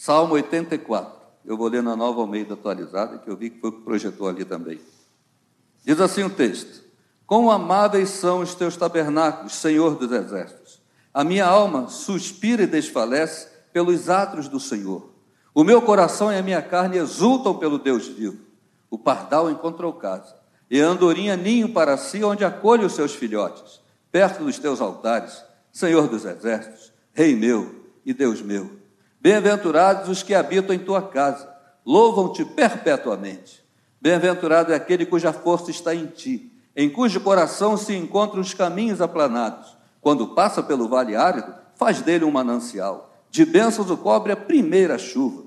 Salmo 0.00 0.32
84. 0.32 1.12
Eu 1.44 1.58
vou 1.58 1.68
ler 1.68 1.82
na 1.82 1.94
nova 1.94 2.22
Almeida 2.22 2.54
atualizada, 2.54 3.18
que 3.18 3.28
eu 3.28 3.36
vi 3.36 3.50
que 3.50 3.60
foi 3.60 3.68
o 3.68 3.72
que 3.74 3.82
projetou 3.82 4.28
ali 4.28 4.46
também. 4.46 4.80
Diz 5.84 6.00
assim 6.00 6.22
o 6.22 6.30
texto: 6.30 6.82
Quão 7.26 7.50
amáveis 7.50 8.08
são 8.08 8.38
os 8.38 8.54
teus 8.54 8.78
tabernáculos, 8.78 9.52
Senhor 9.52 9.96
dos 9.96 10.10
exércitos. 10.10 10.80
A 11.12 11.22
minha 11.22 11.44
alma 11.44 11.88
suspira 11.88 12.62
e 12.62 12.66
desfalece 12.66 13.48
pelos 13.74 14.08
atos 14.08 14.48
do 14.48 14.58
Senhor. 14.58 15.10
O 15.54 15.62
meu 15.62 15.82
coração 15.82 16.32
e 16.32 16.38
a 16.38 16.42
minha 16.42 16.62
carne 16.62 16.96
exultam 16.96 17.58
pelo 17.58 17.78
Deus 17.78 18.08
vivo. 18.08 18.38
O 18.88 18.96
pardal 18.96 19.50
encontrou 19.50 19.92
casa, 19.92 20.34
e 20.70 20.80
a 20.80 20.86
andorinha 20.86 21.36
ninho 21.36 21.74
para 21.74 21.98
si, 21.98 22.24
onde 22.24 22.42
acolhe 22.42 22.86
os 22.86 22.94
seus 22.94 23.14
filhotes, 23.14 23.82
perto 24.10 24.44
dos 24.44 24.58
teus 24.58 24.80
altares, 24.80 25.44
Senhor 25.70 26.08
dos 26.08 26.24
exércitos, 26.24 26.90
Rei 27.12 27.36
meu 27.36 27.84
e 28.02 28.14
Deus 28.14 28.40
meu. 28.40 28.79
Bem-aventurados 29.22 30.08
os 30.08 30.22
que 30.22 30.34
habitam 30.34 30.74
em 30.74 30.78
tua 30.78 31.02
casa, 31.02 31.46
louvam-te 31.84 32.42
perpetuamente. 32.42 33.62
Bem-aventurado 34.00 34.72
é 34.72 34.76
aquele 34.76 35.04
cuja 35.04 35.30
força 35.30 35.70
está 35.70 35.94
em 35.94 36.06
ti, 36.06 36.50
em 36.74 36.88
cujo 36.88 37.20
coração 37.20 37.76
se 37.76 37.94
encontram 37.94 38.40
os 38.40 38.54
caminhos 38.54 39.02
aplanados. 39.02 39.76
Quando 40.00 40.28
passa 40.28 40.62
pelo 40.62 40.88
vale 40.88 41.14
árido, 41.14 41.52
faz 41.74 42.00
dele 42.00 42.24
um 42.24 42.30
manancial. 42.30 43.12
De 43.30 43.44
bênçãos 43.44 43.90
o 43.90 43.96
cobre 43.96 44.32
a 44.32 44.36
primeira 44.36 44.96
chuva. 44.96 45.44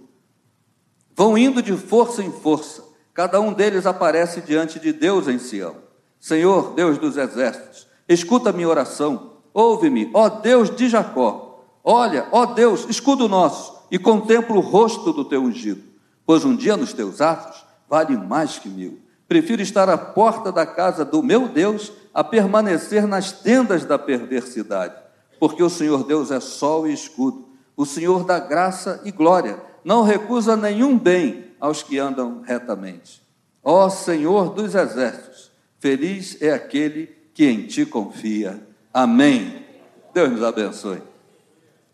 Vão 1.16 1.36
indo 1.36 1.60
de 1.60 1.76
força 1.76 2.22
em 2.22 2.32
força, 2.32 2.84
cada 3.12 3.42
um 3.42 3.52
deles 3.52 3.88
aparece 3.88 4.42
diante 4.42 4.80
de 4.80 4.94
Deus 4.94 5.28
em 5.28 5.40
Sião. 5.40 5.78
Senhor, 6.20 6.76
Deus 6.76 7.00
dos 7.00 7.18
exércitos, 7.18 7.88
escuta 8.08 8.54
minha 8.54 8.70
oração, 8.70 9.34
ouve-me, 9.52 10.12
ó 10.14 10.30
Deus 10.30 10.74
de 10.76 10.88
Jacó 10.88 11.53
Olha, 11.84 12.28
ó 12.32 12.46
Deus, 12.46 12.86
escudo 12.90 13.28
nosso, 13.28 13.84
e 13.92 14.00
contempla 14.00 14.56
o 14.56 14.62
rosto 14.62 15.12
do 15.12 15.26
teu 15.26 15.44
ungido, 15.44 15.84
pois 16.26 16.46
um 16.46 16.56
dia 16.56 16.78
nos 16.78 16.94
teus 16.94 17.20
atos 17.20 17.64
vale 17.90 18.18
mais 18.18 18.58
que 18.58 18.70
mil. 18.70 19.00
Prefiro 19.28 19.62
estar 19.62 19.90
à 19.90 19.98
porta 19.98 20.52
da 20.52 20.66
casa 20.66 21.04
do 21.04 21.22
meu 21.22 21.48
Deus 21.48 21.92
a 22.14 22.24
permanecer 22.24 23.06
nas 23.06 23.32
tendas 23.32 23.84
da 23.84 24.00
perversidade, 24.00 24.96
porque 25.40 25.62
o 25.62 25.70
Senhor 25.70 26.04
Deus 26.06 26.32
é 26.32 26.40
sol 26.40 26.88
e 26.88 26.94
escudo, 26.94 27.50
o 27.76 27.86
Senhor 27.86 28.24
dá 28.24 28.40
graça 28.40 29.02
e 29.04 29.12
glória, 29.12 29.62
não 29.84 30.04
recusa 30.04 30.56
nenhum 30.56 30.98
bem 30.98 31.52
aos 31.60 31.84
que 31.84 32.00
andam 32.00 32.42
retamente. 32.46 33.22
Ó 33.64 33.90
Senhor 33.90 34.54
dos 34.54 34.74
exércitos, 34.76 35.52
feliz 35.80 36.42
é 36.42 36.52
aquele 36.52 37.08
que 37.34 37.46
em 37.46 37.66
ti 37.66 37.86
confia. 37.86 38.66
Amém. 38.94 39.66
Deus 40.14 40.32
nos 40.32 40.44
abençoe. 40.44 41.13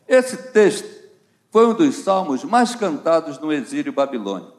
Esse 0.09 0.35
texto 0.51 0.89
foi 1.51 1.67
um 1.67 1.73
dos 1.75 1.97
salmos 1.97 2.43
mais 2.43 2.73
cantados 2.73 3.37
no 3.37 3.53
exílio 3.53 3.93
babilônico. 3.93 4.57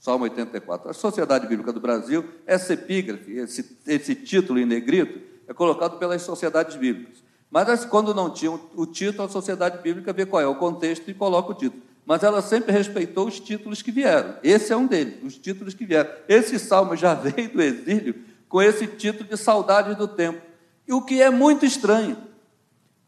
Salmo 0.00 0.24
84. 0.24 0.90
A 0.90 0.92
Sociedade 0.92 1.46
Bíblica 1.46 1.72
do 1.72 1.78
Brasil, 1.78 2.24
essa 2.44 2.74
epígrafe, 2.74 3.30
esse, 3.32 3.78
esse 3.86 4.16
título 4.16 4.58
em 4.58 4.66
negrito, 4.66 5.20
é 5.46 5.54
colocado 5.54 5.98
pelas 5.98 6.22
sociedades 6.22 6.74
bíblicas. 6.74 7.22
Mas 7.48 7.84
quando 7.84 8.12
não 8.12 8.28
tinha 8.28 8.50
o 8.50 8.86
título, 8.86 9.22
a 9.22 9.28
Sociedade 9.28 9.80
Bíblica 9.82 10.12
vê 10.12 10.26
qual 10.26 10.42
é 10.42 10.46
o 10.46 10.56
contexto 10.56 11.08
e 11.08 11.14
coloca 11.14 11.52
o 11.52 11.54
título. 11.54 11.80
Mas 12.04 12.24
ela 12.24 12.42
sempre 12.42 12.72
respeitou 12.72 13.28
os 13.28 13.38
títulos 13.38 13.82
que 13.82 13.92
vieram. 13.92 14.34
Esse 14.42 14.72
é 14.72 14.76
um 14.76 14.86
deles, 14.86 15.22
os 15.22 15.38
títulos 15.38 15.74
que 15.74 15.86
vieram. 15.86 16.10
Esse 16.28 16.58
salmo 16.58 16.96
já 16.96 17.14
veio 17.14 17.52
do 17.52 17.62
exílio 17.62 18.16
com 18.48 18.60
esse 18.60 18.86
título 18.86 19.28
de 19.28 19.36
Saudades 19.36 19.96
do 19.96 20.08
Tempo. 20.08 20.40
E 20.86 20.92
o 20.92 21.02
que 21.02 21.22
é 21.22 21.30
muito 21.30 21.64
estranho, 21.64 22.16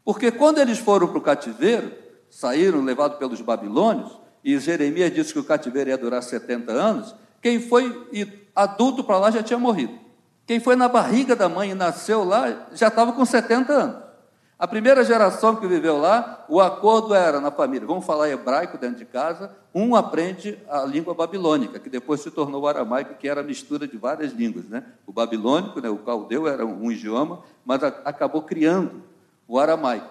porque 0.05 0.31
quando 0.31 0.59
eles 0.59 0.79
foram 0.79 1.09
para 1.09 1.19
o 1.19 1.23
cativeiro, 1.23 1.93
saíram 2.29 2.83
levados 2.83 3.19
pelos 3.19 3.41
babilônios, 3.41 4.19
e 4.43 4.59
Jeremias 4.59 5.13
disse 5.13 5.33
que 5.33 5.39
o 5.39 5.45
cativeiro 5.45 5.91
ia 5.91 5.99
durar 5.99 6.23
70 6.23 6.73
anos, 6.73 7.15
quem 7.43 7.61
foi 7.61 8.09
adulto 8.55 9.05
para 9.05 9.19
lá 9.19 9.31
já 9.31 9.43
tinha 9.43 9.59
morrido. 9.59 9.99
Quem 10.47 10.59
foi 10.59 10.75
na 10.75 10.89
barriga 10.89 11.37
da 11.37 11.49
mãe 11.49 11.71
e 11.71 11.75
nasceu 11.75 12.25
lá 12.25 12.67
já 12.73 12.89
estava 12.89 13.13
com 13.13 13.25
70 13.25 13.73
anos. 13.73 14.11
A 14.59 14.69
primeira 14.69 15.03
geração 15.03 15.57
que 15.57 15.67
viveu 15.67 15.97
lá, 15.97 16.45
o 16.47 16.61
acordo 16.61 17.15
era 17.15 17.41
na 17.41 17.51
família: 17.51 17.87
vamos 17.87 18.05
falar 18.05 18.29
hebraico 18.29 18.77
dentro 18.77 18.97
de 18.97 19.07
casa, 19.07 19.57
um 19.75 19.95
aprende 19.95 20.59
a 20.69 20.83
língua 20.83 21.15
babilônica, 21.15 21.79
que 21.79 21.89
depois 21.89 22.21
se 22.21 22.31
tornou 22.31 22.63
o 22.63 22.69
aramaico, 22.69 23.15
que 23.15 23.27
era 23.27 23.41
a 23.41 23.45
mistura 23.45 23.89
de 23.89 23.97
várias 23.97 24.33
línguas. 24.33 24.67
Né? 24.67 24.85
O 25.07 25.13
babilônico, 25.13 25.81
né, 25.81 25.89
o 25.89 25.97
caldeu, 25.99 26.47
era 26.47 26.67
um 26.67 26.91
idioma, 26.93 27.41
mas 27.65 27.83
acabou 27.83 28.43
criando 28.43 29.03
o 29.51 29.59
aramaico. 29.59 30.09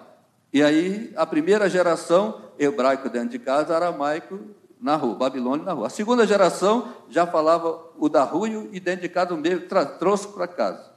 E 0.52 0.62
aí, 0.62 1.14
a 1.16 1.24
primeira 1.24 1.66
geração, 1.66 2.42
hebraico 2.58 3.08
dentro 3.08 3.30
de 3.30 3.38
casa, 3.38 3.74
aramaico 3.74 4.38
na 4.78 4.96
rua, 4.96 5.14
Babilônia 5.14 5.64
na 5.64 5.72
rua. 5.72 5.86
A 5.86 5.90
segunda 5.90 6.26
geração 6.26 6.92
já 7.08 7.26
falava 7.26 7.86
o 7.96 8.06
da 8.10 8.22
rua 8.22 8.50
e 8.70 8.78
dentro 8.78 9.00
de 9.00 9.08
casa 9.08 9.32
o 9.32 9.38
meio 9.38 9.66
trouxe 9.98 10.28
para 10.28 10.46
casa. 10.46 10.90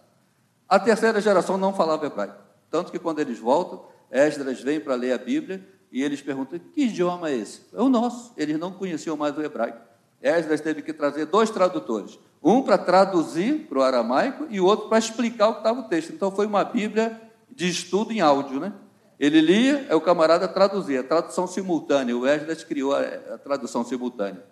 A 0.67 0.77
terceira 0.77 1.21
geração 1.21 1.57
não 1.57 1.73
falava 1.73 2.05
hebraico. 2.05 2.35
Tanto 2.69 2.91
que 2.91 2.99
quando 2.99 3.19
eles 3.19 3.39
voltam, 3.39 3.85
Esdras 4.11 4.59
vem 4.59 4.77
para 4.77 4.95
ler 4.95 5.13
a 5.13 5.17
Bíblia 5.17 5.65
e 5.89 6.03
eles 6.03 6.21
perguntam: 6.21 6.59
que 6.59 6.81
idioma 6.81 7.29
é 7.29 7.37
esse? 7.37 7.61
É 7.73 7.81
o 7.81 7.87
nosso. 7.87 8.33
Eles 8.35 8.59
não 8.59 8.73
conheciam 8.73 9.15
mais 9.15 9.37
o 9.37 9.41
hebraico. 9.41 9.79
Esdras 10.21 10.59
teve 10.59 10.81
que 10.81 10.91
trazer 10.91 11.27
dois 11.27 11.49
tradutores. 11.49 12.19
Um 12.43 12.61
para 12.61 12.77
traduzir 12.77 13.67
para 13.69 13.79
o 13.79 13.83
aramaico 13.83 14.47
e 14.49 14.59
o 14.59 14.65
outro 14.65 14.89
para 14.89 14.97
explicar 14.97 15.47
o 15.47 15.53
que 15.53 15.59
estava 15.59 15.79
o 15.79 15.87
texto. 15.87 16.11
Então 16.11 16.29
foi 16.29 16.45
uma 16.45 16.65
Bíblia 16.65 17.21
de 17.55 17.67
estudo 17.69 18.11
em 18.11 18.21
áudio, 18.21 18.59
né? 18.59 18.73
Ele 19.19 19.39
lia, 19.39 19.85
é 19.89 19.95
o 19.95 20.01
camarada 20.01 20.47
traduzia, 20.47 21.03
tradução 21.03 21.47
simultânea. 21.47 22.17
O 22.17 22.25
Esdras 22.25 22.63
criou 22.63 22.93
a, 22.95 23.37
tradução 23.37 23.83
simultânea. 23.85 24.43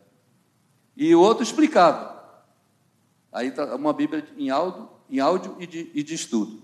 E 0.96 1.14
o 1.16 1.20
outro 1.20 1.44
explicava. 1.44 2.22
Aí 3.32 3.52
uma 3.78 3.92
Bíblia 3.92 4.26
em 4.38 4.50
áudio, 4.50 4.90
em 5.10 5.20
áudio 5.20 5.56
e, 5.60 5.66
de, 5.66 5.92
e 5.94 6.04
de 6.04 6.14
estudo. 6.14 6.62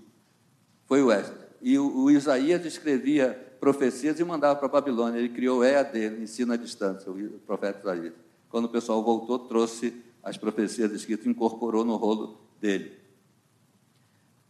Foi 0.86 1.02
o 1.02 1.10
Esdras. 1.10 1.48
E 1.60 1.78
o, 1.78 2.04
o, 2.04 2.10
Isaías 2.10 2.64
escrevia 2.64 3.56
profecias 3.60 4.20
e 4.20 4.24
mandava 4.24 4.56
para 4.56 4.66
a 4.66 4.70
Babilônia. 4.70 5.18
Ele 5.18 5.28
criou 5.28 5.58
o 5.58 5.64
EAD, 5.64 6.22
ensino 6.22 6.52
à 6.52 6.56
distância, 6.56 7.10
o 7.10 7.40
profeta 7.40 7.80
Isaías. 7.80 8.14
Quando 8.48 8.66
o 8.66 8.70
pessoal 8.70 9.02
voltou, 9.02 9.40
trouxe 9.40 9.92
as 10.22 10.36
profecias 10.36 10.92
escritas, 10.92 11.26
incorporou 11.26 11.84
no 11.84 11.96
rolo 11.96 12.38
dele. 12.60 12.96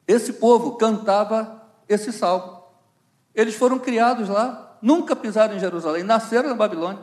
Esse 0.06 0.34
povo 0.34 0.76
cantava 0.76 1.57
esse 1.88 2.12
salmo. 2.12 2.62
Eles 3.34 3.54
foram 3.54 3.78
criados 3.78 4.28
lá, 4.28 4.76
nunca 4.82 5.16
pisaram 5.16 5.56
em 5.56 5.60
Jerusalém, 5.60 6.02
nasceram 6.02 6.48
na 6.48 6.54
Babilônia. 6.54 7.02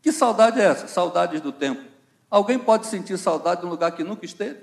Que 0.00 0.12
saudade 0.12 0.60
é 0.60 0.64
essa? 0.64 0.88
Saudades 0.88 1.40
do 1.40 1.52
tempo. 1.52 1.82
Alguém 2.28 2.58
pode 2.58 2.86
sentir 2.86 3.16
saudade 3.18 3.60
de 3.60 3.66
um 3.66 3.70
lugar 3.70 3.92
que 3.92 4.02
nunca 4.02 4.24
esteve? 4.24 4.60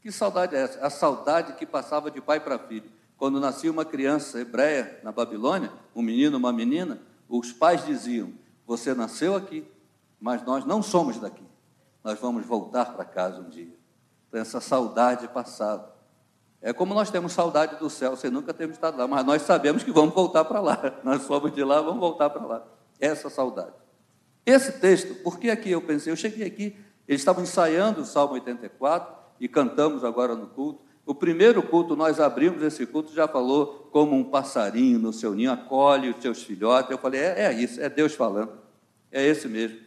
Que 0.00 0.10
saudade 0.10 0.54
é 0.54 0.62
essa? 0.62 0.84
A 0.84 0.90
saudade 0.90 1.52
que 1.54 1.66
passava 1.66 2.10
de 2.10 2.20
pai 2.20 2.40
para 2.40 2.58
filho. 2.58 2.90
Quando 3.16 3.40
nascia 3.40 3.70
uma 3.70 3.84
criança 3.84 4.40
hebreia 4.40 5.00
na 5.02 5.10
Babilônia, 5.10 5.72
um 5.94 6.02
menino, 6.02 6.36
uma 6.36 6.52
menina, 6.52 7.00
os 7.28 7.52
pais 7.52 7.84
diziam: 7.84 8.32
Você 8.66 8.94
nasceu 8.94 9.34
aqui, 9.34 9.66
mas 10.20 10.42
nós 10.44 10.64
não 10.64 10.82
somos 10.82 11.18
daqui. 11.18 11.44
Nós 12.04 12.18
vamos 12.20 12.44
voltar 12.44 12.92
para 12.92 13.04
casa 13.04 13.40
um 13.40 13.48
dia. 13.48 13.74
Então, 14.28 14.40
essa 14.40 14.60
saudade 14.60 15.26
passava. 15.28 15.95
É 16.60 16.72
como 16.72 16.94
nós 16.94 17.10
temos 17.10 17.32
saudade 17.32 17.76
do 17.76 17.88
céu, 17.90 18.16
você 18.16 18.30
nunca 18.30 18.52
temos 18.52 18.76
estado 18.76 18.98
lá, 18.98 19.06
mas 19.06 19.24
nós 19.24 19.42
sabemos 19.42 19.82
que 19.82 19.92
vamos 19.92 20.14
voltar 20.14 20.44
para 20.44 20.60
lá. 20.60 20.98
Nós 21.04 21.22
fomos 21.24 21.54
de 21.54 21.62
lá, 21.62 21.80
vamos 21.80 22.00
voltar 22.00 22.30
para 22.30 22.44
lá. 22.44 22.66
Essa 22.98 23.28
saudade. 23.28 23.74
Esse 24.44 24.72
texto, 24.72 25.22
por 25.22 25.38
que 25.38 25.50
aqui 25.50 25.70
eu 25.70 25.82
pensei? 25.82 26.10
Eu 26.10 26.16
cheguei 26.16 26.46
aqui, 26.46 26.76
eles 27.06 27.20
estavam 27.20 27.42
ensaiando 27.42 28.00
o 28.00 28.04
Salmo 28.04 28.34
84 28.34 29.14
e 29.38 29.48
cantamos 29.48 30.02
agora 30.04 30.34
no 30.34 30.46
culto. 30.46 30.80
O 31.04 31.14
primeiro 31.14 31.62
culto, 31.62 31.94
nós 31.94 32.18
abrimos 32.18 32.62
esse 32.62 32.84
culto, 32.86 33.12
já 33.12 33.28
falou 33.28 33.88
como 33.92 34.16
um 34.16 34.24
passarinho 34.24 34.98
no 34.98 35.12
seu 35.12 35.34
ninho, 35.34 35.52
acolhe 35.52 36.10
os 36.10 36.20
seus 36.20 36.42
filhotes. 36.42 36.90
Eu 36.90 36.98
falei, 36.98 37.20
é, 37.20 37.44
é 37.44 37.52
isso, 37.52 37.80
é 37.80 37.88
Deus 37.88 38.14
falando. 38.14 38.52
É 39.12 39.24
esse 39.24 39.46
mesmo. 39.46 39.78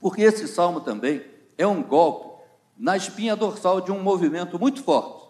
Porque 0.00 0.22
esse 0.22 0.48
salmo 0.48 0.80
também 0.80 1.22
é 1.58 1.66
um 1.66 1.82
golpe 1.82 2.32
na 2.78 2.96
espinha 2.96 3.36
dorsal 3.36 3.80
de 3.80 3.92
um 3.92 4.02
movimento 4.02 4.58
muito 4.58 4.82
forte 4.82 5.21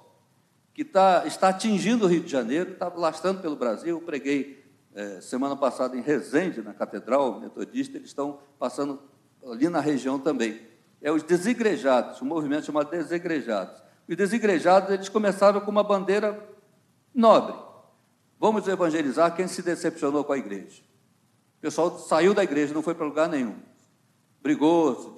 que 0.75 0.85
tá, 0.85 1.25
está 1.27 1.49
atingindo 1.49 2.07
o 2.07 2.09
Rio 2.09 2.23
de 2.23 2.31
Janeiro, 2.31 2.73
está 2.73 2.89
lastrando 2.89 3.41
pelo 3.41 3.57
Brasil. 3.57 3.97
Eu 3.97 4.01
preguei 4.01 4.65
é, 4.95 5.21
semana 5.21 5.57
passada 5.57 5.97
em 5.97 6.01
Resende, 6.01 6.63
na 6.63 6.73
Catedral 6.73 7.41
Metodista, 7.41 7.97
eles 7.97 8.09
estão 8.09 8.39
passando 8.59 9.01
ali 9.47 9.69
na 9.69 9.81
região 9.81 10.19
também. 10.19 10.61
É 11.01 11.11
os 11.11 11.23
desigrejados, 11.23 12.23
um 12.23 12.27
movimento 12.27 12.67
chamado 12.67 12.91
desigrejados. 12.91 13.83
Os 14.09 14.17
desigrejados, 14.17 14.91
eles 14.91 15.09
começaram 15.09 15.61
com 15.61 15.71
uma 15.71 15.83
bandeira 15.83 16.39
nobre. 17.15 17.57
Vamos 18.39 18.67
evangelizar 18.67 19.35
quem 19.35 19.47
se 19.47 19.63
decepcionou 19.63 20.25
com 20.25 20.33
a 20.33 20.39
igreja. 20.39 20.83
O 21.59 21.61
pessoal 21.61 21.99
saiu 21.99 22.35
da 22.35 22.43
igreja, 22.43 22.75
não 22.75 22.83
foi 22.83 22.95
para 22.95 23.07
lugar 23.07 23.29
nenhum. 23.29 23.57
Brigou, 24.43 25.17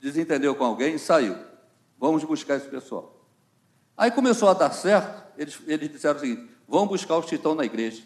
desentendeu 0.00 0.54
com 0.54 0.64
alguém 0.64 0.94
e 0.94 0.98
saiu. 0.98 1.36
Vamos 1.98 2.24
buscar 2.24 2.56
esse 2.56 2.68
pessoal. 2.68 3.13
Aí 3.96 4.10
começou 4.10 4.48
a 4.48 4.54
dar 4.54 4.70
certo, 4.72 5.24
eles, 5.38 5.58
eles 5.66 5.90
disseram 5.90 6.16
o 6.16 6.20
seguinte: 6.20 6.50
vamos 6.66 6.88
buscar 6.88 7.18
os 7.18 7.26
que 7.26 7.36
estão 7.36 7.54
na 7.54 7.64
igreja. 7.64 8.02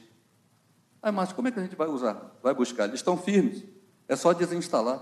Aí, 1.02 1.12
mas 1.12 1.32
como 1.32 1.48
é 1.48 1.50
que 1.50 1.58
a 1.58 1.62
gente 1.62 1.76
vai 1.76 1.88
usar? 1.88 2.36
Vai 2.42 2.54
buscar? 2.54 2.84
Eles 2.84 3.00
estão 3.00 3.16
firmes. 3.16 3.64
É 4.08 4.16
só 4.16 4.32
desinstalar. 4.32 5.00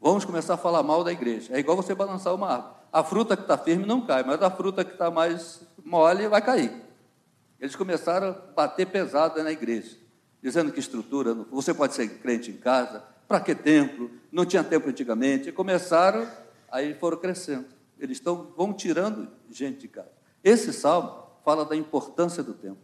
Vamos 0.00 0.24
começar 0.24 0.54
a 0.54 0.56
falar 0.56 0.82
mal 0.82 1.04
da 1.04 1.12
igreja. 1.12 1.54
É 1.54 1.58
igual 1.58 1.76
você 1.76 1.94
balançar 1.94 2.34
uma 2.34 2.48
árvore. 2.48 2.74
A 2.92 3.04
fruta 3.04 3.36
que 3.36 3.42
está 3.42 3.56
firme 3.56 3.86
não 3.86 4.04
cai, 4.04 4.22
mas 4.24 4.42
a 4.42 4.50
fruta 4.50 4.84
que 4.84 4.92
está 4.92 5.10
mais 5.10 5.62
mole 5.84 6.26
vai 6.26 6.42
cair. 6.42 6.72
Eles 7.60 7.76
começaram 7.76 8.28
a 8.28 8.32
bater 8.32 8.86
pesado 8.86 9.42
na 9.42 9.52
igreja, 9.52 9.96
dizendo 10.42 10.72
que 10.72 10.80
estrutura, 10.80 11.34
você 11.34 11.74
pode 11.74 11.94
ser 11.94 12.08
crente 12.20 12.50
em 12.50 12.56
casa, 12.56 13.04
para 13.28 13.40
que 13.40 13.54
templo? 13.54 14.10
Não 14.32 14.44
tinha 14.44 14.64
templo 14.64 14.90
antigamente. 14.90 15.50
E 15.50 15.52
começaram, 15.52 16.26
aí 16.70 16.94
foram 16.94 17.18
crescendo. 17.18 17.66
Eles 17.98 18.16
estão, 18.16 18.52
vão 18.56 18.72
tirando 18.72 19.28
gente 19.50 19.80
de 19.80 19.88
casa. 19.88 20.19
Esse 20.42 20.72
salmo 20.72 21.12
fala 21.44 21.64
da 21.64 21.76
importância 21.76 22.42
do 22.42 22.54
templo, 22.54 22.82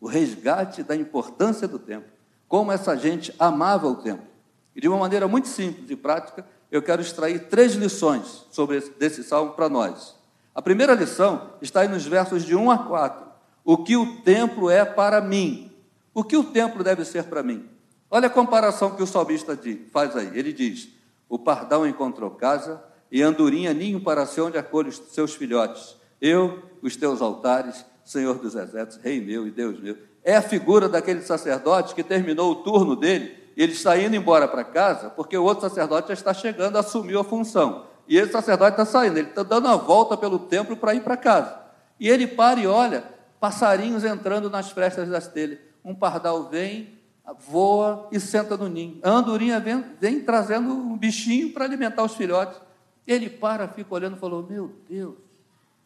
o 0.00 0.06
resgate 0.06 0.82
da 0.82 0.96
importância 0.96 1.66
do 1.68 1.78
templo, 1.78 2.10
como 2.48 2.72
essa 2.72 2.96
gente 2.96 3.34
amava 3.38 3.86
o 3.86 3.96
templo. 3.96 4.26
E 4.74 4.80
de 4.80 4.88
uma 4.88 4.98
maneira 4.98 5.28
muito 5.28 5.48
simples 5.48 5.88
e 5.90 5.96
prática, 5.96 6.46
eu 6.70 6.82
quero 6.82 7.02
extrair 7.02 7.48
três 7.48 7.74
lições 7.74 8.46
sobre 8.50 8.78
esse, 8.78 8.90
desse 8.92 9.22
salmo 9.22 9.52
para 9.52 9.68
nós. 9.68 10.16
A 10.54 10.60
primeira 10.60 10.94
lição 10.94 11.50
está 11.60 11.86
nos 11.86 12.06
versos 12.06 12.44
de 12.44 12.54
1 12.54 12.70
a 12.70 12.78
4. 12.78 13.26
O 13.64 13.78
que 13.78 13.96
o 13.96 14.22
templo 14.22 14.68
é 14.70 14.84
para 14.84 15.20
mim. 15.20 15.70
O 16.14 16.24
que 16.24 16.36
o 16.36 16.44
templo 16.44 16.82
deve 16.82 17.04
ser 17.04 17.24
para 17.24 17.42
mim? 17.42 17.68
Olha 18.10 18.26
a 18.26 18.30
comparação 18.30 18.94
que 18.94 19.02
o 19.02 19.06
salmista 19.06 19.58
faz 19.90 20.14
aí. 20.16 20.30
Ele 20.34 20.52
diz: 20.52 20.88
O 21.28 21.38
pardal 21.38 21.86
encontrou 21.86 22.30
casa 22.30 22.82
e 23.10 23.22
andorinha 23.22 23.72
ninho 23.72 24.00
para 24.00 24.26
ser 24.26 24.42
onde 24.42 24.58
acolhe 24.58 24.88
os 24.88 24.96
seus 24.96 25.34
filhotes. 25.34 25.96
Eu, 26.22 26.62
os 26.80 26.96
teus 26.96 27.20
altares, 27.20 27.84
Senhor 28.02 28.38
dos 28.38 28.54
exércitos, 28.54 29.04
Rei 29.04 29.20
meu 29.20 29.46
e 29.46 29.50
Deus 29.50 29.78
meu. 29.78 29.98
É 30.24 30.36
a 30.36 30.42
figura 30.42 30.88
daquele 30.88 31.20
sacerdote 31.20 31.94
que 31.94 32.02
terminou 32.02 32.52
o 32.52 32.56
turno 32.56 32.96
dele 32.96 33.42
ele 33.56 33.72
está 33.72 33.96
indo 33.98 34.16
embora 34.16 34.48
para 34.48 34.64
casa 34.64 35.10
porque 35.10 35.36
o 35.36 35.44
outro 35.44 35.68
sacerdote 35.68 36.08
já 36.08 36.14
está 36.14 36.34
chegando, 36.34 36.76
assumiu 36.76 37.20
a 37.20 37.24
função. 37.24 37.86
E 38.08 38.16
esse 38.16 38.32
sacerdote 38.32 38.72
está 38.72 38.84
saindo, 38.84 39.18
ele 39.18 39.28
está 39.28 39.42
dando 39.42 39.68
a 39.68 39.76
volta 39.76 40.16
pelo 40.16 40.38
templo 40.38 40.76
para 40.76 40.94
ir 40.94 41.02
para 41.02 41.16
casa. 41.16 41.60
E 42.00 42.08
ele 42.08 42.26
para 42.26 42.60
e 42.60 42.66
olha, 42.66 43.04
passarinhos 43.38 44.04
entrando 44.04 44.50
nas 44.50 44.70
frestas 44.70 45.08
das 45.08 45.28
telhas. 45.28 45.58
Um 45.84 45.94
pardal 45.94 46.48
vem, 46.48 46.98
voa 47.46 48.08
e 48.10 48.18
senta 48.18 48.56
no 48.56 48.68
ninho. 48.68 48.98
A 49.02 49.10
andorinha 49.10 49.60
vem, 49.60 49.84
vem 50.00 50.20
trazendo 50.20 50.72
um 50.72 50.96
bichinho 50.96 51.52
para 51.52 51.64
alimentar 51.64 52.02
os 52.02 52.14
filhotes. 52.14 52.60
Ele 53.06 53.28
para, 53.28 53.68
fica 53.68 53.94
olhando 53.94 54.16
e 54.16 54.20
falou: 54.20 54.46
Meu 54.48 54.72
Deus, 54.88 55.14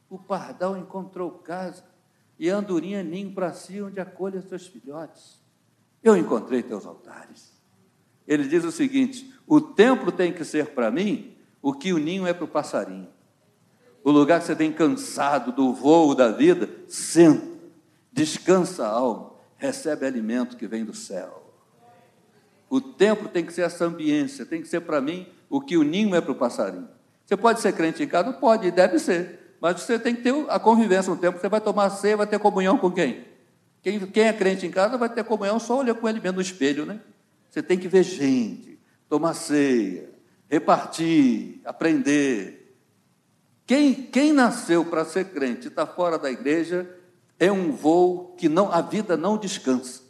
o 0.09 0.19
pardal 0.19 0.77
encontrou 0.77 1.31
casa 1.31 1.85
e 2.39 2.51
a 2.51 2.57
andorinha 2.57 3.03
ninho 3.03 3.33
para 3.33 3.53
si, 3.53 3.81
onde 3.81 3.99
acolhe 3.99 4.41
seus 4.43 4.67
filhotes. 4.67 5.41
Eu 6.03 6.17
encontrei 6.17 6.63
teus 6.63 6.87
altares. 6.87 7.53
Ele 8.27 8.47
diz 8.47 8.65
o 8.65 8.73
seguinte: 8.73 9.33
o 9.47 9.61
templo 9.61 10.13
tem 10.13 10.33
que 10.33 10.45
ser 10.45 10.69
para 10.69 10.91
mim 10.91 11.37
o 11.63 11.73
que 11.73 11.93
o 11.93 11.99
ninho 11.99 12.27
é 12.27 12.33
para 12.33 12.45
o 12.45 12.49
passarinho. 12.49 13.09
O 14.05 14.11
lugar 14.11 14.41
que 14.41 14.47
você 14.47 14.55
tem 14.55 14.73
cansado 14.73 15.51
do 15.51 15.73
voo 15.73 16.15
da 16.15 16.31
vida, 16.31 16.71
senta, 16.87 17.45
descansa 18.13 18.87
a 18.87 18.91
alma, 18.91 19.33
recebe 19.57 20.07
alimento 20.07 20.57
que 20.57 20.69
vem 20.69 20.85
do 20.85 20.95
céu. 20.95 21.53
O 22.69 22.81
templo 22.81 23.29
tem 23.29 23.45
que 23.45 23.53
ser 23.53 23.63
essa 23.63 23.85
ambiência, 23.85 24.47
tem 24.47 24.61
que 24.61 24.69
ser 24.69 24.81
para 24.81 25.01
mim 25.01 25.27
o 25.49 25.61
que 25.61 25.77
o 25.77 25.83
ninho 25.83 26.15
é 26.15 26.21
para 26.21 26.33
o 26.33 26.37
passarinho. 26.37 26.89
Você 27.25 27.37
pode 27.37 27.61
ser 27.61 27.73
crente 27.73 28.03
em 28.03 28.07
casa? 28.09 28.33
Pode, 28.33 28.71
deve 28.71 28.99
ser. 28.99 29.46
Mas 29.61 29.81
você 29.81 29.99
tem 29.99 30.15
que 30.15 30.23
ter 30.23 30.35
a 30.49 30.59
convivência 30.59 31.13
no 31.13 31.19
tempo. 31.19 31.39
Você 31.39 31.49
vai 31.49 31.61
tomar 31.61 31.91
ceia, 31.91 32.17
vai 32.17 32.27
ter 32.27 32.39
comunhão 32.39 32.79
com 32.79 32.91
quem? 32.91 33.25
quem? 33.83 34.01
Quem 34.07 34.25
é 34.25 34.33
crente 34.33 34.67
em 34.67 34.71
casa 34.71 34.99
vai 34.99 35.09
ter 35.09 35.25
comunhão 35.25 35.59
só 35.59 35.79
olhando 35.79 35.99
com 35.99 36.09
ele 36.09 36.21
mesmo 36.21 36.37
no 36.37 36.43
espelho, 36.43 36.85
né? 36.85 37.01
Você 37.51 37.63
tem 37.63 37.79
que 37.79 37.89
ver 37.89 38.03
gente, 38.03 38.79
tomar 39.09 39.35
ceia, 39.35 40.11
repartir, 40.49 41.61
aprender. 41.65 42.77
Quem, 43.67 43.95
quem 43.95 44.33
nasceu 44.33 44.85
para 44.85 45.05
ser 45.05 45.27
crente 45.31 45.67
e 45.67 45.69
está 45.69 45.87
fora 45.87 46.19
da 46.19 46.31
igreja 46.31 46.89
é 47.39 47.51
um 47.51 47.73
voo 47.73 48.35
que 48.37 48.49
não, 48.49 48.71
a 48.71 48.81
vida 48.81 49.17
não 49.17 49.39
descansa. 49.39 50.03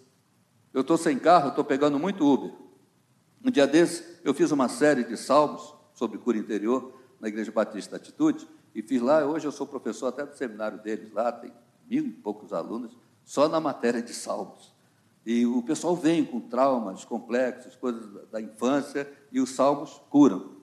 Eu 0.75 0.83
estou 0.83 0.99
sem 0.99 1.19
carro, 1.19 1.51
estou 1.51 1.65
pegando 1.65 1.99
muito 1.99 2.27
Uber. 2.27 2.53
Um 3.45 3.51
dia 3.51 3.67
desse, 3.67 4.05
eu 4.25 4.35
fiz 4.35 4.51
uma 4.51 4.69
série 4.69 5.05
de 5.05 5.17
salmos 5.17 5.75
sobre 5.95 6.19
cura 6.19 6.37
interior 6.37 6.93
na 7.21 7.29
Igreja 7.29 7.51
Batista 7.53 7.97
Atitude 7.97 8.47
e 8.76 8.82
fiz 8.82 9.00
lá. 9.00 9.25
Hoje 9.25 9.46
eu 9.46 9.52
sou 9.52 9.67
professor 9.67 10.08
até 10.08 10.26
do 10.26 10.37
seminário 10.37 10.78
deles 10.78 11.11
lá, 11.11 11.32
tem 11.32 11.50
mil 11.88 12.05
e 12.05 12.12
poucos 12.12 12.52
alunos, 12.52 12.94
só 13.25 13.49
na 13.49 13.58
matéria 13.58 14.02
de 14.02 14.12
salmos. 14.12 14.75
E 15.25 15.46
o 15.46 15.62
pessoal 15.62 15.96
vem 15.96 16.25
com 16.25 16.38
traumas 16.40 17.02
complexos, 17.02 17.75
coisas 17.75 18.28
da 18.31 18.38
infância, 18.38 19.11
e 19.32 19.40
os 19.40 19.50
salmos 19.50 20.00
curam. 20.11 20.56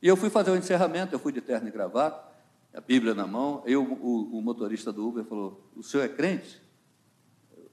E 0.00 0.08
eu 0.08 0.16
fui 0.16 0.30
fazer 0.30 0.50
o 0.50 0.56
encerramento, 0.56 1.14
eu 1.14 1.18
fui 1.18 1.30
de 1.30 1.42
terno 1.42 1.68
e 1.68 1.70
gravata, 1.70 2.26
a 2.72 2.80
Bíblia 2.80 3.14
na 3.14 3.26
mão, 3.26 3.62
eu, 3.66 3.82
o, 3.82 4.38
o 4.38 4.42
motorista 4.42 4.90
do 4.90 5.06
Uber 5.06 5.24
falou, 5.24 5.68
o 5.76 5.82
senhor 5.82 6.04
é 6.04 6.08
crente? 6.08 6.62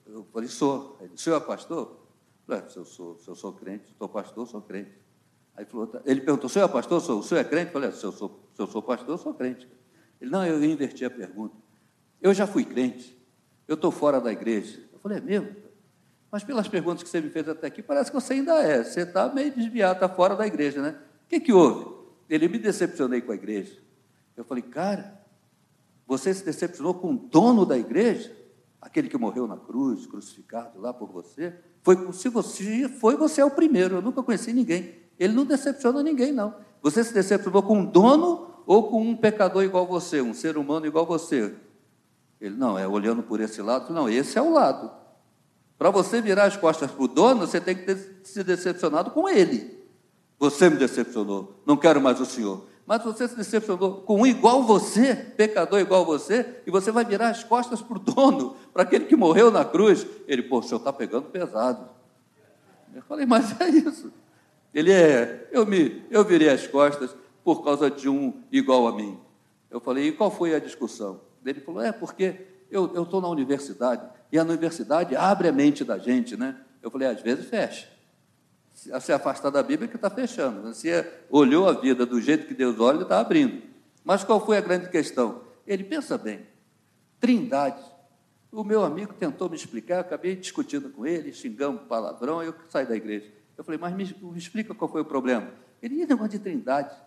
Eu 0.06 0.25
falei, 0.31 0.50
sou. 0.50 0.97
Ele, 1.00 1.13
o 1.13 1.18
senhor 1.18 1.38
é 1.38 1.39
pastor? 1.39 2.00
Eu 2.47 2.56
falei, 2.56 2.69
se 2.69 2.77
eu 2.77 2.86
sou, 2.86 3.18
se 3.18 3.27
eu 3.30 3.36
sou 3.36 3.53
crente, 3.53 3.86
sou 3.97 4.09
pastor, 4.09 4.47
sou 4.47 4.62
crente. 4.62 4.92
Aí 5.56 5.63
falou, 5.65 5.88
tá. 5.88 6.01
ele 6.06 6.21
perguntou, 6.21 6.47
o 6.47 6.50
senhor 6.50 6.65
é 6.65 6.68
pastor? 6.68 7.01
Sou, 7.01 7.19
o 7.19 7.24
senhor 7.24 7.39
é 7.39 7.44
crente? 7.44 7.68
Eu 7.68 7.74
falei, 7.74 7.92
se 7.92 8.03
eu 8.03 8.12
sou, 8.12 8.39
se 8.53 8.62
eu 8.62 8.68
sou 8.68 8.81
pastor, 8.81 9.18
sou 9.18 9.33
crente. 9.33 9.68
Ele, 10.25 10.31
não, 10.31 10.44
eu 10.44 10.63
inverti 10.63 11.06
a 11.06 11.10
pergunta. 11.10 11.56
Eu 12.19 12.33
já 12.33 12.48
fui 12.48 12.66
crente, 12.66 13.16
eu 13.68 13.75
estou 13.75 13.92
fora 13.92 14.19
da 14.19 14.31
igreja. 14.31 14.80
Eu 14.92 14.98
falei, 15.00 15.19
é 15.19 15.22
mesmo? 15.22 15.56
Mas 16.31 16.44
pelas 16.44 16.68
perguntas 16.68 17.04
que 17.04 17.10
você 17.10 17.22
me 17.22 17.30
fez 17.30 17.48
até 17.48 17.68
aqui, 17.68 17.83
parece 17.83 18.10
que 18.10 18.19
você 18.19 18.33
ainda 18.33 18.56
é. 18.56 18.83
Você 18.83 19.01
está 19.01 19.30
meio 19.30 19.51
desviado, 19.51 19.94
está 19.94 20.10
fora 20.10 20.36
da 20.36 20.48
igreja, 20.48 20.81
né? 20.81 20.98
O 21.25 21.30
que, 21.30 21.39
que 21.39 21.54
houve? 21.54 21.94
Ele 22.27 22.48
me 22.48 22.57
decepcionei 22.57 23.22
com 23.22 23.31
a 23.31 23.36
igreja. 23.36 23.77
Eu 24.36 24.44
falei, 24.44 24.63
cara, 24.63 25.22
você 26.07 26.33
se 26.33 26.44
decepcionou 26.44 26.95
com 26.95 27.13
o 27.13 27.18
dono 27.18 27.63
da 27.66 27.78
igreja? 27.78 28.36
Aquele 28.81 29.07
que 29.07 29.18
morreu 29.18 29.48
na 29.48 29.57
cruz, 29.57 30.07
crucificado 30.07 30.81
lá 30.81 30.92
por 30.92 31.10
você? 31.12 31.54
Foi, 31.83 32.12
se 32.13 32.30
você 32.30 32.89
foi, 32.89 33.16
você 33.16 33.42
é 33.42 33.45
o 33.45 33.51
primeiro. 33.51 33.98
Eu 33.98 34.01
nunca 34.01 34.24
conheci 34.24 34.51
ninguém. 34.51 34.95
Ele 35.19 35.33
não 35.33 35.45
decepciona 35.45 36.01
ninguém, 36.01 36.31
não. 36.31 36.56
Você 36.81 37.04
se 37.04 37.13
decepcionou 37.13 37.62
com 37.62 37.78
um 37.78 37.86
dono 37.86 38.55
ou 38.66 38.90
com 38.90 39.02
um 39.02 39.16
pecador 39.16 39.64
igual 39.64 39.86
você, 39.86 40.22
um 40.22 40.34
ser 40.34 40.58
humano 40.58 40.86
igual 40.86 41.06
você? 41.06 41.54
Ele, 42.40 42.56
não, 42.56 42.78
é 42.78 42.88
olhando 42.88 43.24
por 43.24 43.40
esse 43.40 43.62
lado. 43.62 43.94
Não, 43.94 44.10
esse 44.10 44.38
é 44.38 44.42
o 44.42 44.52
lado. 44.52 44.92
Para 45.78 45.90
você 45.90 46.22
virar 46.22 46.46
as 46.46 46.56
costas 46.56 46.92
para 46.92 47.04
o 47.04 47.08
dono, 47.08 47.42
você 47.42 47.60
tem 47.60 47.76
que 47.76 47.84
ter 47.84 48.22
se 48.24 48.44
decepcionado 48.44 49.12
com 49.12 49.28
ele. 49.28 49.76
Você 50.40 50.70
me 50.70 50.78
decepcionou, 50.78 51.62
não 51.66 51.78
quero 51.78 52.02
mais 52.02 52.19
o 52.19 52.26
senhor. 52.26 52.66
Mas 52.86 53.04
você 53.04 53.28
se 53.28 53.36
decepcionou 53.36 54.02
com 54.02 54.22
um 54.22 54.28
igual 54.28 54.62
você, 54.64 55.16
pecador 55.16 55.80
igual 55.80 56.06
você, 56.06 56.62
e 56.68 56.72
você 56.72 56.92
vai 56.92 57.04
virar 57.04 57.30
as 57.30 57.44
costas 57.44 57.81
para 57.81 57.98
o 57.98 58.00
dono, 58.00 58.56
para 58.72 58.84
aquele 58.84 59.06
que 59.06 59.16
morreu 59.16 59.50
na 59.50 59.66
cruz. 59.66 60.06
Ele, 60.28 60.44
pô, 60.44 60.60
o 60.60 60.64
senhor 60.64 60.78
está 60.78 60.94
pegando 60.94 61.24
pesado. 61.30 61.90
Eu 62.94 63.02
falei, 63.02 63.26
mas 63.26 63.60
é 63.60 63.69
isso. 63.69 64.12
Ele 64.74 64.92
é, 64.92 65.50
eu 65.52 65.66
me, 65.66 66.04
eu 66.12 66.24
virei 66.24 66.50
as 66.50 66.68
costas 66.68 67.16
por 67.45 67.64
causa 67.64 67.92
de 67.92 68.09
um 68.09 68.42
igual 68.52 68.87
a 68.87 68.95
mim. 68.95 69.19
Eu 69.69 69.80
falei, 69.80 70.07
e 70.07 70.11
qual 70.11 70.31
foi 70.31 70.56
a 70.56 70.59
discussão? 70.59 71.21
Ele 71.45 71.61
falou, 71.61 71.80
é 71.80 71.92
porque 71.92 72.35
eu 72.71 73.04
estou 73.04 73.21
na 73.21 73.30
universidade 73.30 74.02
e 74.31 74.40
a 74.40 74.42
universidade 74.42 75.16
abre 75.16 75.47
a 75.47 75.52
mente 75.52 75.83
da 75.83 75.99
gente, 75.99 76.35
né? 76.35 76.59
Eu 76.81 76.90
falei, 76.90 77.07
às 77.07 77.21
vezes 77.21 77.45
fecha. 77.45 77.87
Se, 78.73 78.99
se 78.99 79.14
afastar 79.14 79.52
da 79.52 79.61
Bíblia 79.61 79.85
é 79.85 79.90
que 79.90 79.95
está 79.95 80.09
fechando. 80.09 80.73
Se 80.73 80.90
olhou 81.30 81.69
a 81.69 81.73
vida 81.73 82.04
do 82.04 82.19
jeito 82.19 82.47
que 82.47 82.56
Deus 82.56 82.80
olha, 82.80 83.04
está 83.04 83.19
abrindo. 83.19 83.61
Mas 84.04 84.23
qual 84.23 84.44
foi 84.44 84.57
a 84.57 84.61
grande 84.61 84.90
questão? 84.90 85.42
Ele 85.68 85.83
pensa 85.83 86.18
bem. 86.18 86.47
Trindade. 87.19 87.83
O 88.52 88.64
meu 88.64 88.83
amigo 88.83 89.14
tentou 89.14 89.49
me 89.49 89.56
explicar, 89.56 89.99
acabei 89.99 90.35
discutindo 90.35 90.90
com 90.90 91.06
ele, 91.06 91.31
xingando 91.31 91.81
palavrão, 91.81 92.42
eu 92.42 92.56
saí 92.69 92.87
da 92.87 92.95
igreja. 92.95 93.31
Eu 93.56 93.64
falei, 93.64 93.80
mas 93.80 93.94
me, 93.94 94.16
me 94.31 94.37
explica 94.40 94.73
qual 94.73 94.90
foi 94.90 95.02
o 95.02 95.06
problema. 95.06 95.52
Ele, 95.81 96.02
e 96.02 96.06
negócio 96.07 96.31
de 96.31 96.40
trindade? 96.40 97.06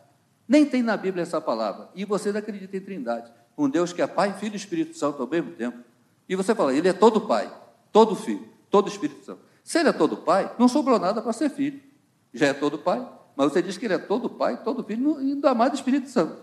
Nem 0.49 0.65
tem 0.65 0.83
na 0.83 0.97
Bíblia 0.97 1.23
essa 1.23 1.41
palavra. 1.41 1.91
E 1.95 2.05
vocês 2.05 2.35
acreditam 2.35 2.81
em 2.81 2.83
trindade 2.83 3.31
um 3.59 3.69
Deus 3.69 3.93
que 3.93 4.01
é 4.01 4.07
Pai, 4.07 4.33
Filho 4.35 4.55
e 4.55 4.57
Espírito 4.57 4.97
Santo 4.97 5.21
ao 5.21 5.29
mesmo 5.29 5.51
tempo. 5.51 5.79
E 6.29 6.37
você 6.37 6.55
fala, 6.55 6.73
ele 6.73 6.89
é 6.89 6.93
todo 6.93 7.23
Pai, 7.23 7.53
todo 7.91 8.15
Filho, 8.15 8.49
todo 8.71 8.89
Espírito 8.89 9.25
Santo. 9.25 9.41
Se 9.65 9.81
ele 9.81 9.89
é 9.89 9.93
todo 9.93 10.19
Pai, 10.19 10.55
não 10.59 10.69
sobrou 10.69 10.99
nada 10.99 11.21
para 11.21 11.33
ser 11.33 11.51
filho. 11.51 11.81
Já 12.33 12.47
é 12.47 12.55
todo 12.55 12.79
Pai, 12.79 13.07
mas 13.35 13.53
você 13.53 13.61
diz 13.61 13.77
que 13.77 13.87
ele 13.87 13.95
é 13.95 13.99
todo 13.99 14.31
Pai, 14.31 14.63
todo 14.63 14.85
Filho 14.85 15.21
e 15.21 15.33
ainda 15.33 15.53
mais 15.55 15.73
do 15.73 15.75
Espírito 15.75 16.09
Santo. 16.09 16.37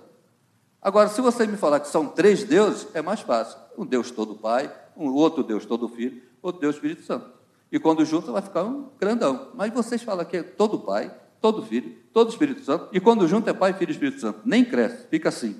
Agora, 0.81 1.07
se 1.07 1.21
você 1.21 1.47
me 1.47 1.57
falar 1.57 1.79
que 1.79 1.87
são 1.87 2.07
três 2.07 2.43
deuses, 2.43 2.87
é 2.93 3.01
mais 3.01 3.21
fácil. 3.21 3.57
Um 3.77 3.85
Deus 3.85 4.11
todo 4.11 4.35
Pai, 4.35 4.71
um 4.95 5.11
outro 5.11 5.41
Deus 5.41 5.65
todo 5.65 5.87
Filho, 5.87 6.21
outro 6.41 6.61
Deus 6.61 6.75
Espírito 6.75 7.03
Santo. 7.03 7.31
E 7.71 7.79
quando 7.79 8.05
junto 8.05 8.31
vai 8.31 8.41
ficar 8.41 8.63
um 8.63 8.89
grandão. 8.99 9.49
Mas 9.55 9.73
vocês 9.73 10.03
falam 10.03 10.25
que 10.25 10.37
é 10.37 10.43
todo 10.43 10.79
Pai, 10.79 11.11
todo 11.41 11.63
Filho, 11.63 11.95
todo 12.13 12.29
Espírito 12.29 12.61
Santo, 12.63 12.89
e 12.91 12.99
quando 12.99 13.27
junto 13.27 13.49
é 13.49 13.53
Pai, 13.53 13.73
Filho 13.73 13.89
e 13.89 13.93
Espírito 13.93 14.19
Santo. 14.19 14.41
Nem 14.45 14.63
cresce, 14.63 15.07
fica 15.07 15.29
assim. 15.29 15.59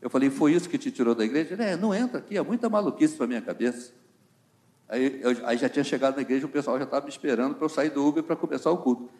Eu 0.00 0.10
falei, 0.10 0.30
foi 0.30 0.52
isso 0.52 0.68
que 0.68 0.78
te 0.78 0.90
tirou 0.90 1.14
da 1.14 1.24
igreja? 1.24 1.54
Ele, 1.54 1.62
é, 1.62 1.76
não 1.76 1.94
entra 1.94 2.18
aqui, 2.18 2.36
é 2.36 2.42
muita 2.42 2.68
maluquice 2.68 3.16
para 3.16 3.26
minha 3.26 3.42
cabeça. 3.42 3.92
Aí, 4.88 5.20
eu, 5.22 5.46
aí 5.46 5.56
já 5.56 5.68
tinha 5.68 5.84
chegado 5.84 6.16
na 6.16 6.22
igreja, 6.22 6.46
o 6.46 6.48
pessoal 6.48 6.78
já 6.78 6.84
estava 6.84 7.04
me 7.04 7.10
esperando 7.10 7.54
para 7.54 7.64
eu 7.64 7.68
sair 7.68 7.90
do 7.90 8.06
Uber 8.06 8.22
para 8.22 8.36
começar 8.36 8.70
o 8.70 8.78
culto. 8.78 9.10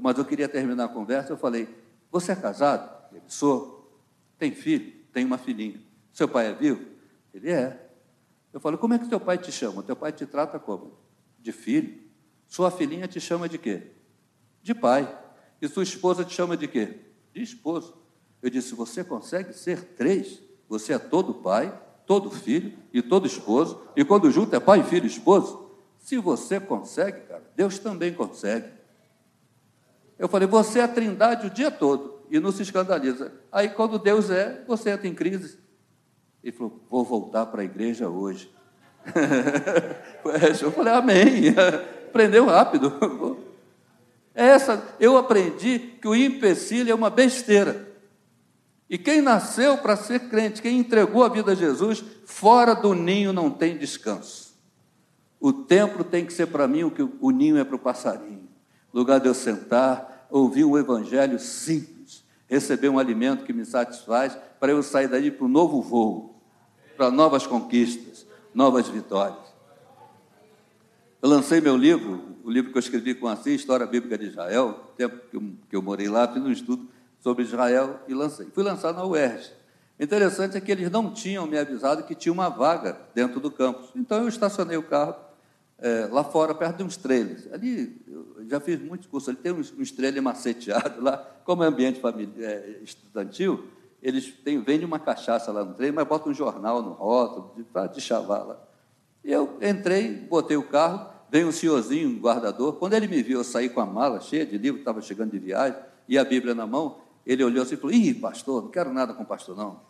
Mas 0.00 0.18
eu 0.18 0.24
queria 0.24 0.48
terminar 0.48 0.84
a 0.84 0.88
conversa. 0.88 1.32
Eu 1.32 1.36
falei: 1.36 1.68
Você 2.10 2.32
é 2.32 2.36
casado? 2.36 2.90
Ele 3.12 3.22
sou. 3.28 4.00
Tem 4.38 4.52
filho? 4.52 4.92
Tem 5.12 5.24
uma 5.24 5.38
filhinha. 5.38 5.80
Seu 6.12 6.28
pai 6.28 6.48
é 6.48 6.52
vivo? 6.52 6.84
Ele 7.32 7.50
é. 7.50 7.88
Eu 8.52 8.60
falei: 8.60 8.78
Como 8.78 8.94
é 8.94 8.98
que 8.98 9.08
teu 9.08 9.20
pai 9.20 9.38
te 9.38 9.52
chama? 9.52 9.82
Teu 9.82 9.94
pai 9.94 10.12
te 10.12 10.26
trata 10.26 10.58
como? 10.58 10.98
De 11.38 11.52
filho. 11.52 12.02
Sua 12.48 12.70
filhinha 12.70 13.06
te 13.06 13.20
chama 13.20 13.48
de 13.48 13.58
quê? 13.58 13.92
De 14.66 14.74
pai. 14.74 15.08
E 15.62 15.68
sua 15.68 15.84
esposa 15.84 16.24
te 16.24 16.34
chama 16.34 16.56
de 16.56 16.66
quê? 16.66 16.98
De 17.32 17.40
esposo. 17.40 17.96
Eu 18.42 18.50
disse: 18.50 18.74
Você 18.74 19.04
consegue 19.04 19.52
ser 19.52 19.94
três? 19.94 20.42
Você 20.68 20.92
é 20.92 20.98
todo 20.98 21.34
pai, 21.34 21.72
todo 22.04 22.32
filho 22.32 22.76
e 22.92 23.00
todo 23.00 23.28
esposo. 23.28 23.80
E 23.94 24.04
quando 24.04 24.28
junto 24.28 24.56
é 24.56 24.58
pai, 24.58 24.82
filho 24.82 25.04
e 25.04 25.06
esposo. 25.06 25.70
Se 26.00 26.18
você 26.18 26.58
consegue, 26.58 27.20
cara, 27.28 27.44
Deus 27.54 27.78
também 27.78 28.12
consegue. 28.12 28.66
Eu 30.18 30.26
falei: 30.26 30.48
Você 30.48 30.80
é 30.80 30.82
a 30.82 30.88
trindade 30.88 31.46
o 31.46 31.50
dia 31.50 31.70
todo 31.70 32.22
e 32.28 32.40
não 32.40 32.50
se 32.50 32.62
escandaliza. 32.62 33.32
Aí, 33.52 33.68
quando 33.68 34.00
Deus 34.00 34.30
é, 34.30 34.64
você 34.66 34.90
entra 34.90 35.06
em 35.06 35.14
crise. 35.14 35.60
Ele 36.42 36.50
falou: 36.50 36.80
Vou 36.90 37.04
voltar 37.04 37.46
para 37.46 37.62
a 37.62 37.64
igreja 37.64 38.08
hoje. 38.08 38.52
eu 40.60 40.72
falei: 40.72 40.92
Amém. 40.92 41.54
Aprendeu 42.10 42.46
rápido. 42.46 42.92
Essa, 44.36 44.84
eu 45.00 45.16
aprendi 45.16 45.78
que 45.78 46.06
o 46.06 46.14
empecilho 46.14 46.92
é 46.92 46.94
uma 46.94 47.08
besteira. 47.08 47.88
E 48.88 48.98
quem 48.98 49.22
nasceu 49.22 49.78
para 49.78 49.96
ser 49.96 50.28
crente, 50.28 50.60
quem 50.60 50.78
entregou 50.78 51.24
a 51.24 51.28
vida 51.30 51.52
a 51.52 51.54
Jesus, 51.54 52.04
fora 52.26 52.74
do 52.74 52.94
ninho 52.94 53.32
não 53.32 53.50
tem 53.50 53.78
descanso. 53.78 54.54
O 55.40 55.54
templo 55.54 56.04
tem 56.04 56.26
que 56.26 56.34
ser 56.34 56.48
para 56.48 56.68
mim 56.68 56.84
o 56.84 56.90
que 56.90 57.02
o 57.02 57.30
ninho 57.30 57.56
é 57.56 57.64
para 57.64 57.76
o 57.76 57.78
passarinho. 57.78 58.46
Lugar 58.92 59.20
de 59.20 59.26
eu 59.26 59.34
sentar, 59.34 60.26
ouvir 60.30 60.64
um 60.64 60.76
evangelho 60.76 61.38
simples, 61.38 62.22
receber 62.46 62.90
um 62.90 62.98
alimento 62.98 63.44
que 63.44 63.54
me 63.54 63.64
satisfaz, 63.64 64.36
para 64.60 64.70
eu 64.70 64.82
sair 64.82 65.08
daí 65.08 65.30
para 65.30 65.46
um 65.46 65.48
novo 65.48 65.80
voo, 65.80 66.42
para 66.94 67.10
novas 67.10 67.46
conquistas, 67.46 68.26
novas 68.54 68.86
vitórias. 68.86 69.45
Eu 71.26 71.30
lancei 71.30 71.60
meu 71.60 71.76
livro, 71.76 72.36
o 72.44 72.48
livro 72.48 72.70
que 72.70 72.78
eu 72.78 72.80
escrevi 72.80 73.12
com 73.12 73.26
a 73.26 73.36
História 73.46 73.84
Bíblica 73.84 74.16
de 74.16 74.26
Israel, 74.26 74.92
tempo 74.96 75.18
que 75.28 75.36
eu, 75.36 75.42
que 75.68 75.74
eu 75.74 75.82
morei 75.82 76.08
lá, 76.08 76.32
fiz 76.32 76.40
um 76.40 76.52
estudo 76.52 76.88
sobre 77.18 77.42
Israel 77.42 77.98
e 78.06 78.14
lancei. 78.14 78.46
Fui 78.54 78.62
lançar 78.62 78.92
na 78.92 79.04
UERJ. 79.04 79.50
Interessante 79.98 80.56
é 80.56 80.60
que 80.60 80.70
eles 80.70 80.88
não 80.88 81.12
tinham 81.12 81.44
me 81.44 81.58
avisado 81.58 82.04
que 82.04 82.14
tinha 82.14 82.32
uma 82.32 82.48
vaga 82.48 82.96
dentro 83.12 83.40
do 83.40 83.50
campus. 83.50 83.90
Então 83.96 84.22
eu 84.22 84.28
estacionei 84.28 84.76
o 84.76 84.84
carro 84.84 85.16
é, 85.78 86.06
lá 86.12 86.22
fora, 86.22 86.54
perto 86.54 86.76
de 86.76 86.84
uns 86.84 86.96
trailers. 86.96 87.52
Ali, 87.52 88.00
eu 88.06 88.46
já 88.48 88.60
fiz 88.60 88.80
muitos 88.80 89.08
cursos, 89.08 89.28
ali 89.28 89.38
tem 89.38 89.50
uns, 89.50 89.74
uns 89.76 89.90
trailers 89.90 90.22
maceteados 90.22 91.02
lá, 91.02 91.16
como 91.44 91.64
é 91.64 91.66
ambiente 91.66 91.98
familiar, 91.98 92.52
é, 92.52 92.78
estudantil, 92.84 93.66
eles 94.00 94.30
têm, 94.44 94.62
vendem 94.62 94.86
uma 94.86 95.00
cachaça 95.00 95.50
lá 95.50 95.64
no 95.64 95.74
trailer, 95.74 95.96
mas 95.96 96.06
botam 96.06 96.30
um 96.30 96.34
jornal 96.34 96.80
no 96.82 96.92
rótulo, 96.92 97.66
para 97.72 97.88
de 97.88 98.00
chavar 98.00 98.46
lá. 98.46 98.62
Eu 99.24 99.58
entrei, 99.60 100.14
botei 100.14 100.56
o 100.56 100.62
carro, 100.62 101.15
veio 101.30 101.48
um 101.48 101.52
senhorzinho, 101.52 102.08
um 102.08 102.18
guardador. 102.18 102.74
Quando 102.74 102.94
ele 102.94 103.06
me 103.06 103.22
viu, 103.22 103.38
eu 103.38 103.44
saí 103.44 103.68
com 103.68 103.80
a 103.80 103.86
mala 103.86 104.20
cheia 104.20 104.46
de 104.46 104.56
livro, 104.56 104.78
estava 104.78 105.00
chegando 105.00 105.32
de 105.32 105.38
viagem, 105.38 105.78
e 106.08 106.16
a 106.18 106.24
Bíblia 106.24 106.54
na 106.54 106.66
mão, 106.66 106.98
ele 107.26 107.42
olhou 107.42 107.62
assim 107.62 107.74
e 107.74 107.76
falou: 107.76 107.94
Ih, 107.94 108.14
pastor, 108.14 108.62
não 108.62 108.70
quero 108.70 108.92
nada 108.92 109.12
com 109.12 109.24
pastor, 109.24 109.56
não. 109.56 109.80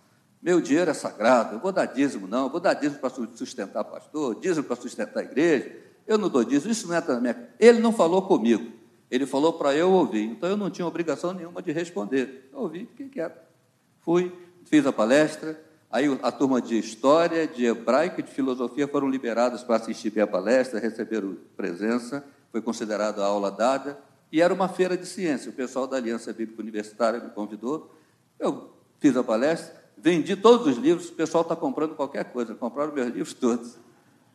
Meu 0.43 0.61
dinheiro 0.61 0.91
é 0.91 0.95
sagrado, 0.95 1.57
eu 1.57 1.61
vou 1.61 1.73
dar 1.73 1.87
dízimo, 1.87 2.27
não, 2.27 2.45
eu 2.45 2.51
vou 2.51 2.61
dar 2.61 2.75
dízimo 2.75 3.01
para 3.01 3.11
sustentar 3.11 3.83
pastor, 3.85 4.39
dízimo 4.39 4.65
para 4.65 4.77
sustentar 4.77 5.21
a 5.21 5.25
igreja. 5.25 5.77
Eu 6.07 6.17
não 6.17 6.29
dou 6.29 6.45
dízimo, 6.45 6.71
isso 6.71 6.87
não 6.87 6.95
é 6.95 7.01
da 7.01 7.21
minha. 7.21 7.49
Ele 7.59 7.81
não 7.81 7.93
falou 7.93 8.23
comigo, 8.23 8.71
ele 9.11 9.27
falou 9.27 9.55
para 9.55 9.75
eu 9.75 9.91
ouvir, 9.91 10.25
então 10.25 10.49
eu 10.49 10.57
não 10.57 10.71
tinha 10.71 10.87
obrigação 10.87 11.33
nenhuma 11.33 11.61
de 11.61 11.73
responder. 11.73 12.49
Eu 12.53 12.61
ouvi, 12.61 12.87
fiquei 12.87 13.09
quieto. 13.09 13.41
Fui, 14.01 14.33
fiz 14.65 14.87
a 14.87 14.93
palestra, 14.93 15.61
Aí 15.97 16.07
a 16.23 16.31
turma 16.31 16.61
de 16.61 16.79
história, 16.79 17.47
de 17.47 17.65
hebraico 17.65 18.21
e 18.21 18.23
de 18.23 18.31
filosofia 18.31 18.87
foram 18.87 19.09
liberados 19.09 19.63
para 19.63 19.77
assistir 19.77 20.21
a 20.21 20.27
palestra, 20.27 20.79
receberam 20.79 21.39
presença, 21.57 22.23
foi 22.53 22.61
considerada 22.61 23.23
a 23.23 23.27
aula 23.27 23.51
dada, 23.51 23.99
e 24.31 24.43
era 24.43 24.53
uma 24.53 24.69
feira 24.69 24.95
de 24.95 25.07
ciência. 25.07 25.49
O 25.49 25.55
pessoal 25.55 25.87
da 25.87 25.97
Aliança 25.97 26.35
Bíblica 26.35 26.61
Universitária 26.61 27.19
me 27.19 27.31
convidou, 27.31 27.97
eu 28.39 28.75
fiz 29.01 29.17
a 29.17 29.25
palestra, 29.25 29.75
vendi 29.97 30.37
todos 30.37 30.67
os 30.67 30.77
livros, 30.77 31.09
o 31.09 31.15
pessoal 31.15 31.41
está 31.41 31.57
comprando 31.57 31.95
qualquer 31.95 32.27
coisa, 32.27 32.55
compraram 32.55 32.93
meus 32.93 33.07
livros 33.09 33.33
todos. 33.33 33.79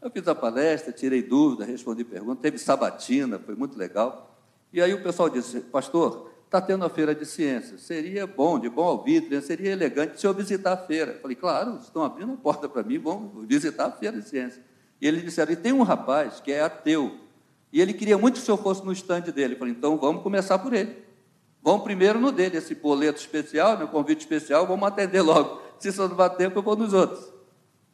Eu 0.02 0.10
fiz 0.10 0.28
a 0.28 0.34
palestra, 0.34 0.92
tirei 0.92 1.22
dúvidas, 1.22 1.68
respondi 1.68 2.04
perguntas, 2.04 2.42
teve 2.42 2.58
sabatina, 2.58 3.38
foi 3.38 3.54
muito 3.54 3.78
legal. 3.78 4.36
E 4.74 4.82
aí 4.82 4.96
o 4.96 5.04
pessoal 5.04 5.30
disse, 5.30 5.60
pastor, 5.60 6.31
está 6.52 6.60
tendo 6.60 6.84
a 6.84 6.90
feira 6.90 7.16
de 7.16 7.26
ciências. 7.26 7.82
Seria 7.84 8.28
bom, 8.28 8.60
de 8.60 8.68
bom 8.68 8.84
alvitre, 8.84 9.34
né? 9.34 9.42
seria 9.42 9.72
elegante 9.72 10.20
se 10.20 10.28
eu 10.28 10.34
visitar 10.34 10.74
a 10.74 10.78
feira. 10.78 11.18
Falei, 11.22 11.38
claro, 11.38 11.80
estão 11.82 12.04
abrindo 12.04 12.34
a 12.34 12.36
porta 12.36 12.68
para 12.68 12.84
mim, 12.84 13.00
vamos 13.00 13.48
visitar 13.48 13.86
a 13.86 13.92
feira 13.92 14.20
de 14.20 14.28
ciências. 14.28 14.62
E 15.00 15.08
eles 15.08 15.24
disseram, 15.24 15.54
e 15.54 15.56
tem 15.56 15.72
um 15.72 15.82
rapaz 15.82 16.42
que 16.42 16.52
é 16.52 16.62
ateu, 16.62 17.18
e 17.72 17.80
ele 17.80 17.94
queria 17.94 18.18
muito 18.18 18.34
que 18.34 18.42
o 18.42 18.44
senhor 18.44 18.58
fosse 18.58 18.84
no 18.84 18.92
estande 18.92 19.32
dele. 19.32 19.54
Eu 19.54 19.60
falei, 19.60 19.74
então 19.74 19.98
vamos 19.98 20.24
começar 20.24 20.60
por 20.60 20.74
ele. 20.74 20.94
Vamos 21.64 21.84
primeiro 21.84 22.20
no 22.20 22.34
dele, 22.34 22.58
esse 22.58 22.76
boleto 22.76 23.22
especial, 23.22 23.78
meu 23.78 23.88
convite 23.88 24.20
especial, 24.20 24.68
vamos 24.68 24.86
atender 24.86 25.22
logo. 25.22 25.62
Se 25.80 25.88
isso 25.88 26.06
não 26.06 26.18
dá 26.18 26.30
tempo, 26.30 26.60
eu 26.60 26.64
vou 26.64 26.76
nos 26.76 26.92
outros. 26.92 27.32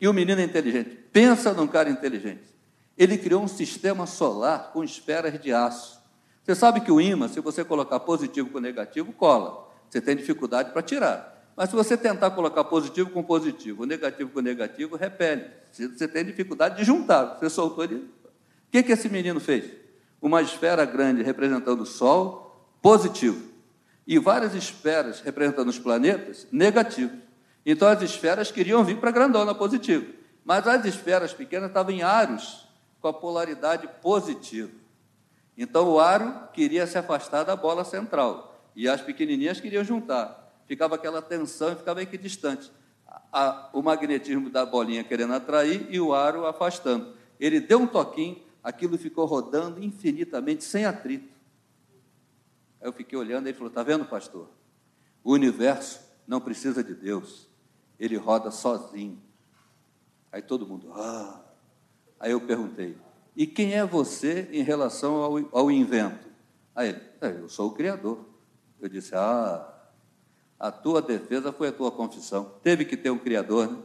E 0.01 0.07
o 0.07 0.13
menino 0.13 0.41
é 0.41 0.43
inteligente. 0.43 0.97
Pensa 1.13 1.53
num 1.53 1.67
cara 1.67 1.91
inteligente. 1.91 2.55
Ele 2.97 3.19
criou 3.19 3.43
um 3.43 3.47
sistema 3.47 4.07
solar 4.07 4.71
com 4.73 4.83
esferas 4.83 5.39
de 5.39 5.53
aço. 5.53 5.96
Você 6.47 6.55
sabe 6.55 6.79
que 6.79 6.89
o 6.89 7.01
ímã, 7.01 7.27
se 7.27 7.41
você 7.41 7.61
colocar 7.61 7.99
positivo 7.99 8.49
com 8.49 8.59
negativo, 8.61 9.11
cola. 9.11 9.69
Você 9.89 9.99
tem 9.99 10.15
dificuldade 10.15 10.71
para 10.71 10.81
tirar. 10.81 11.51
Mas 11.57 11.69
se 11.69 11.75
você 11.75 11.97
tentar 11.97 12.31
colocar 12.31 12.63
positivo 12.63 13.09
com 13.09 13.21
positivo, 13.21 13.85
negativo 13.85 14.29
com 14.29 14.39
negativo, 14.39 14.95
repele. 14.95 15.43
Você 15.73 16.07
tem 16.07 16.23
dificuldade 16.23 16.77
de 16.77 16.85
juntar. 16.85 17.37
Você 17.37 17.49
soltou 17.49 17.83
ele. 17.83 17.95
O 17.95 18.71
que, 18.71 18.81
que 18.81 18.93
esse 18.93 19.09
menino 19.09 19.41
fez? 19.41 19.69
Uma 20.21 20.41
esfera 20.41 20.85
grande 20.85 21.21
representando 21.21 21.81
o 21.81 21.85
Sol, 21.85 22.65
positivo. 22.81 23.51
E 24.07 24.17
várias 24.17 24.55
esferas 24.55 25.19
representando 25.19 25.67
os 25.67 25.77
planetas, 25.77 26.47
negativo. 26.49 27.11
Então 27.65 27.89
as 27.89 28.01
esferas 28.01 28.53
queriam 28.53 28.85
vir 28.85 29.01
para 29.01 29.09
a 29.09 29.13
grandona, 29.13 29.53
positivo. 29.53 30.13
Mas 30.45 30.65
as 30.65 30.85
esferas 30.85 31.33
pequenas 31.33 31.67
estavam 31.67 31.91
em 31.91 32.03
aros, 32.03 32.65
com 33.01 33.09
a 33.09 33.13
polaridade 33.13 33.85
positiva. 34.01 34.87
Então 35.57 35.89
o 35.89 35.99
aro 35.99 36.47
queria 36.53 36.85
se 36.85 36.97
afastar 36.97 37.43
da 37.43 37.55
bola 37.55 37.83
central 37.83 38.61
e 38.75 38.87
as 38.87 39.01
pequenininhas 39.01 39.59
queriam 39.59 39.83
juntar. 39.83 40.61
Ficava 40.67 40.95
aquela 40.95 41.21
tensão 41.21 41.71
e 41.71 41.75
ficava 41.75 42.01
equidistante. 42.03 42.71
A, 43.33 43.69
o 43.73 43.81
magnetismo 43.81 44.49
da 44.49 44.65
bolinha 44.65 45.03
querendo 45.03 45.33
atrair 45.33 45.87
e 45.89 45.99
o 45.99 46.13
aro 46.13 46.45
afastando. 46.45 47.15
Ele 47.39 47.59
deu 47.59 47.79
um 47.79 47.87
toquinho, 47.87 48.39
aquilo 48.63 48.97
ficou 48.97 49.25
rodando 49.25 49.83
infinitamente, 49.83 50.63
sem 50.63 50.85
atrito. 50.85 51.33
Aí 52.79 52.87
eu 52.87 52.93
fiquei 52.93 53.17
olhando 53.17 53.47
e 53.47 53.49
ele 53.49 53.57
falou: 53.57 53.69
Está 53.69 53.81
vendo, 53.81 54.05
pastor? 54.05 54.49
O 55.23 55.33
universo 55.33 56.01
não 56.27 56.39
precisa 56.39 56.83
de 56.83 56.93
Deus, 56.93 57.47
ele 57.99 58.15
roda 58.15 58.51
sozinho. 58.51 59.19
Aí 60.31 60.41
todo 60.41 60.67
mundo, 60.67 60.91
ah. 60.93 61.41
Aí 62.19 62.31
eu 62.31 62.41
perguntei: 62.41 62.97
e 63.38 63.46
quem 63.46 63.75
é 63.75 63.86
você 63.86 64.50
em 64.51 64.63
relação 64.63 65.17
ao, 65.17 65.38
ao 65.51 65.70
invento? 65.70 66.27
Aí 66.75 66.89
ele, 66.89 67.01
é, 67.22 67.29
eu 67.39 67.48
sou 67.48 67.67
o 67.67 67.72
Criador. 67.72 68.25
Eu 68.82 68.89
disse, 68.89 69.13
ah, 69.13 69.75
a 70.60 70.72
tua 70.72 71.03
defesa 71.03 71.53
foi 71.53 71.67
a 71.67 71.72
tua 71.72 71.91
confissão. 71.91 72.51
Teve 72.63 72.84
que 72.84 72.98
ter 72.98 73.12
um 73.12 73.20
Criador, 73.20 73.72
né? 73.72 73.77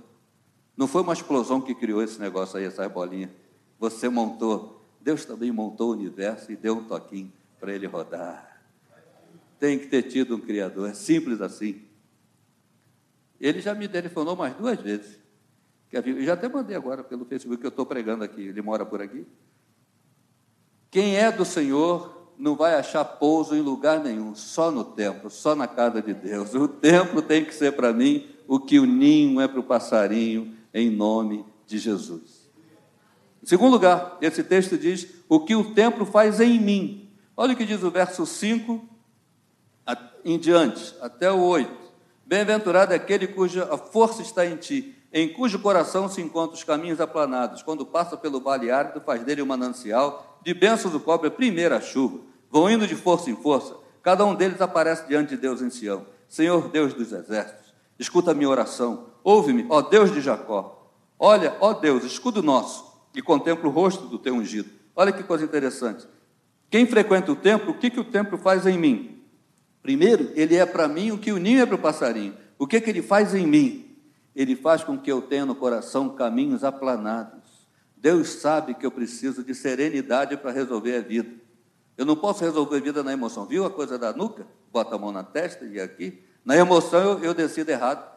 Não 0.74 0.88
foi 0.88 1.02
uma 1.02 1.12
explosão 1.12 1.60
que 1.60 1.74
criou 1.74 2.02
esse 2.02 2.18
negócio 2.18 2.58
aí, 2.58 2.64
essas 2.64 2.90
bolinhas. 2.90 3.30
Você 3.78 4.08
montou. 4.08 4.88
Deus 4.98 5.26
também 5.26 5.52
montou 5.52 5.90
o 5.90 5.92
universo 5.92 6.50
e 6.50 6.56
deu 6.56 6.78
um 6.78 6.84
toquinho 6.84 7.30
para 7.60 7.74
ele 7.74 7.86
rodar. 7.86 8.62
Tem 9.58 9.78
que 9.78 9.86
ter 9.86 10.04
tido 10.04 10.34
um 10.34 10.40
Criador. 10.40 10.88
É 10.88 10.94
simples 10.94 11.42
assim. 11.42 11.82
Ele 13.38 13.60
já 13.60 13.74
me 13.74 13.86
telefonou 13.86 14.34
mais 14.34 14.56
duas 14.56 14.80
vezes. 14.80 15.21
Eu 15.92 16.24
já 16.24 16.32
até 16.32 16.48
mandei 16.48 16.74
agora 16.74 17.04
pelo 17.04 17.26
Facebook 17.26 17.60
que 17.60 17.66
eu 17.66 17.68
estou 17.68 17.84
pregando 17.84 18.24
aqui. 18.24 18.40
Ele 18.40 18.62
mora 18.62 18.86
por 18.86 19.02
aqui. 19.02 19.26
Quem 20.90 21.16
é 21.16 21.30
do 21.30 21.44
Senhor 21.44 22.32
não 22.38 22.56
vai 22.56 22.74
achar 22.74 23.04
pouso 23.04 23.54
em 23.54 23.60
lugar 23.60 24.02
nenhum, 24.02 24.34
só 24.34 24.70
no 24.70 24.84
templo, 24.84 25.30
só 25.30 25.54
na 25.54 25.66
casa 25.66 26.00
de 26.00 26.14
Deus. 26.14 26.54
O 26.54 26.66
templo 26.66 27.20
tem 27.20 27.44
que 27.44 27.54
ser 27.54 27.72
para 27.72 27.92
mim 27.92 28.26
o 28.48 28.58
que 28.58 28.78
o 28.78 28.86
ninho 28.86 29.40
é 29.40 29.46
para 29.46 29.60
o 29.60 29.62
passarinho, 29.62 30.56
em 30.72 30.90
nome 30.90 31.44
de 31.66 31.78
Jesus. 31.78 32.50
Em 33.42 33.46
segundo 33.46 33.72
lugar, 33.72 34.16
esse 34.22 34.42
texto 34.42 34.78
diz: 34.78 35.06
o 35.28 35.40
que 35.40 35.54
o 35.54 35.74
templo 35.74 36.06
faz 36.06 36.40
em 36.40 36.58
mim. 36.58 37.10
Olha 37.36 37.52
o 37.52 37.56
que 37.56 37.66
diz 37.66 37.82
o 37.82 37.90
verso 37.90 38.24
5 38.24 38.88
em 40.24 40.38
diante, 40.38 40.94
até 41.00 41.30
o 41.30 41.40
8. 41.40 41.70
Bem-aventurado 42.24 42.92
é 42.92 42.96
aquele 42.96 43.26
cuja 43.26 43.66
força 43.76 44.22
está 44.22 44.46
em 44.46 44.56
ti 44.56 45.01
em 45.12 45.32
cujo 45.32 45.58
coração 45.58 46.08
se 46.08 46.20
encontram 46.20 46.54
os 46.54 46.64
caminhos 46.64 47.00
aplanados. 47.00 47.62
Quando 47.62 47.84
passa 47.84 48.16
pelo 48.16 48.40
vale 48.40 48.70
árido, 48.70 49.00
faz 49.00 49.22
dele 49.24 49.42
um 49.42 49.46
manancial, 49.46 50.40
de 50.42 50.54
bênçãos 50.54 50.92
do 50.92 51.00
cobre 51.00 51.28
a 51.28 51.30
primeira 51.30 51.80
chuva. 51.80 52.20
Vão 52.50 52.70
indo 52.70 52.86
de 52.86 52.94
força 52.94 53.30
em 53.30 53.36
força, 53.36 53.74
Cada 54.02 54.24
um 54.24 54.34
deles 54.34 54.60
aparece 54.60 55.06
diante 55.06 55.30
de 55.30 55.36
Deus 55.36 55.62
em 55.62 55.70
Sião. 55.70 56.04
Senhor 56.28 56.68
Deus 56.68 56.92
dos 56.92 57.12
exércitos, 57.12 57.72
escuta 57.98 58.32
a 58.32 58.34
minha 58.34 58.48
oração. 58.48 59.06
Ouve-me, 59.22 59.64
ó 59.68 59.80
Deus 59.80 60.12
de 60.12 60.20
Jacó. 60.20 60.90
Olha, 61.18 61.56
ó 61.60 61.72
Deus, 61.72 62.02
escudo 62.02 62.42
nosso, 62.42 62.84
e 63.14 63.22
contempla 63.22 63.68
o 63.68 63.72
rosto 63.72 64.06
do 64.06 64.18
teu 64.18 64.34
ungido. 64.34 64.68
Olha 64.96 65.12
que 65.12 65.22
coisa 65.22 65.44
interessante. 65.44 66.06
Quem 66.68 66.84
frequenta 66.84 67.30
o 67.30 67.36
templo, 67.36 67.70
o 67.70 67.78
que, 67.78 67.90
que 67.90 68.00
o 68.00 68.04
templo 68.04 68.36
faz 68.36 68.66
em 68.66 68.76
mim? 68.76 69.22
Primeiro, 69.82 70.32
ele 70.34 70.56
é 70.56 70.66
para 70.66 70.88
mim 70.88 71.12
o 71.12 71.18
que 71.18 71.30
o 71.30 71.38
ninho 71.38 71.60
é 71.60 71.66
para 71.66 71.76
o 71.76 71.78
passarinho. 71.78 72.34
O 72.58 72.66
que, 72.66 72.80
que 72.80 72.90
ele 72.90 73.02
faz 73.02 73.34
em 73.34 73.46
mim? 73.46 73.91
Ele 74.34 74.56
faz 74.56 74.82
com 74.82 74.98
que 74.98 75.10
eu 75.10 75.22
tenha 75.22 75.44
no 75.44 75.54
coração 75.54 76.08
caminhos 76.10 76.64
aplanados. 76.64 77.68
Deus 77.96 78.30
sabe 78.30 78.74
que 78.74 78.84
eu 78.84 78.90
preciso 78.90 79.44
de 79.44 79.54
serenidade 79.54 80.36
para 80.36 80.50
resolver 80.50 80.96
a 80.96 81.00
vida. 81.00 81.32
Eu 81.96 82.06
não 82.06 82.16
posso 82.16 82.42
resolver 82.42 82.76
a 82.76 82.80
vida 82.80 83.02
na 83.02 83.12
emoção. 83.12 83.46
Viu 83.46 83.64
a 83.64 83.70
coisa 83.70 83.98
da 83.98 84.12
nuca? 84.12 84.46
Bota 84.72 84.94
a 84.94 84.98
mão 84.98 85.12
na 85.12 85.22
testa 85.22 85.64
e 85.64 85.80
aqui. 85.80 86.22
Na 86.44 86.56
emoção 86.56 87.00
eu, 87.00 87.24
eu 87.24 87.34
decido 87.34 87.70
errado. 87.70 88.10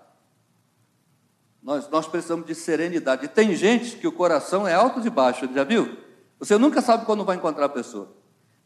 Nós, 1.61 1.89
nós 1.89 2.07
precisamos 2.07 2.45
de 2.45 2.55
serenidade. 2.55 3.27
Tem 3.27 3.55
gente 3.55 3.97
que 3.97 4.07
o 4.07 4.11
coração 4.11 4.67
é 4.67 4.73
alto 4.73 5.05
e 5.05 5.09
baixo, 5.09 5.49
já 5.53 5.63
viu? 5.63 5.97
Você 6.39 6.57
nunca 6.57 6.81
sabe 6.81 7.05
quando 7.05 7.25
vai 7.25 7.35
encontrar 7.35 7.65
a 7.65 7.69
pessoa. 7.69 8.09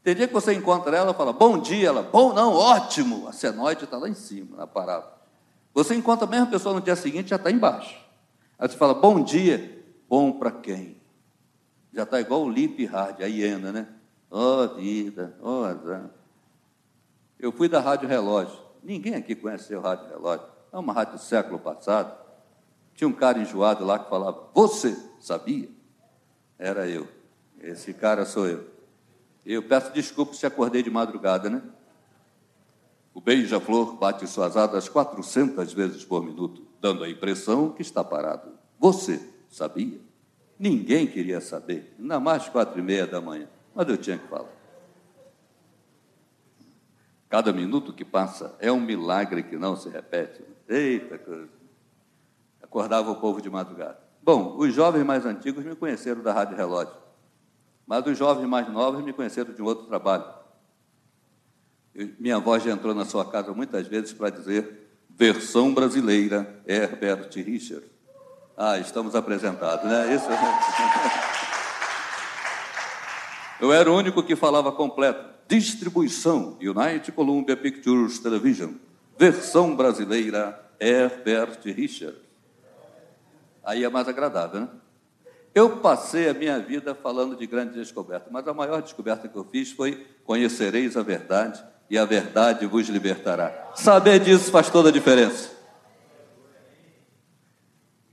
Tem 0.04 0.16
dia 0.16 0.28
que 0.28 0.34
você 0.34 0.54
encontra 0.54 0.96
ela 0.96 1.12
e 1.12 1.14
fala, 1.14 1.34
bom 1.34 1.60
dia, 1.60 1.90
ela, 1.90 2.02
bom, 2.02 2.34
não, 2.34 2.54
ótimo. 2.54 3.28
A 3.28 3.34
senoide 3.34 3.84
está 3.84 3.98
lá 3.98 4.08
em 4.08 4.14
cima, 4.14 4.58
na 4.58 4.68
parada. 4.68 5.19
Você 5.74 5.96
encontra 5.96 6.26
a 6.26 6.30
mesma 6.30 6.48
pessoa 6.48 6.76
no 6.76 6.82
dia 6.82 6.96
seguinte, 6.96 7.30
já 7.30 7.36
está 7.36 7.52
embaixo. 7.52 7.96
Aí 8.58 8.68
você 8.68 8.76
fala, 8.76 8.94
bom 8.94 9.24
dia, 9.24 9.84
bom 10.08 10.32
para 10.32 10.52
quem? 10.52 10.98
Já 11.94 12.04
está 12.04 12.20
igual 12.20 12.44
o 12.44 12.50
Lip 12.50 12.86
Hard, 12.86 13.22
a 13.22 13.26
hiena, 13.26 13.72
né? 13.72 13.88
Oh, 14.30 14.68
vida, 14.76 15.36
oh, 15.42 15.64
azar. 15.64 16.10
Eu 17.40 17.52
fui 17.52 17.68
da 17.68 17.80
Rádio 17.80 18.08
Relógio. 18.08 18.60
Ninguém 18.84 19.16
aqui 19.16 19.34
conhece 19.36 19.74
o 19.74 19.82
Rádio 19.82 20.08
Relógio. 20.10 20.46
É 20.72 20.78
uma 20.78 20.94
rádio 20.94 21.14
do 21.14 21.20
século 21.20 21.58
passado. 21.58 22.16
Tinha 22.94 23.08
um 23.08 23.14
cara 23.14 23.40
enjoado 23.40 23.86
lá 23.86 23.98
que 23.98 24.10
falava, 24.10 24.50
você 24.54 24.96
sabia? 25.20 25.70
Era 26.58 26.88
eu. 26.88 27.08
Esse 27.60 27.94
cara 27.94 28.26
sou 28.26 28.48
eu. 28.48 28.68
Eu 29.46 29.64
peço 29.64 29.92
desculpas 29.94 30.38
se 30.38 30.46
acordei 30.46 30.84
de 30.84 30.90
madrugada, 30.92 31.50
né? 31.50 31.62
O 33.20 33.22
beija-flor 33.22 33.98
bate 33.98 34.26
suas 34.26 34.56
asas 34.56 34.88
400 34.88 35.74
vezes 35.74 36.06
por 36.06 36.24
minuto, 36.24 36.66
dando 36.80 37.04
a 37.04 37.10
impressão 37.10 37.70
que 37.70 37.82
está 37.82 38.02
parado. 38.02 38.54
Você 38.80 39.22
sabia? 39.50 40.00
Ninguém 40.58 41.06
queria 41.06 41.42
saber, 41.42 41.94
ainda 42.00 42.18
mais 42.18 42.48
quatro 42.48 42.80
e 42.80 42.82
meia 42.82 43.06
da 43.06 43.20
manhã, 43.20 43.50
mas 43.76 43.90
eu 43.90 43.98
tinha 43.98 44.18
que 44.18 44.26
falar. 44.30 44.48
Cada 47.28 47.52
minuto 47.52 47.92
que 47.92 48.06
passa 48.06 48.56
é 48.58 48.72
um 48.72 48.80
milagre 48.80 49.44
que 49.44 49.58
não 49.58 49.76
se 49.76 49.90
repete. 49.90 50.42
Eita 50.70 51.18
coisa. 51.18 51.50
Acordava 52.64 53.12
o 53.12 53.18
povo 53.18 53.42
de 53.42 53.50
madrugada. 53.50 54.00
Bom, 54.24 54.56
os 54.58 54.74
jovens 54.74 55.04
mais 55.04 55.26
antigos 55.26 55.66
me 55.66 55.76
conheceram 55.76 56.22
da 56.22 56.32
Rádio 56.32 56.56
Relógio. 56.56 56.96
Mas 57.86 58.06
os 58.08 58.18
jovens 58.18 58.48
mais 58.48 58.72
novos 58.72 59.04
me 59.04 59.12
conheceram 59.12 59.54
de 59.54 59.62
um 59.62 59.66
outro 59.66 59.88
trabalho. 59.88 60.39
Minha 62.20 62.38
avó 62.38 62.58
já 62.60 62.72
entrou 62.72 62.94
na 62.96 63.06
sua 63.06 63.26
casa 63.26 63.52
muitas 63.54 63.88
vezes 63.88 64.14
para 64.14 64.30
dizer 64.30 64.88
versão 65.10 65.74
brasileira, 65.74 66.62
Herbert 66.66 67.30
Richard. 67.36 67.86
Ah, 68.56 68.78
estamos 68.78 69.16
apresentados, 69.16 69.86
né? 69.86 70.14
Isso. 70.14 70.28
Eu 73.60 73.74
era 73.74 73.92
o 73.92 73.98
único 73.98 74.24
que 74.24 74.36
falava 74.36 74.72
completo. 74.72 75.28
Distribuição, 75.48 76.58
United 76.62 77.12
Columbia 77.12 77.58
Pictures 77.58 78.20
Television. 78.20 78.72
Versão 79.18 79.76
brasileira, 79.76 80.58
Herbert 80.80 81.60
Richard. 81.66 82.18
Aí 83.64 83.84
é 83.84 83.90
mais 83.90 84.08
agradável, 84.08 84.62
né? 84.62 84.70
Eu 85.54 85.78
passei 85.78 86.30
a 86.30 86.34
minha 86.34 86.60
vida 86.60 86.96
falando 86.96 87.36
de 87.36 87.46
grandes 87.46 87.76
descobertas, 87.76 88.32
mas 88.32 88.48
a 88.48 88.54
maior 88.54 88.82
descoberta 88.82 89.28
que 89.28 89.36
eu 89.36 89.44
fiz 89.44 89.72
foi: 89.72 90.08
conhecereis 90.24 90.96
a 90.96 91.02
verdade 91.02 91.62
e 91.90 91.98
a 91.98 92.06
verdade 92.06 92.66
vos 92.66 92.88
libertará. 92.88 93.72
Saber 93.76 94.20
disso 94.20 94.52
faz 94.52 94.70
toda 94.70 94.90
a 94.90 94.92
diferença. 94.92 95.50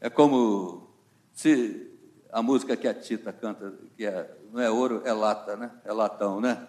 É 0.01 0.09
como 0.09 0.89
se 1.33 1.91
a 2.33 2.43
música 2.43 2.77
que 2.77 2.89
a 2.89 2.95
Tita 2.95 3.33
canta, 3.33 3.73
que 3.97 4.07
é, 4.07 4.31
não 4.53 4.61
é 4.61 4.71
ouro, 4.71 5.03
é 5.05 5.13
lata, 5.13 5.57
né? 5.57 5.71
É 5.85 5.93
latão, 5.93 6.41
né? 6.41 6.67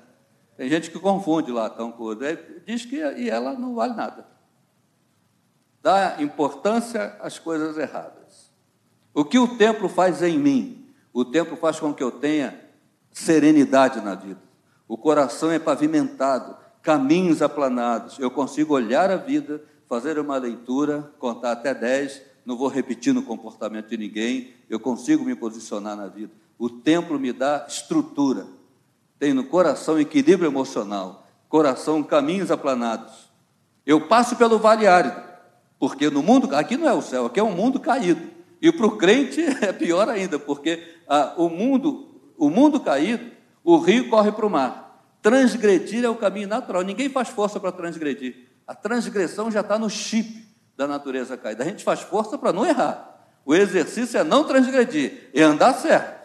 Tem 0.57 0.69
gente 0.69 0.89
que 0.89 0.99
confunde 0.99 1.51
latão 1.51 1.91
com 1.91 2.03
ouro. 2.03 2.19
Diz 2.65 2.85
que 2.85 2.95
e 2.95 3.29
ela 3.29 3.53
não 3.53 3.75
vale 3.75 3.93
nada. 3.93 4.25
Dá 5.81 6.17
importância 6.19 7.15
às 7.21 7.37
coisas 7.39 7.77
erradas. 7.77 8.51
O 9.13 9.23
que 9.23 9.39
o 9.39 9.57
templo 9.57 9.87
faz 9.87 10.21
em 10.21 10.37
mim? 10.37 10.93
O 11.13 11.23
templo 11.23 11.55
faz 11.55 11.79
com 11.79 11.93
que 11.93 12.03
eu 12.03 12.11
tenha 12.11 12.59
serenidade 13.11 14.01
na 14.01 14.15
vida. 14.15 14.41
O 14.87 14.97
coração 14.97 15.51
é 15.51 15.59
pavimentado, 15.59 16.57
caminhos 16.87 17.41
aplanados. 17.41 18.17
Eu 18.17 18.31
consigo 18.31 18.73
olhar 18.73 19.11
a 19.11 19.17
vida, 19.17 19.61
fazer 19.89 20.17
uma 20.17 20.37
leitura, 20.37 21.11
contar 21.19 21.51
até 21.51 21.73
dez, 21.73 22.21
não 22.45 22.55
vou 22.55 22.69
repetir 22.69 23.13
no 23.13 23.23
comportamento 23.23 23.89
de 23.89 23.97
ninguém, 23.97 24.53
eu 24.69 24.79
consigo 24.79 25.25
me 25.25 25.35
posicionar 25.35 25.97
na 25.97 26.07
vida. 26.07 26.31
O 26.57 26.69
templo 26.69 27.19
me 27.19 27.33
dá 27.33 27.65
estrutura. 27.67 28.47
Tem 29.19 29.33
no 29.33 29.43
coração 29.43 29.99
equilíbrio 29.99 30.49
emocional, 30.49 31.27
coração 31.49 32.01
caminhos 32.01 32.51
aplanados. 32.51 33.29
Eu 33.85 34.07
passo 34.07 34.37
pelo 34.37 34.57
vale 34.57 34.87
árido, 34.87 35.21
porque 35.77 36.09
no 36.09 36.23
mundo, 36.23 36.55
aqui 36.55 36.77
não 36.77 36.87
é 36.87 36.93
o 36.93 37.01
céu, 37.01 37.25
aqui 37.25 37.37
é 37.37 37.43
um 37.43 37.51
mundo 37.51 37.81
caído. 37.81 38.29
E 38.61 38.71
para 38.71 38.85
o 38.85 38.95
crente 38.95 39.41
é 39.61 39.73
pior 39.73 40.07
ainda, 40.07 40.39
porque 40.39 40.81
ah, 41.05 41.33
o 41.35 41.49
mundo, 41.49 42.07
o 42.37 42.49
mundo 42.49 42.79
caído, 42.79 43.29
o 43.61 43.77
rio 43.77 44.09
corre 44.09 44.31
para 44.31 44.45
o 44.45 44.49
mar. 44.49 44.86
Transgredir 45.27 46.05
é 46.05 46.09
o 46.09 46.15
caminho 46.15 46.47
natural. 46.47 46.83
Ninguém 46.83 47.09
faz 47.09 47.29
força 47.29 47.59
para 47.59 47.71
transgredir. 47.71 48.47
A 48.65 48.73
transgressão 48.73 49.51
já 49.51 49.61
está 49.61 49.77
no 49.77 49.89
chip 49.89 50.47
da 50.75 50.87
natureza 50.87 51.35
caída. 51.35 51.63
A 51.63 51.67
gente 51.67 51.83
faz 51.83 52.01
força 52.01 52.37
para 52.37 52.53
não 52.53 52.65
errar. 52.65 53.29
O 53.45 53.53
exercício 53.53 54.17
é 54.17 54.23
não 54.23 54.43
transgredir, 54.43 55.29
é 55.33 55.41
andar 55.41 55.73
certo. 55.73 56.17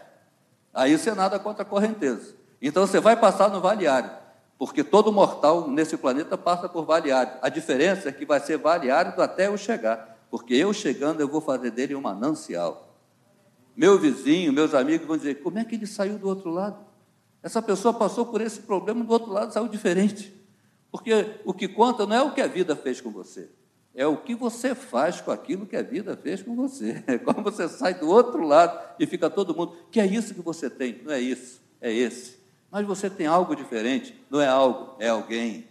Aí 0.75 0.97
você 0.97 1.13
nada 1.15 1.39
contra 1.39 1.63
a 1.63 1.67
correnteza. 1.67 2.35
Então 2.61 2.87
você 2.87 3.01
vai 3.01 3.17
passar 3.17 3.49
no 3.49 3.61
vale 3.61 3.87
árido, 3.87 4.15
porque 4.59 4.85
todo 4.85 5.13
mortal 5.13 5.69
nesse 5.69 5.97
planeta 5.97 6.37
passa 6.37 6.69
por 6.69 6.85
vale 6.85 7.11
árido. 7.13 7.39
A 7.43 7.49
diferença 7.49 8.09
é 8.09 8.13
que 8.13 8.27
vai 8.27 8.41
ser 8.41 8.57
vale 8.57 8.91
árido 8.91 9.23
até 9.23 9.47
eu 9.49 9.57
chegar 9.57 10.13
porque 10.33 10.55
eu 10.55 10.73
chegando 10.73 11.21
eu 11.21 11.29
vou 11.29 11.43
fazer 11.43 11.71
dele 11.71 11.95
um 11.95 12.01
manancial. 12.01 12.97
Meu 13.77 13.99
vizinho, 13.99 14.51
meus 14.51 14.73
amigos 14.73 15.07
vão 15.07 15.19
dizer: 15.19 15.43
como 15.43 15.59
é 15.59 15.65
que 15.65 15.75
ele 15.75 15.87
saiu 15.87 16.19
do 16.19 16.27
outro 16.27 16.49
lado? 16.49 16.92
Essa 17.43 17.61
pessoa 17.61 17.93
passou 17.93 18.27
por 18.27 18.41
esse 18.41 18.61
problema, 18.61 19.05
do 19.05 19.13
outro 19.13 19.33
lado 19.33 19.53
saiu 19.53 19.69
diferente. 19.69 20.33
Porque 20.91 21.41
o 21.45 21.53
que 21.53 21.67
conta 21.67 22.07
não 22.07 22.17
é 22.17 22.23
o 22.23 22.33
que 22.33 22.41
a 22.41 22.47
vida 22.47 22.77
fez 22.77 23.01
com 23.01 23.11
você, 23.11 23.49
é 23.95 24.07
o 24.07 24.17
que 24.17 24.35
você 24.35 24.75
faz 24.75 25.21
com 25.21 25.31
aquilo 25.31 25.67
que 25.67 25.77
a 25.77 25.83
vida 25.83 26.17
fez 26.17 26.43
com 26.43 26.55
você. 26.55 27.03
É 27.09 27.19
como 27.19 27.43
você 27.43 27.69
sai 27.69 27.95
do 27.95 28.09
outro 28.09 28.47
lado 28.47 28.79
e 28.99 29.07
fica 29.07 29.29
todo 29.29 29.55
mundo, 29.55 29.75
que 29.91 29.99
é 29.99 30.07
isso 30.07 30.35
que 30.35 30.43
você 30.43 30.71
tem, 30.71 31.01
não 31.03 31.13
é 31.13 31.21
isso, 31.21 31.61
é 31.81 31.93
esse. 31.93 32.39
Mas 32.71 32.87
você 32.87 33.11
tem 33.11 33.27
algo 33.27 33.57
diferente, 33.57 34.15
não 34.31 34.41
é 34.41 34.47
algo, 34.47 34.95
é 34.99 35.09
alguém. 35.09 35.67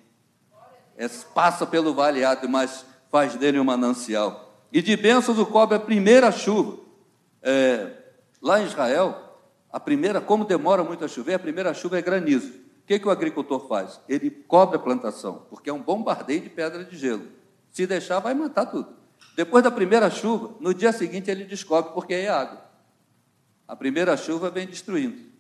É, 0.98 1.08
passa 1.34 1.66
pelo 1.66 1.94
valeado, 1.94 2.48
mas 2.50 2.86
faz 3.10 3.36
dele 3.36 3.60
um 3.60 3.64
manancial. 3.64 4.52
E 4.72 4.82
de 4.82 4.96
bênçãos 4.96 5.38
o 5.38 5.46
cobre 5.46 5.76
a 5.76 5.80
primeira 5.80 6.32
chuva. 6.32 6.78
É, 7.42 7.92
lá 8.42 8.62
em 8.62 8.66
Israel, 8.66 9.31
a 9.72 9.80
primeira, 9.80 10.20
como 10.20 10.44
demora 10.44 10.84
muito 10.84 11.06
a 11.06 11.08
chover, 11.08 11.36
a 11.36 11.40
primeira 11.40 11.74
chuva 11.74 11.98
é 11.98 12.02
granizo. 12.02 12.50
O 12.50 12.86
que, 12.86 13.00
que 13.00 13.08
o 13.08 13.12
agricultor 13.12 13.68
faz? 13.68 14.02
Ele 14.10 14.30
cobre 14.30 14.76
a 14.76 14.80
plantação, 14.80 15.46
porque 15.50 15.70
é 15.70 15.74
um 15.74 15.82
bombardeio 15.82 16.42
de 16.42 16.50
pedra 16.50 16.84
de 16.84 16.98
gelo. 16.98 17.28
Se 17.72 17.88
deixar, 17.88 18.20
vai 18.20 18.34
matar 18.34 18.66
tudo. 18.66 18.94
Depois 19.36 19.64
da 19.64 19.72
primeira 19.72 20.10
chuva, 20.10 20.56
no 20.60 20.74
dia 20.74 20.92
seguinte 20.92 21.32
ele 21.32 21.46
descobre 21.46 21.94
porque 21.94 22.14
é 22.14 22.30
água. 22.30 22.66
A 23.66 23.76
primeira 23.76 24.18
chuva 24.18 24.50
vem 24.50 24.68
destruindo. 24.68 25.32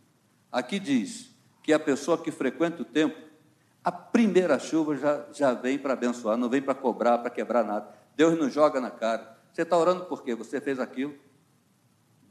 Aqui 0.49 0.79
diz 0.79 1.29
que 1.61 1.73
a 1.73 1.79
pessoa 1.79 2.17
que 2.17 2.31
frequenta 2.31 2.81
o 2.81 2.85
templo, 2.85 3.21
a 3.83 3.91
primeira 3.91 4.57
chuva 4.57 4.95
já, 4.95 5.25
já 5.33 5.53
vem 5.53 5.77
para 5.77 5.93
abençoar, 5.93 6.37
não 6.37 6.47
vem 6.47 6.61
para 6.61 6.73
cobrar, 6.73 7.17
para 7.17 7.29
quebrar 7.29 7.65
nada. 7.65 7.87
Deus 8.15 8.37
não 8.37 8.49
joga 8.49 8.79
na 8.79 8.91
cara. 8.91 9.37
Você 9.51 9.63
está 9.63 9.77
orando 9.77 10.05
por 10.05 10.23
quê? 10.23 10.33
Você 10.35 10.61
fez 10.61 10.79
aquilo. 10.79 11.15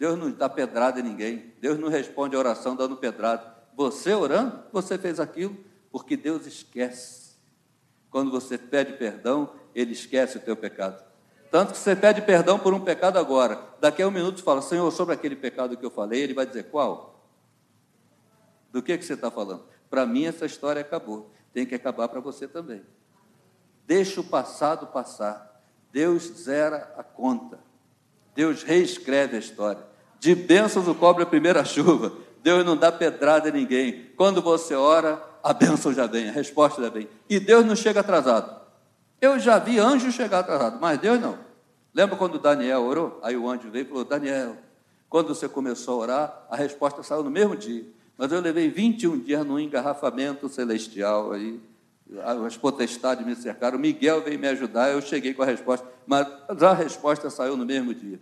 Deus 0.00 0.18
não 0.18 0.30
dá 0.30 0.48
pedrada 0.48 0.98
em 0.98 1.02
ninguém. 1.02 1.52
Deus 1.60 1.78
não 1.78 1.90
responde 1.90 2.34
a 2.34 2.38
oração 2.38 2.74
dando 2.74 2.96
pedrada. 2.96 3.54
Você 3.76 4.14
orando, 4.14 4.64
você 4.72 4.96
fez 4.96 5.20
aquilo, 5.20 5.54
porque 5.92 6.16
Deus 6.16 6.46
esquece. 6.46 7.36
Quando 8.10 8.30
você 8.30 8.56
pede 8.56 8.94
perdão, 8.94 9.52
Ele 9.74 9.92
esquece 9.92 10.38
o 10.38 10.40
teu 10.40 10.56
pecado. 10.56 11.04
Tanto 11.50 11.72
que 11.72 11.78
você 11.78 11.94
pede 11.94 12.22
perdão 12.22 12.58
por 12.58 12.72
um 12.72 12.80
pecado 12.80 13.18
agora. 13.18 13.62
Daqui 13.78 14.00
a 14.00 14.08
um 14.08 14.10
minuto 14.10 14.42
fala, 14.42 14.62
Senhor, 14.62 14.90
sobre 14.90 15.14
aquele 15.14 15.36
pecado 15.36 15.76
que 15.76 15.84
eu 15.84 15.90
falei, 15.90 16.22
Ele 16.22 16.32
vai 16.32 16.46
dizer 16.46 16.70
qual? 16.70 17.28
Do 18.72 18.82
que, 18.82 18.96
que 18.96 19.04
você 19.04 19.12
está 19.12 19.30
falando? 19.30 19.64
Para 19.90 20.06
mim, 20.06 20.24
essa 20.24 20.46
história 20.46 20.80
acabou. 20.80 21.30
tem 21.52 21.66
que 21.66 21.74
acabar 21.74 22.08
para 22.08 22.20
você 22.20 22.48
também. 22.48 22.82
Deixa 23.86 24.22
o 24.22 24.24
passado 24.24 24.86
passar. 24.86 25.62
Deus 25.92 26.22
zera 26.22 26.94
a 26.96 27.02
conta. 27.02 27.60
Deus 28.34 28.62
reescreve 28.62 29.36
a 29.36 29.40
história. 29.40 29.89
De 30.20 30.34
bênçãos 30.34 30.86
o 30.86 30.94
cobre 30.94 31.22
a 31.22 31.26
primeira 31.26 31.64
chuva. 31.64 32.12
Deus 32.42 32.64
não 32.64 32.76
dá 32.76 32.92
pedrada 32.92 33.48
a 33.48 33.52
ninguém. 33.52 34.10
Quando 34.16 34.42
você 34.42 34.74
ora, 34.74 35.20
a 35.42 35.54
bênção 35.54 35.94
já 35.94 36.06
vem, 36.06 36.28
a 36.28 36.32
resposta 36.32 36.82
já 36.82 36.90
vem. 36.90 37.08
E 37.28 37.40
Deus 37.40 37.64
não 37.64 37.74
chega 37.74 38.00
atrasado. 38.00 38.60
Eu 39.18 39.38
já 39.38 39.58
vi 39.58 39.78
anjo 39.78 40.12
chegar 40.12 40.40
atrasado, 40.40 40.78
mas 40.78 40.98
Deus 40.98 41.18
não. 41.18 41.38
Lembra 41.94 42.16
quando 42.16 42.38
Daniel 42.38 42.82
orou? 42.82 43.18
Aí 43.22 43.34
o 43.34 43.48
anjo 43.48 43.70
veio 43.70 43.86
e 43.86 43.88
falou: 43.88 44.04
Daniel, 44.04 44.56
quando 45.08 45.34
você 45.34 45.48
começou 45.48 45.94
a 45.94 46.02
orar, 46.02 46.46
a 46.50 46.56
resposta 46.56 47.02
saiu 47.02 47.22
no 47.22 47.30
mesmo 47.30 47.56
dia. 47.56 47.84
Mas 48.18 48.30
eu 48.30 48.40
levei 48.42 48.68
21 48.68 49.20
dias 49.20 49.46
num 49.46 49.58
engarrafamento 49.58 50.50
celestial 50.50 51.32
aí. 51.32 51.58
As 52.46 52.58
potestades 52.58 53.24
me 53.24 53.34
cercaram, 53.34 53.78
Miguel 53.78 54.20
veio 54.22 54.38
me 54.38 54.48
ajudar, 54.48 54.90
eu 54.90 55.00
cheguei 55.00 55.32
com 55.32 55.42
a 55.42 55.46
resposta, 55.46 55.86
mas 56.06 56.26
a 56.60 56.72
resposta 56.74 57.30
saiu 57.30 57.56
no 57.56 57.64
mesmo 57.64 57.94
dia. 57.94 58.20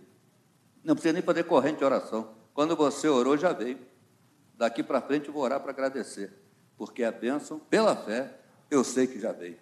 Não 0.83 0.95
precisa 0.95 1.13
nem 1.13 1.21
fazer 1.21 1.43
corrente 1.43 1.79
de 1.79 1.85
oração. 1.85 2.29
Quando 2.53 2.75
você 2.75 3.07
orou, 3.07 3.37
já 3.37 3.53
veio. 3.53 3.79
Daqui 4.57 4.83
para 4.83 5.01
frente 5.01 5.27
eu 5.27 5.33
vou 5.33 5.43
orar 5.43 5.59
para 5.61 5.71
agradecer, 5.71 6.33
porque 6.77 7.03
a 7.03 7.11
bênção, 7.11 7.59
pela 7.59 7.95
fé, 7.95 8.29
eu 8.69 8.83
sei 8.83 9.07
que 9.07 9.19
já 9.19 9.31
veio. 9.31 9.57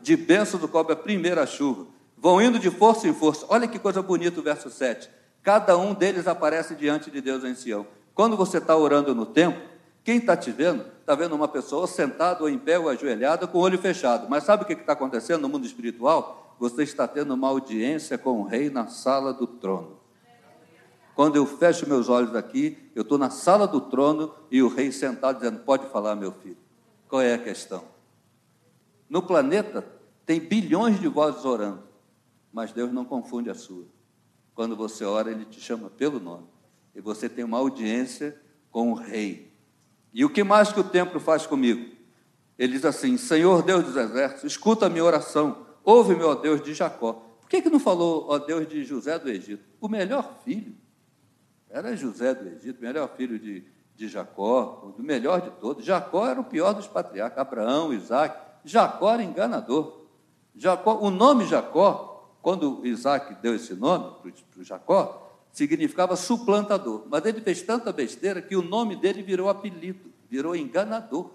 De 0.00 0.16
bênção 0.16 0.58
do 0.58 0.66
cobre 0.66 0.94
a 0.94 0.96
primeira 0.96 1.46
chuva. 1.46 1.86
Vão 2.16 2.40
indo 2.40 2.58
de 2.58 2.70
força 2.70 3.06
em 3.06 3.12
força. 3.12 3.44
Olha 3.48 3.68
que 3.68 3.78
coisa 3.78 4.00
bonita 4.00 4.40
o 4.40 4.42
verso 4.42 4.70
7. 4.70 5.10
Cada 5.42 5.76
um 5.76 5.92
deles 5.92 6.26
aparece 6.26 6.74
diante 6.74 7.10
de 7.10 7.20
Deus 7.20 7.44
em 7.44 7.54
Sião. 7.54 7.86
Quando 8.14 8.36
você 8.36 8.58
está 8.58 8.74
orando 8.74 9.14
no 9.14 9.26
templo, 9.26 9.62
quem 10.02 10.18
está 10.18 10.36
te 10.36 10.50
vendo, 10.50 10.84
está 11.00 11.14
vendo 11.14 11.34
uma 11.34 11.48
pessoa 11.48 11.86
sentada 11.86 12.42
ou 12.42 12.48
em 12.48 12.58
pé 12.58 12.78
ou 12.78 12.88
ajoelhada 12.88 13.46
com 13.46 13.58
o 13.58 13.60
olho 13.60 13.78
fechado. 13.78 14.26
Mas 14.28 14.44
sabe 14.44 14.62
o 14.62 14.66
que 14.66 14.72
está 14.72 14.94
acontecendo 14.94 15.42
no 15.42 15.48
mundo 15.48 15.66
espiritual? 15.66 16.45
Você 16.58 16.82
está 16.82 17.06
tendo 17.06 17.34
uma 17.34 17.48
audiência 17.48 18.16
com 18.16 18.40
o 18.40 18.44
rei 18.44 18.70
na 18.70 18.86
sala 18.86 19.32
do 19.32 19.46
trono. 19.46 20.00
Quando 21.14 21.36
eu 21.36 21.46
fecho 21.46 21.88
meus 21.88 22.08
olhos 22.08 22.34
aqui, 22.34 22.90
eu 22.94 23.02
estou 23.02 23.16
na 23.16 23.30
sala 23.30 23.66
do 23.66 23.80
trono 23.80 24.34
e 24.50 24.62
o 24.62 24.68
rei 24.68 24.92
sentado 24.92 25.38
dizendo: 25.38 25.60
Pode 25.60 25.86
falar, 25.86 26.14
meu 26.14 26.32
filho. 26.32 26.58
Qual 27.08 27.22
é 27.22 27.34
a 27.34 27.38
questão? 27.38 27.84
No 29.08 29.22
planeta 29.22 29.86
tem 30.24 30.40
bilhões 30.40 31.00
de 31.00 31.08
vozes 31.08 31.44
orando, 31.44 31.82
mas 32.52 32.72
Deus 32.72 32.92
não 32.92 33.04
confunde 33.04 33.48
a 33.48 33.54
sua. 33.54 33.84
Quando 34.54 34.74
você 34.74 35.04
ora, 35.04 35.30
ele 35.30 35.44
te 35.44 35.60
chama 35.60 35.88
pelo 35.90 36.18
nome. 36.18 36.46
E 36.94 37.00
você 37.00 37.28
tem 37.28 37.44
uma 37.44 37.58
audiência 37.58 38.40
com 38.70 38.90
o 38.90 38.94
rei. 38.94 39.52
E 40.12 40.24
o 40.24 40.30
que 40.30 40.42
mais 40.42 40.72
que 40.72 40.80
o 40.80 40.84
templo 40.84 41.20
faz 41.20 41.46
comigo? 41.46 41.94
Ele 42.58 42.72
diz 42.72 42.84
assim: 42.84 43.16
Senhor 43.16 43.62
Deus 43.62 43.84
dos 43.84 43.96
exércitos, 43.96 44.44
escuta 44.44 44.86
a 44.86 44.88
minha 44.88 45.04
oração, 45.04 45.65
ouve-me, 45.86 46.22
ó 46.22 46.34
Deus 46.34 46.62
de 46.62 46.74
Jacó. 46.74 47.22
Por 47.40 47.48
que, 47.48 47.62
que 47.62 47.70
não 47.70 47.80
falou, 47.80 48.26
ó 48.28 48.38
Deus 48.38 48.68
de 48.68 48.84
José 48.84 49.18
do 49.18 49.30
Egito? 49.30 49.64
O 49.80 49.88
melhor 49.88 50.40
filho. 50.44 50.74
Era 51.70 51.96
José 51.96 52.34
do 52.34 52.48
Egito, 52.48 52.80
o 52.80 52.82
melhor 52.82 53.08
filho 53.16 53.38
de, 53.38 53.64
de 53.94 54.08
Jacó, 54.08 54.92
o 54.98 55.02
melhor 55.02 55.40
de 55.40 55.50
todos. 55.52 55.84
Jacó 55.84 56.26
era 56.26 56.40
o 56.40 56.44
pior 56.44 56.74
dos 56.74 56.86
patriarcas, 56.86 57.38
Abraão, 57.38 57.94
Isaac. 57.94 58.36
Jacó 58.64 59.14
era 59.14 59.22
enganador. 59.22 60.04
Jacó, 60.54 60.98
o 61.00 61.10
nome 61.10 61.46
Jacó 61.46 62.16
quando 62.46 62.86
Isaac 62.86 63.42
deu 63.42 63.56
esse 63.56 63.74
nome 63.74 64.14
para 64.20 64.60
o 64.60 64.62
Jacó, 64.62 65.36
significava 65.50 66.14
suplantador. 66.14 67.04
Mas 67.10 67.24
ele 67.24 67.40
fez 67.40 67.60
tanta 67.60 67.92
besteira 67.92 68.40
que 68.40 68.54
o 68.54 68.62
nome 68.62 68.94
dele 68.94 69.20
virou 69.20 69.48
apelido, 69.48 70.12
virou 70.30 70.54
enganador. 70.54 71.32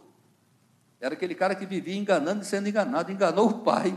Era 1.02 1.14
aquele 1.14 1.36
cara 1.36 1.54
que 1.54 1.66
vivia 1.66 1.98
enganando 1.98 2.44
e 2.44 2.46
sendo 2.46 2.70
enganado, 2.70 3.12
enganou 3.12 3.50
o 3.50 3.60
pai. 3.60 3.94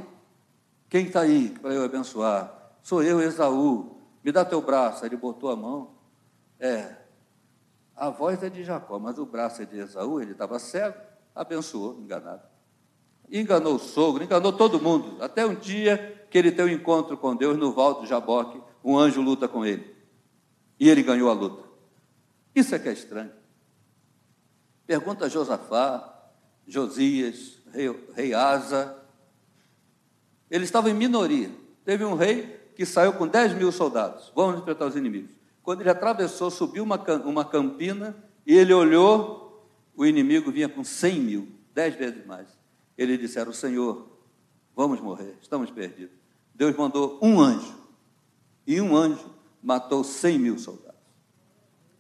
Quem 0.95 1.07
está 1.07 1.23
aí 1.23 1.49
para 1.49 1.75
eu 1.75 1.83
abençoar? 1.83 2.71
Sou 2.81 3.03
eu, 3.03 3.21
Esaú. 3.21 3.97
Me 4.23 4.31
dá 4.31 4.45
teu 4.45 4.63
braço. 4.63 5.05
Ele 5.05 5.17
botou 5.17 5.51
a 5.51 5.57
mão. 5.57 5.91
É, 6.61 6.95
a 7.97 8.11
voz 8.11 8.41
é 8.45 8.49
de 8.49 8.63
Jacó, 8.63 8.97
mas 9.01 9.19
o 9.19 9.27
braço 9.27 9.61
é 9.61 9.65
de 9.65 9.77
Esaú. 9.77 10.21
Ele 10.21 10.31
estava 10.31 10.57
cego, 10.61 10.97
abençoou, 11.35 11.99
enganado. 11.99 12.45
Enganou 13.29 13.75
o 13.75 13.79
sogro, 13.81 14.23
enganou 14.23 14.53
todo 14.53 14.81
mundo. 14.81 15.21
Até 15.21 15.45
um 15.45 15.57
dia 15.57 16.29
que 16.31 16.39
ele 16.39 16.53
tem 16.53 16.65
um 16.65 16.69
encontro 16.69 17.17
com 17.17 17.35
Deus 17.35 17.59
no 17.59 17.73
Val 17.73 17.95
do 17.95 18.07
Jaboque, 18.07 18.63
um 18.85 18.97
anjo 18.97 19.21
luta 19.21 19.49
com 19.49 19.67
ele. 19.67 19.97
E 20.79 20.89
ele 20.89 21.03
ganhou 21.03 21.29
a 21.29 21.33
luta. 21.33 21.69
Isso 22.55 22.73
é 22.73 22.79
que 22.79 22.89
é 22.89 22.93
estranho. 22.93 23.33
Pergunta 24.87 25.25
a 25.25 25.29
Josafá, 25.29 26.31
Josias, 26.65 27.59
rei, 27.73 28.09
rei 28.15 28.33
Asa. 28.33 29.04
Ele 30.55 30.63
estava 30.63 30.89
em 30.89 30.95
minoria. 30.95 31.51
Teve 31.85 32.05
um 32.05 32.15
rei 32.15 32.61
que 32.77 32.87
saiu 32.87 33.15
com 33.15 33.27
10 33.27 33.55
mil 33.55 33.73
soldados. 33.73 34.31
Vamos 34.37 34.61
enfrentar 34.61 34.87
os 34.87 34.95
inimigos. 34.95 35.33
Quando 35.65 35.81
ele 35.81 35.91
atravessou, 35.91 36.49
subiu 36.49 36.85
uma, 36.85 36.97
uma 37.25 37.45
campina 37.45 38.15
e 38.47 38.55
ele 38.55 38.73
olhou, 38.73 39.69
o 39.97 40.07
inimigo 40.07 40.53
vinha 40.53 40.69
com 40.69 40.85
100 40.85 41.21
mil, 41.21 41.49
dez 41.75 41.97
vezes 41.97 42.25
mais. 42.25 42.47
Eles 42.97 43.19
disseram: 43.19 43.53
Senhor, 43.53 44.07
vamos 44.77 45.01
morrer, 45.01 45.37
estamos 45.43 45.73
perdidos. 45.73 46.15
Deus 46.55 46.77
mandou 46.77 47.19
um 47.21 47.41
anjo, 47.41 47.75
e 48.65 48.81
um 48.81 48.97
anjo 48.97 49.29
matou 49.61 50.05
cem 50.05 50.39
mil 50.39 50.57
soldados. 50.57 51.01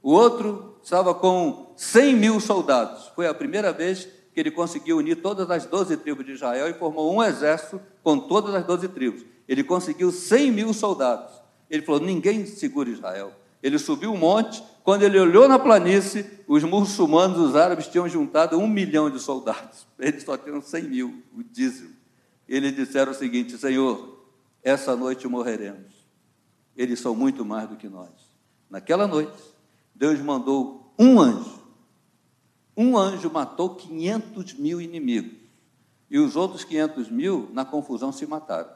O 0.00 0.12
outro 0.12 0.78
estava 0.80 1.12
com 1.12 1.72
cem 1.74 2.14
mil 2.14 2.38
soldados. 2.38 3.08
Foi 3.16 3.26
a 3.26 3.34
primeira 3.34 3.72
vez 3.72 4.06
que 4.34 4.40
ele 4.40 4.50
conseguiu 4.50 4.98
unir 4.98 5.22
todas 5.22 5.48
as 5.48 5.64
doze 5.64 5.96
tribos 5.96 6.26
de 6.26 6.32
Israel 6.32 6.68
e 6.68 6.74
formou 6.74 7.14
um 7.14 7.22
exército 7.22 7.80
com 8.02 8.18
todas 8.18 8.52
as 8.52 8.66
doze 8.66 8.88
tribos. 8.88 9.24
Ele 9.46 9.62
conseguiu 9.62 10.10
cem 10.10 10.50
mil 10.50 10.74
soldados. 10.74 11.32
Ele 11.70 11.82
falou: 11.82 12.00
ninguém 12.00 12.44
segura 12.44 12.90
Israel. 12.90 13.32
Ele 13.62 13.78
subiu 13.78 14.12
um 14.12 14.16
monte, 14.16 14.62
quando 14.82 15.04
ele 15.04 15.18
olhou 15.18 15.48
na 15.48 15.58
planície, 15.58 16.26
os 16.46 16.62
muçulmanos, 16.64 17.38
os 17.38 17.56
árabes, 17.56 17.86
tinham 17.86 18.06
juntado 18.08 18.58
um 18.58 18.66
milhão 18.66 19.08
de 19.08 19.18
soldados. 19.18 19.86
Eles 19.98 20.22
só 20.22 20.36
tinham 20.36 20.60
cem 20.60 20.82
mil, 20.82 21.22
o 21.32 21.42
dízimo. 21.42 21.94
Eles 22.46 22.74
disseram 22.74 23.12
o 23.12 23.14
seguinte: 23.14 23.56
Senhor, 23.56 24.26
essa 24.62 24.96
noite 24.96 25.28
morreremos. 25.28 25.94
Eles 26.76 26.98
são 26.98 27.14
muito 27.14 27.44
mais 27.44 27.68
do 27.68 27.76
que 27.76 27.88
nós. 27.88 28.10
Naquela 28.68 29.06
noite, 29.06 29.38
Deus 29.94 30.18
mandou 30.18 30.92
um 30.98 31.20
anjo. 31.20 31.63
Um 32.76 32.96
anjo 32.96 33.30
matou 33.30 33.74
500 33.74 34.54
mil 34.54 34.80
inimigos. 34.80 35.38
E 36.10 36.18
os 36.18 36.36
outros 36.36 36.64
500 36.64 37.10
mil, 37.10 37.48
na 37.52 37.64
confusão, 37.64 38.12
se 38.12 38.26
mataram. 38.26 38.70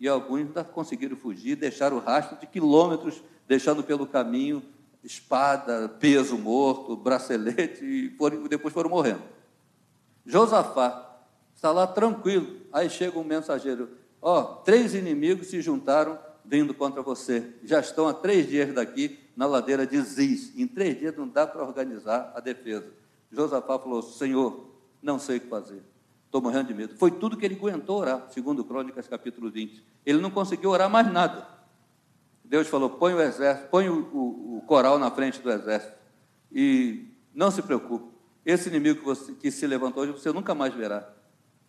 E 0.00 0.08
alguns 0.08 0.40
ainda 0.40 0.64
conseguiram 0.64 1.16
fugir, 1.16 1.56
deixaram 1.56 1.98
rastro 1.98 2.38
de 2.38 2.46
quilômetros 2.46 3.22
deixando 3.46 3.82
pelo 3.82 4.06
caminho 4.06 4.62
espada, 5.02 5.88
peso 5.88 6.38
morto, 6.38 6.96
bracelete, 6.96 7.84
e 7.84 8.10
foram, 8.16 8.44
depois 8.44 8.72
foram 8.72 8.90
morrendo. 8.90 9.22
Josafá 10.24 11.20
está 11.54 11.72
lá 11.72 11.86
tranquilo, 11.86 12.60
aí 12.72 12.88
chega 12.88 13.18
um 13.18 13.24
mensageiro, 13.24 13.90
ó, 14.20 14.40
oh, 14.40 14.44
três 14.62 14.94
inimigos 14.94 15.48
se 15.48 15.60
juntaram 15.60 16.18
vindo 16.44 16.72
contra 16.72 17.02
você, 17.02 17.52
já 17.64 17.80
estão 17.80 18.06
há 18.06 18.14
três 18.14 18.48
dias 18.48 18.72
daqui 18.72 19.18
na 19.36 19.46
ladeira 19.46 19.86
de 19.86 20.00
Ziz, 20.00 20.52
em 20.56 20.66
três 20.66 20.98
dias 20.98 21.16
não 21.16 21.26
dá 21.28 21.46
para 21.46 21.64
organizar 21.64 22.32
a 22.34 22.40
defesa. 22.40 23.01
Josafá 23.32 23.78
falou, 23.78 24.02
Senhor, 24.02 24.68
não 25.02 25.18
sei 25.18 25.38
o 25.38 25.40
que 25.40 25.48
fazer, 25.48 25.82
estou 26.26 26.40
morrendo 26.42 26.68
de 26.68 26.74
medo. 26.74 26.96
Foi 26.96 27.10
tudo 27.10 27.36
que 27.36 27.44
ele 27.44 27.54
aguentou 27.54 27.98
orar, 27.98 28.28
segundo 28.30 28.64
Crônicas 28.64 29.08
capítulo 29.08 29.50
20. 29.50 29.82
Ele 30.04 30.20
não 30.20 30.30
conseguiu 30.30 30.70
orar 30.70 30.90
mais 30.90 31.10
nada. 31.10 31.48
Deus 32.44 32.68
falou: 32.68 32.90
põe 32.90 33.14
o 33.14 33.20
exército, 33.20 33.68
põe 33.70 33.88
o, 33.88 34.08
o, 34.12 34.58
o 34.58 34.62
coral 34.66 34.98
na 34.98 35.10
frente 35.10 35.40
do 35.40 35.50
exército. 35.50 35.94
E 36.52 37.08
não 37.34 37.50
se 37.50 37.62
preocupe, 37.62 38.12
esse 38.44 38.68
inimigo 38.68 39.00
que, 39.00 39.04
você, 39.06 39.32
que 39.32 39.50
se 39.50 39.66
levantou 39.66 40.02
hoje 40.02 40.12
você 40.12 40.30
nunca 40.30 40.54
mais 40.54 40.74
verá. 40.74 41.08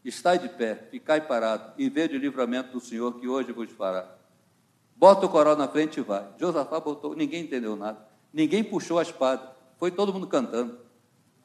Está 0.03 0.35
de 0.35 0.49
pé, 0.49 0.87
ficai 0.91 1.21
parado 1.21 1.71
e 1.77 1.89
vede 1.89 2.17
o 2.17 2.19
livramento 2.19 2.73
do 2.73 2.81
Senhor 2.81 3.13
que 3.19 3.27
hoje 3.27 3.53
vos 3.53 3.71
fará. 3.71 4.13
Bota 4.97 5.25
o 5.25 5.29
coral 5.29 5.55
na 5.55 5.67
frente 5.67 6.01
e 6.01 6.03
vai. 6.03 6.27
Josafá 6.37 6.79
botou, 6.79 7.15
ninguém 7.15 7.43
entendeu 7.43 7.77
nada. 7.77 8.05
Ninguém 8.33 8.63
puxou 8.63 8.99
a 8.99 9.01
espada. 9.01 9.53
Foi 9.77 9.91
todo 9.91 10.11
mundo 10.11 10.27
cantando. 10.27 10.82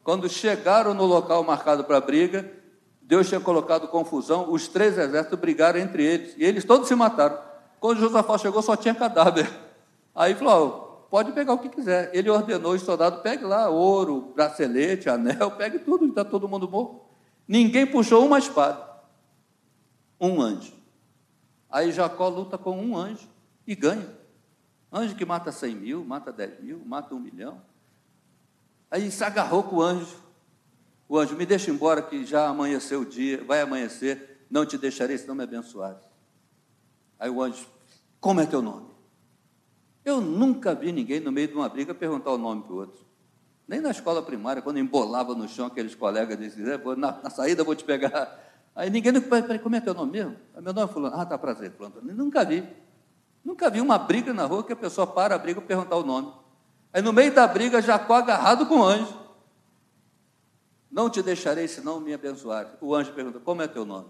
Quando 0.09 0.27
chegaram 0.27 0.95
no 0.95 1.05
local 1.05 1.45
marcado 1.45 1.85
para 1.85 1.99
a 1.99 2.01
briga, 2.01 2.51
Deus 3.03 3.29
tinha 3.29 3.39
colocado 3.39 3.89
confusão, 3.89 4.51
os 4.51 4.67
três 4.67 4.97
exércitos 4.97 5.39
brigaram 5.39 5.79
entre 5.79 6.03
eles, 6.03 6.35
e 6.39 6.45
eles 6.47 6.65
todos 6.65 6.89
se 6.89 6.95
mataram. 6.95 7.39
Quando 7.79 8.01
Josafá 8.01 8.39
chegou, 8.39 8.63
só 8.63 8.75
tinha 8.75 8.95
cadáver. 8.95 9.47
Aí 10.17 10.35
falou: 10.35 11.07
pode 11.11 11.33
pegar 11.33 11.53
o 11.53 11.59
que 11.59 11.69
quiser. 11.69 12.11
Ele 12.15 12.31
ordenou 12.31 12.73
os 12.73 12.81
soldados: 12.81 13.21
pegue 13.21 13.45
lá 13.45 13.69
ouro, 13.69 14.33
bracelete, 14.35 15.11
anel, 15.11 15.51
pegue 15.51 15.79
tudo, 15.79 16.07
está 16.07 16.25
todo 16.25 16.49
mundo 16.49 16.67
morto. 16.67 17.03
Ninguém 17.47 17.87
puxou 17.87 18.25
uma 18.25 18.39
espada. 18.39 18.83
Um 20.19 20.41
anjo. 20.41 20.73
Aí 21.69 21.93
Jacó 21.93 22.29
luta 22.29 22.57
com 22.57 22.81
um 22.81 22.97
anjo 22.97 23.29
e 23.67 23.75
ganha. 23.75 24.09
Anjo 24.91 25.15
que 25.15 25.27
mata 25.27 25.53
100 25.53 25.75
mil, 25.75 26.03
mata 26.03 26.33
10 26.33 26.63
mil, 26.63 26.83
mata 26.87 27.15
um 27.15 27.21
milhão. 27.21 27.61
Aí 28.91 29.11
se 29.11 29.23
agarrou 29.23 29.63
com 29.63 29.77
o 29.77 29.83
anjo. 29.83 30.17
O 31.09 31.19
anjo, 31.19 31.37
me 31.37 31.47
deixa 31.47 31.71
embora 31.71 32.03
que 32.03 32.25
já 32.25 32.49
amanheceu 32.49 33.01
o 33.01 33.07
dia, 33.07 33.43
vai 33.45 33.61
amanhecer, 33.61 34.47
não 34.51 34.67
te 34.67 34.77
deixarei 34.77 35.17
se 35.17 35.27
não 35.27 35.35
me 35.35 35.45
abençoares. 35.45 36.03
Aí 37.19 37.31
o 37.31 37.43
anjo, 37.43 37.67
como 38.21 38.41
é 38.41 38.47
teu 38.47 38.61
nome? 38.61 38.89
Eu 40.05 40.21
nunca 40.21 40.75
vi 40.75 40.93
ninguém 40.93 41.21
no 41.21 41.33
meio 41.33 41.49
de 41.49 41.55
uma 41.55 41.69
briga 41.69 41.95
perguntar 41.95 42.31
o 42.31 42.39
nome 42.39 42.63
para 42.63 42.73
o 42.73 42.77
outro. 42.77 43.07
Nem 43.67 43.81
na 43.81 43.91
escola 43.91 44.23
primária, 44.23 44.63
quando 44.63 44.79
embolava 44.79 45.35
no 45.35 45.47
chão 45.47 45.67
aqueles 45.67 45.95
colegas 45.95 46.39
diziam, 46.39 46.73
é, 46.73 46.97
na, 46.97 47.21
na 47.23 47.31
saída 47.31 47.63
vou 47.63 47.75
te 47.75 47.85
pegar. 47.85 48.47
Aí 48.75 48.89
ninguém, 48.89 49.21
peraí, 49.21 49.59
como 49.59 49.77
é 49.77 49.81
teu 49.81 49.93
nome 49.93 50.13
mesmo? 50.13 50.37
Meu 50.55 50.73
nome 50.73 50.91
é 50.91 50.93
fulano. 50.93 51.17
Ah, 51.17 51.27
tá 51.27 51.37
prazer, 51.37 51.73
fulano. 51.73 51.97
Nunca 52.03 52.45
vi. 52.45 52.67
Nunca 53.45 53.69
vi 53.69 53.81
uma 53.81 53.99
briga 53.99 54.33
na 54.33 54.47
rua 54.47 54.65
que 54.65 54.73
a 54.73 54.77
pessoa 54.77 55.07
para 55.07 55.35
a 55.35 55.39
briga 55.39 55.61
para 55.61 55.69
perguntar 55.69 55.97
o 55.97 56.03
nome. 56.05 56.33
Aí 56.99 57.03
no 57.03 57.13
meio 57.13 57.33
da 57.33 57.47
briga, 57.47 57.81
Jacó 57.81 58.15
agarrado 58.15 58.67
com 58.67 58.81
o 58.81 58.83
anjo. 58.83 59.17
Não 60.91 61.09
te 61.09 61.23
deixarei 61.23 61.69
se 61.69 61.81
não 61.81 62.01
me 62.01 62.13
abençoar. 62.13 62.77
O 62.81 62.93
anjo 62.93 63.13
pergunta: 63.13 63.39
Como 63.39 63.63
é 63.63 63.69
teu 63.69 63.85
nome? 63.85 64.09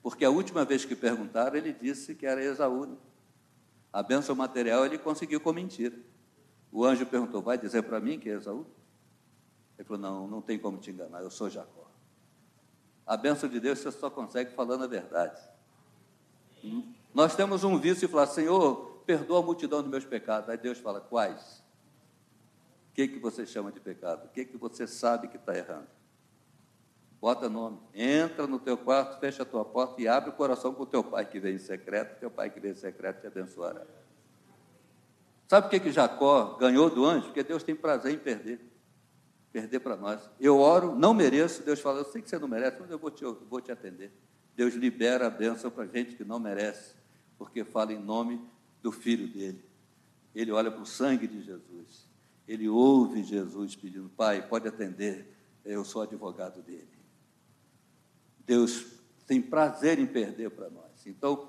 Porque 0.00 0.24
a 0.24 0.30
última 0.30 0.64
vez 0.64 0.84
que 0.84 0.94
perguntaram, 0.94 1.56
ele 1.56 1.72
disse 1.72 2.14
que 2.14 2.24
era 2.24 2.40
Esaú. 2.40 2.86
Né? 2.86 2.96
A 3.92 4.04
bênção 4.04 4.36
material 4.36 4.86
ele 4.86 4.98
conseguiu 4.98 5.40
com 5.40 5.52
mentira. 5.52 5.98
O 6.70 6.84
anjo 6.84 7.04
perguntou: 7.06 7.42
Vai 7.42 7.58
dizer 7.58 7.82
para 7.82 7.98
mim 7.98 8.20
que 8.20 8.30
é 8.30 8.34
Esaú? 8.34 8.64
Ele 9.76 9.84
falou: 9.84 10.00
Não, 10.00 10.28
não 10.28 10.40
tem 10.40 10.60
como 10.60 10.78
te 10.78 10.92
enganar, 10.92 11.22
eu 11.22 11.30
sou 11.32 11.50
Jacó. 11.50 11.90
A 13.04 13.16
bênção 13.16 13.48
de 13.48 13.58
Deus 13.58 13.80
você 13.80 13.90
só 13.90 14.08
consegue 14.08 14.54
falando 14.54 14.84
a 14.84 14.86
verdade. 14.86 15.42
Nós 17.12 17.34
temos 17.34 17.64
um 17.64 17.80
vício 17.80 18.04
e 18.04 18.08
falar: 18.08 18.28
Senhor, 18.28 18.91
perdoa 19.02 19.40
a 19.40 19.42
multidão 19.42 19.80
dos 19.82 19.90
meus 19.90 20.04
pecados. 20.04 20.48
Aí 20.48 20.56
Deus 20.56 20.78
fala: 20.78 21.00
Quais? 21.00 21.62
O 22.90 22.94
que, 22.94 23.08
que 23.08 23.18
você 23.18 23.46
chama 23.46 23.72
de 23.72 23.80
pecado? 23.80 24.26
O 24.26 24.28
que, 24.28 24.44
que 24.44 24.56
você 24.56 24.86
sabe 24.86 25.28
que 25.28 25.36
está 25.36 25.56
errando? 25.56 25.88
Bota 27.20 27.48
nome. 27.48 27.78
Entra 27.94 28.46
no 28.46 28.58
teu 28.58 28.76
quarto, 28.76 29.20
fecha 29.20 29.44
a 29.44 29.46
tua 29.46 29.64
porta 29.64 30.02
e 30.02 30.08
abre 30.08 30.30
o 30.30 30.32
coração 30.32 30.74
com 30.74 30.82
o 30.82 30.86
teu 30.86 31.04
pai 31.04 31.24
que 31.24 31.38
vem 31.38 31.54
em 31.54 31.58
secreto. 31.58 32.18
Teu 32.18 32.30
pai 32.30 32.50
que 32.50 32.58
vem 32.58 32.72
em 32.72 32.74
secreto 32.74 33.20
te 33.20 33.26
abençoará. 33.28 33.82
Sabe 35.46 35.68
o 35.68 35.70
que, 35.70 35.78
que 35.80 35.92
Jacó 35.92 36.56
ganhou 36.58 36.90
do 36.90 37.04
anjo? 37.04 37.26
Porque 37.26 37.42
Deus 37.42 37.62
tem 37.62 37.76
prazer 37.76 38.12
em 38.12 38.18
perder. 38.18 38.60
Perder 39.52 39.80
para 39.80 39.96
nós. 39.96 40.28
Eu 40.40 40.58
oro, 40.58 40.94
não 40.94 41.14
mereço. 41.14 41.62
Deus 41.62 41.78
fala, 41.78 42.00
eu 42.00 42.04
sei 42.04 42.22
que 42.22 42.28
você 42.28 42.38
não 42.38 42.48
merece, 42.48 42.78
mas 42.80 42.90
eu 42.90 42.98
vou 42.98 43.10
te, 43.10 43.22
eu 43.22 43.34
vou 43.48 43.60
te 43.60 43.70
atender. 43.70 44.12
Deus 44.56 44.74
libera 44.74 45.28
a 45.28 45.30
bênção 45.30 45.70
para 45.70 45.86
gente 45.86 46.16
que 46.16 46.24
não 46.24 46.38
merece, 46.38 46.94
porque 47.38 47.64
fala 47.64 47.92
em 47.92 47.98
nome 47.98 48.44
do 48.82 48.92
filho 48.92 49.28
dele. 49.28 49.64
Ele 50.34 50.50
olha 50.50 50.70
para 50.70 50.82
o 50.82 50.86
sangue 50.86 51.26
de 51.26 51.42
Jesus 51.42 52.12
ele 52.46 52.68
ouve 52.68 53.22
Jesus 53.22 53.76
pedindo: 53.76 54.08
Pai, 54.10 54.46
pode 54.46 54.68
atender, 54.68 55.26
eu 55.64 55.84
sou 55.84 56.02
advogado 56.02 56.62
dele. 56.62 56.88
Deus 58.44 58.84
tem 59.26 59.40
prazer 59.40 59.98
em 59.98 60.06
perder 60.06 60.50
para 60.50 60.68
nós. 60.68 61.06
Então, 61.06 61.48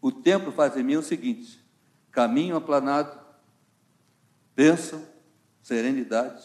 o 0.00 0.10
templo 0.10 0.50
faz 0.52 0.76
em 0.76 0.82
mim 0.82 0.96
o 0.96 1.02
seguinte: 1.02 1.64
caminho 2.10 2.56
aplanado, 2.56 3.18
bênção, 4.54 5.06
serenidade 5.62 6.44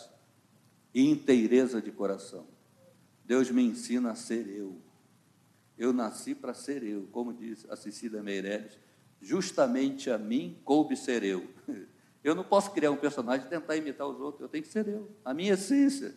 e 0.93 1.09
inteireza 1.09 1.81
de 1.81 1.91
coração. 1.91 2.47
Deus 3.25 3.51
me 3.51 3.63
ensina 3.63 4.11
a 4.11 4.15
ser 4.15 4.47
eu. 4.47 4.81
Eu 5.77 5.91
nasci 5.91 6.33
para 6.33 6.53
ser 6.53 6.81
eu, 6.81 7.07
como 7.11 7.33
diz 7.33 7.69
a 7.69 7.75
Cecília 7.75 8.23
Meireles, 8.23 8.79
justamente 9.21 10.09
a 10.09 10.17
mim 10.17 10.57
coube 10.63 10.95
ser 10.95 11.23
eu. 11.23 11.47
Eu 12.23 12.35
não 12.35 12.43
posso 12.43 12.71
criar 12.71 12.91
um 12.91 12.97
personagem 12.97 13.45
e 13.45 13.49
tentar 13.49 13.77
imitar 13.77 14.05
os 14.05 14.19
outros, 14.19 14.41
eu 14.41 14.49
tenho 14.49 14.61
que 14.61 14.69
ser 14.69 14.85
eu, 14.85 15.09
a 15.23 15.33
minha 15.33 15.53
essência. 15.53 16.13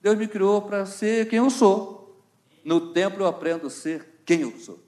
Deus 0.00 0.16
me 0.16 0.26
criou 0.26 0.62
para 0.62 0.86
ser 0.86 1.28
quem 1.28 1.40
eu 1.40 1.50
sou. 1.50 2.24
No 2.64 2.92
templo 2.94 3.24
eu 3.24 3.26
aprendo 3.26 3.66
a 3.66 3.70
ser 3.70 4.22
quem 4.24 4.40
eu 4.40 4.58
sou. 4.58 4.82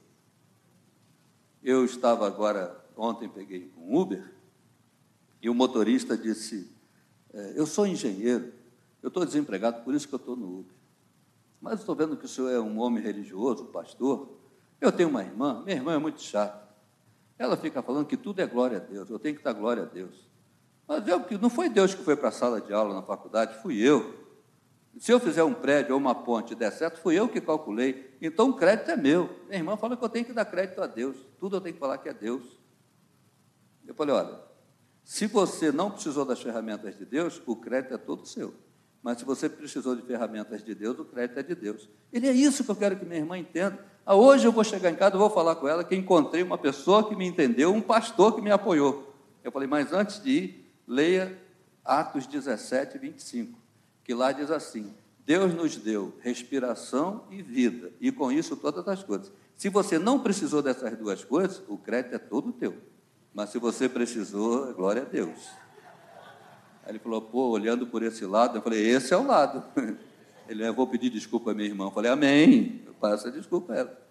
Eu 1.61 1.85
estava 1.85 2.25
agora, 2.25 2.83
ontem 2.97 3.29
peguei 3.29 3.71
um 3.77 3.95
Uber, 3.95 4.33
e 5.39 5.49
o 5.49 5.53
motorista 5.53 6.17
disse: 6.17 6.71
é, 7.31 7.53
Eu 7.55 7.67
sou 7.67 7.85
engenheiro, 7.85 8.51
eu 9.03 9.09
estou 9.09 9.23
desempregado, 9.23 9.83
por 9.83 9.93
isso 9.93 10.07
que 10.07 10.15
eu 10.15 10.17
estou 10.17 10.35
no 10.35 10.61
Uber. 10.61 10.73
Mas 11.61 11.79
estou 11.79 11.95
vendo 11.95 12.17
que 12.17 12.25
o 12.25 12.27
senhor 12.27 12.49
é 12.49 12.59
um 12.59 12.79
homem 12.79 13.03
religioso, 13.03 13.65
pastor. 13.65 14.35
Eu 14.81 14.91
tenho 14.91 15.09
uma 15.09 15.21
irmã, 15.21 15.61
minha 15.63 15.77
irmã 15.77 15.93
é 15.93 15.99
muito 15.99 16.21
chata. 16.21 16.64
Ela 17.37 17.57
fica 17.57 17.81
falando 17.81 18.05
que 18.05 18.17
tudo 18.17 18.41
é 18.41 18.45
glória 18.45 18.77
a 18.77 18.79
Deus, 18.79 19.09
eu 19.09 19.19
tenho 19.19 19.35
que 19.35 19.43
dar 19.43 19.53
glória 19.53 19.83
a 19.83 19.85
Deus. 19.85 20.29
Mas 20.87 21.07
eu, 21.07 21.25
não 21.39 21.49
foi 21.49 21.67
Deus 21.67 21.93
que 21.93 22.03
foi 22.03 22.15
para 22.15 22.29
a 22.29 22.31
sala 22.31 22.61
de 22.61 22.71
aula 22.73 22.93
na 22.93 23.01
faculdade, 23.01 23.61
fui 23.61 23.79
eu. 23.79 24.23
Se 24.97 25.11
eu 25.11 25.19
fizer 25.19 25.43
um 25.43 25.53
prédio 25.53 25.93
ou 25.93 25.99
uma 25.99 26.15
ponte 26.15 26.53
e 26.53 26.55
der 26.55 26.71
certo, 26.71 27.01
fui 27.01 27.19
eu 27.19 27.27
que 27.27 27.41
calculei. 27.41 28.15
Então 28.21 28.49
o 28.49 28.53
crédito 28.53 28.91
é 28.91 28.95
meu. 28.95 29.29
Minha 29.47 29.57
irmã 29.57 29.75
fala 29.75 29.97
que 29.97 30.03
eu 30.03 30.09
tenho 30.09 30.25
que 30.25 30.31
dar 30.31 30.45
crédito 30.45 30.81
a 30.81 30.87
Deus. 30.87 31.17
Tudo 31.37 31.57
eu 31.57 31.61
tenho 31.61 31.73
que 31.73 31.79
falar 31.79 31.97
que 31.97 32.07
é 32.07 32.13
Deus. 32.13 32.57
Eu 33.85 33.93
falei, 33.93 34.15
olha, 34.15 34.39
se 35.03 35.27
você 35.27 35.71
não 35.71 35.91
precisou 35.91 36.23
das 36.23 36.41
ferramentas 36.41 36.97
de 36.97 37.05
Deus, 37.05 37.41
o 37.45 37.55
crédito 37.55 37.93
é 37.93 37.97
todo 37.97 38.25
seu. 38.25 38.53
Mas 39.05 39.19
se 39.19 39.23
você 39.23 39.47
precisou 39.47 39.95
de 39.95 40.01
ferramentas 40.01 40.63
de 40.63 40.73
Deus, 40.73 40.97
o 40.97 41.05
crédito 41.05 41.39
é 41.39 41.43
de 41.43 41.53
Deus. 41.53 41.87
Ele 42.11 42.27
é 42.27 42.31
isso 42.31 42.63
que 42.63 42.71
eu 42.71 42.75
quero 42.75 42.97
que 42.97 43.05
minha 43.05 43.19
irmã 43.19 43.37
entenda. 43.37 43.77
Ah, 44.03 44.15
hoje 44.15 44.47
eu 44.47 44.51
vou 44.51 44.63
chegar 44.63 44.89
em 44.89 44.95
casa, 44.95 45.15
vou 45.15 45.29
falar 45.29 45.57
com 45.57 45.67
ela 45.67 45.83
que 45.83 45.95
encontrei 45.95 46.41
uma 46.41 46.57
pessoa 46.57 47.07
que 47.07 47.15
me 47.15 47.27
entendeu, 47.27 47.71
um 47.71 47.81
pastor 47.81 48.33
que 48.33 48.41
me 48.41 48.49
apoiou. 48.49 49.13
Eu 49.43 49.51
falei, 49.51 49.67
mas 49.67 49.93
antes 49.93 50.23
de 50.23 50.31
ir, 50.31 50.73
Leia 50.87 51.37
Atos 51.83 52.25
17, 52.25 52.97
25, 52.97 53.59
que 54.03 54.11
lá 54.11 54.31
diz 54.31 54.49
assim: 54.49 54.91
Deus 55.23 55.53
nos 55.53 55.77
deu 55.77 56.11
respiração 56.21 57.25
e 57.29 57.43
vida, 57.43 57.91
e 58.01 58.11
com 58.11 58.31
isso 58.31 58.57
todas 58.57 58.87
as 58.87 59.03
coisas. 59.03 59.31
Se 59.55 59.69
você 59.69 59.99
não 59.99 60.17
precisou 60.17 60.63
dessas 60.63 60.97
duas 60.97 61.23
coisas, 61.23 61.61
o 61.67 61.77
crédito 61.77 62.15
é 62.15 62.17
todo 62.17 62.51
teu. 62.51 62.75
Mas 63.31 63.51
se 63.51 63.59
você 63.59 63.87
precisou, 63.87 64.73
glória 64.73 65.03
a 65.03 65.05
Deus. 65.05 65.47
Aí 66.85 66.91
ele 66.91 66.99
falou, 66.99 67.19
pô, 67.19 67.49
olhando 67.49 67.87
por 67.87 68.03
esse 68.03 68.25
lado, 68.25 68.57
eu 68.57 68.61
falei, 68.61 68.87
esse 68.87 69.11
é 69.11 69.17
o 69.17 69.25
lado. 69.25 69.63
Ele, 70.47 70.63
eu 70.63 70.73
vou 70.75 70.85
pedir 70.85 71.09
desculpa 71.09 71.49
à 71.49 71.53
minha 71.55 71.67
irmã. 71.67 71.85
Eu 71.85 71.91
falei, 71.91 72.11
amém. 72.11 72.83
Eu 72.85 72.93
passo 72.93 73.27
a 73.27 73.31
desculpa 73.31 73.73
a 73.73 73.77
ela. 73.77 74.01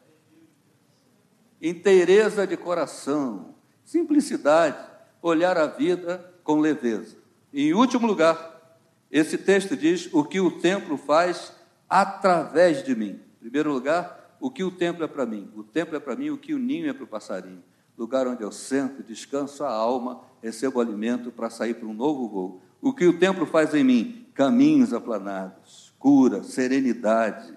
Inteireza 1.63 2.45
de 2.45 2.57
coração, 2.57 3.55
simplicidade, 3.85 4.77
olhar 5.23 5.57
a 5.57 5.69
vida 5.69 6.35
com 6.43 6.59
leveza. 6.59 7.17
Em 7.53 7.73
último 7.73 8.05
lugar, 8.05 8.79
esse 9.11 9.39
texto 9.39 9.77
diz 9.77 10.13
o 10.13 10.25
que 10.25 10.41
o 10.41 10.59
templo 10.61 10.97
faz 10.97 11.53
através 11.89 12.83
de 12.83 12.97
mim. 12.97 13.21
Em 13.37 13.39
primeiro 13.39 13.73
lugar, 13.73 14.37
o 14.41 14.51
que 14.51 14.65
o 14.65 14.73
templo 14.73 15.05
é 15.05 15.07
para 15.09 15.25
mim. 15.25 15.49
O 15.55 15.63
templo 15.63 15.97
é 15.97 16.01
para 16.01 16.17
mim 16.17 16.31
o 16.31 16.37
que 16.37 16.53
o 16.53 16.59
ninho 16.59 16.91
é 16.91 16.93
para 16.93 17.05
o 17.05 17.07
passarinho. 17.07 17.63
Lugar 17.97 18.27
onde 18.27 18.43
eu 18.43 18.51
sento, 18.51 19.05
descanso 19.05 19.63
a 19.63 19.71
alma, 19.71 20.21
recebo 20.45 20.81
alimento 20.81 21.33
para 21.33 21.49
sair 21.49 21.75
para 21.75 21.89
um 21.89 21.95
novo 21.95 22.29
voo. 22.29 22.63
O 22.81 22.93
que 22.93 23.07
o 23.07 23.19
templo 23.19 23.47
faz 23.47 23.75
em 23.75 23.83
mim? 23.83 24.27
Caminhos 24.35 24.93
aplanados, 24.93 25.95
cura, 25.99 26.43
serenidade, 26.43 27.53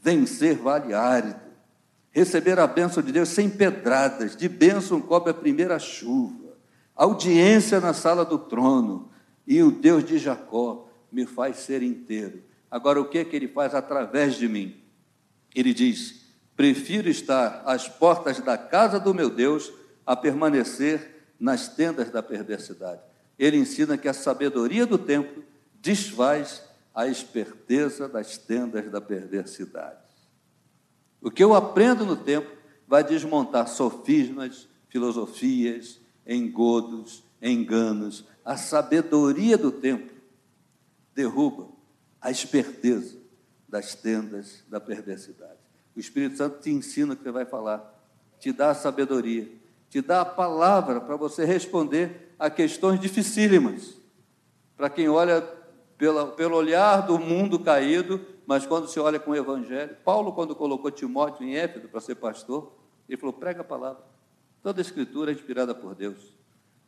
vencer 0.00 0.56
vale 0.56 0.94
árido, 0.94 1.40
receber 2.12 2.58
a 2.60 2.66
bênção 2.66 3.02
de 3.02 3.10
Deus 3.10 3.28
sem 3.28 3.50
pedradas, 3.50 4.36
de 4.36 4.48
bênção 4.48 5.00
cobre 5.00 5.32
a 5.32 5.34
primeira 5.34 5.78
chuva 5.78 6.48
audiência 6.98 7.78
na 7.78 7.92
sala 7.92 8.24
do 8.24 8.36
trono, 8.36 9.08
e 9.46 9.62
o 9.62 9.70
Deus 9.70 10.04
de 10.04 10.18
Jacó 10.18 10.90
me 11.12 11.24
faz 11.24 11.58
ser 11.58 11.80
inteiro. 11.80 12.42
Agora, 12.68 13.00
o 13.00 13.08
que 13.08 13.18
é 13.18 13.24
que 13.24 13.36
ele 13.36 13.46
faz 13.46 13.72
através 13.72 14.34
de 14.34 14.48
mim? 14.48 14.76
Ele 15.54 15.72
diz: 15.72 16.26
prefiro 16.56 17.08
estar 17.08 17.62
às 17.64 17.88
portas 17.88 18.40
da 18.40 18.58
casa 18.58 18.98
do 18.98 19.14
meu 19.14 19.30
Deus 19.30 19.72
a 20.04 20.16
permanecer 20.16 21.17
nas 21.38 21.68
tendas 21.68 22.10
da 22.10 22.22
perversidade. 22.22 23.00
Ele 23.38 23.56
ensina 23.56 23.96
que 23.96 24.08
a 24.08 24.12
sabedoria 24.12 24.84
do 24.84 24.98
templo 24.98 25.44
desfaz 25.80 26.62
a 26.94 27.06
esperteza 27.06 28.08
das 28.08 28.36
tendas 28.36 28.90
da 28.90 29.00
perversidade. 29.00 29.98
O 31.20 31.30
que 31.30 31.42
eu 31.42 31.54
aprendo 31.54 32.04
no 32.04 32.16
templo 32.16 32.56
vai 32.86 33.04
desmontar 33.04 33.68
sofismas, 33.68 34.68
filosofias, 34.88 36.00
engodos, 36.26 37.22
enganos. 37.40 38.24
A 38.44 38.56
sabedoria 38.56 39.56
do 39.56 39.70
tempo 39.70 40.12
derruba 41.14 41.68
a 42.20 42.30
esperteza 42.30 43.16
das 43.68 43.94
tendas 43.94 44.64
da 44.68 44.80
perversidade. 44.80 45.58
O 45.94 46.00
Espírito 46.00 46.36
Santo 46.36 46.60
te 46.60 46.70
ensina 46.70 47.12
o 47.12 47.16
que 47.16 47.22
você 47.22 47.30
vai 47.30 47.44
falar, 47.44 47.94
te 48.40 48.52
dá 48.52 48.70
a 48.70 48.74
sabedoria, 48.74 49.50
te 49.88 50.00
dá 50.00 50.20
a 50.20 50.24
palavra 50.24 51.00
para 51.00 51.16
você 51.16 51.44
responder 51.44 52.34
a 52.38 52.50
questões 52.50 53.00
dificílimas. 53.00 53.98
Para 54.76 54.90
quem 54.90 55.08
olha 55.08 55.40
pela, 55.96 56.28
pelo 56.28 56.56
olhar 56.56 57.00
do 57.06 57.18
mundo 57.18 57.58
caído, 57.58 58.20
mas 58.46 58.66
quando 58.66 58.88
se 58.88 59.00
olha 59.00 59.18
com 59.18 59.32
o 59.32 59.36
Evangelho, 59.36 59.96
Paulo, 60.04 60.32
quando 60.32 60.54
colocou 60.54 60.90
Timóteo 60.90 61.44
em 61.44 61.56
Éfeso 61.56 61.88
para 61.88 62.00
ser 62.00 62.14
pastor, 62.14 62.72
ele 63.08 63.18
falou: 63.18 63.32
prega 63.32 63.62
a 63.62 63.64
palavra. 63.64 64.02
Toda 64.62 64.80
a 64.80 64.82
escritura 64.82 65.30
é 65.30 65.34
inspirada 65.34 65.74
por 65.74 65.94
Deus. 65.94 66.32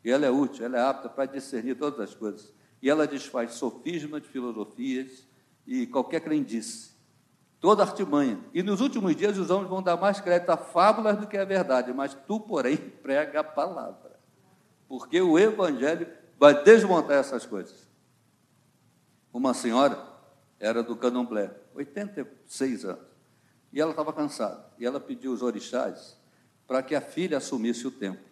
E 0.05 0.11
ela 0.11 0.27
é 0.27 0.31
útil, 0.31 0.65
ela 0.65 0.79
é 0.79 0.83
apta 0.83 1.09
para 1.09 1.27
discernir 1.27 1.75
todas 1.75 2.01
as 2.01 2.15
coisas. 2.15 2.53
E 2.81 2.89
ela 2.89 3.07
desfaz 3.07 3.55
sofismas, 3.55 4.25
filosofias 4.25 5.27
e 5.67 5.87
qualquer 5.87 6.21
crendice. 6.21 6.90
Toda 7.61 7.83
artimanha. 7.83 8.41
E 8.55 8.63
nos 8.63 8.81
últimos 8.81 9.15
dias 9.15 9.37
os 9.37 9.51
homens 9.51 9.69
vão 9.69 9.83
dar 9.83 9.97
mais 9.97 10.19
crédito 10.19 10.49
a 10.49 10.57
fábulas 10.57 11.19
do 11.19 11.27
que 11.27 11.37
a 11.37 11.45
verdade, 11.45 11.93
mas 11.93 12.15
tu, 12.27 12.41
porém, 12.41 12.77
prega 13.03 13.41
a 13.41 13.45
palavra. 13.45 14.19
Porque 14.89 15.21
o 15.21 15.39
Evangelho 15.39 16.09
vai 16.39 16.65
desmontar 16.65 17.19
essas 17.19 17.45
coisas. 17.45 17.87
Uma 19.33 19.53
senhora 19.53 20.03
era 20.59 20.83
do 20.83 20.97
candomblé, 20.97 21.55
86 21.75 22.85
anos, 22.85 23.07
e 23.73 23.81
ela 23.81 23.91
estava 23.91 24.13
cansada, 24.13 24.67
e 24.79 24.85
ela 24.85 24.99
pediu 24.99 25.33
os 25.33 25.43
orixás 25.43 26.19
para 26.67 26.83
que 26.83 26.95
a 26.95 27.01
filha 27.01 27.37
assumisse 27.37 27.87
o 27.87 27.91
templo. 27.91 28.25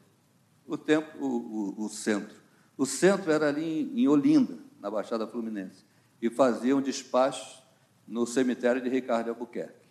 O 0.67 0.77
templo, 0.77 1.21
o, 1.21 1.81
o, 1.81 1.85
o 1.85 1.89
centro. 1.89 2.37
O 2.77 2.87
centro 2.87 3.31
era 3.31 3.49
ali 3.49 3.93
em 3.95 4.09
Olinda, 4.09 4.59
na 4.81 4.91
Baixada 4.91 5.27
Fluminense, 5.27 5.85
e 6.21 6.31
fazia 6.31 6.77
um 6.77 6.81
despacho 6.81 7.63
no 8.09 8.27
cemitério 8.27 8.81
de 8.81 8.89
Ricardo 8.89 9.29
Albuquerque. 9.29 9.87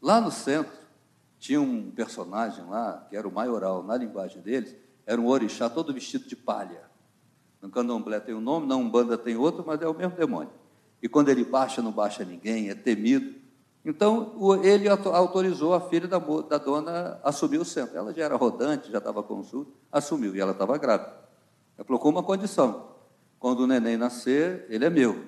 Lá 0.00 0.20
no 0.20 0.30
centro, 0.30 0.72
tinha 1.38 1.60
um 1.60 1.90
personagem 1.90 2.64
lá, 2.66 3.04
que 3.10 3.16
era 3.16 3.26
o 3.26 3.32
maioral, 3.32 3.82
na 3.82 3.96
linguagem 3.96 4.40
deles, 4.40 4.76
era 5.04 5.20
um 5.20 5.26
orixá 5.26 5.68
todo 5.68 5.92
vestido 5.92 6.28
de 6.28 6.36
palha. 6.36 6.84
No 7.60 7.68
candomblé 7.68 8.20
tem 8.20 8.34
um 8.34 8.40
nome, 8.40 8.66
na 8.66 8.76
Umbanda 8.76 9.18
tem 9.18 9.36
outro, 9.36 9.64
mas 9.66 9.82
é 9.82 9.88
o 9.88 9.94
mesmo 9.94 10.16
demônio. 10.16 10.52
E 11.02 11.08
quando 11.08 11.28
ele 11.30 11.44
baixa, 11.44 11.82
não 11.82 11.90
baixa 11.90 12.24
ninguém, 12.24 12.70
é 12.70 12.74
temido. 12.74 13.34
Então, 13.84 14.36
ele 14.62 14.88
autorizou 14.88 15.74
a 15.74 15.80
filha 15.80 16.06
da, 16.06 16.18
da 16.18 16.58
dona 16.58 17.20
a 17.22 17.30
assumir 17.30 17.58
o 17.58 17.64
centro. 17.64 17.96
Ela 17.96 18.14
já 18.14 18.24
era 18.24 18.36
rodante, 18.36 18.90
já 18.90 18.98
estava 18.98 19.20
consulta, 19.22 19.72
assumiu, 19.90 20.36
e 20.36 20.40
ela 20.40 20.52
estava 20.52 20.78
grávida. 20.78 21.12
Ela 21.76 21.84
colocou 21.84 22.12
uma 22.12 22.22
condição: 22.22 22.90
quando 23.40 23.60
o 23.60 23.66
neném 23.66 23.96
nascer, 23.96 24.66
ele 24.68 24.84
é 24.84 24.90
meu. 24.90 25.24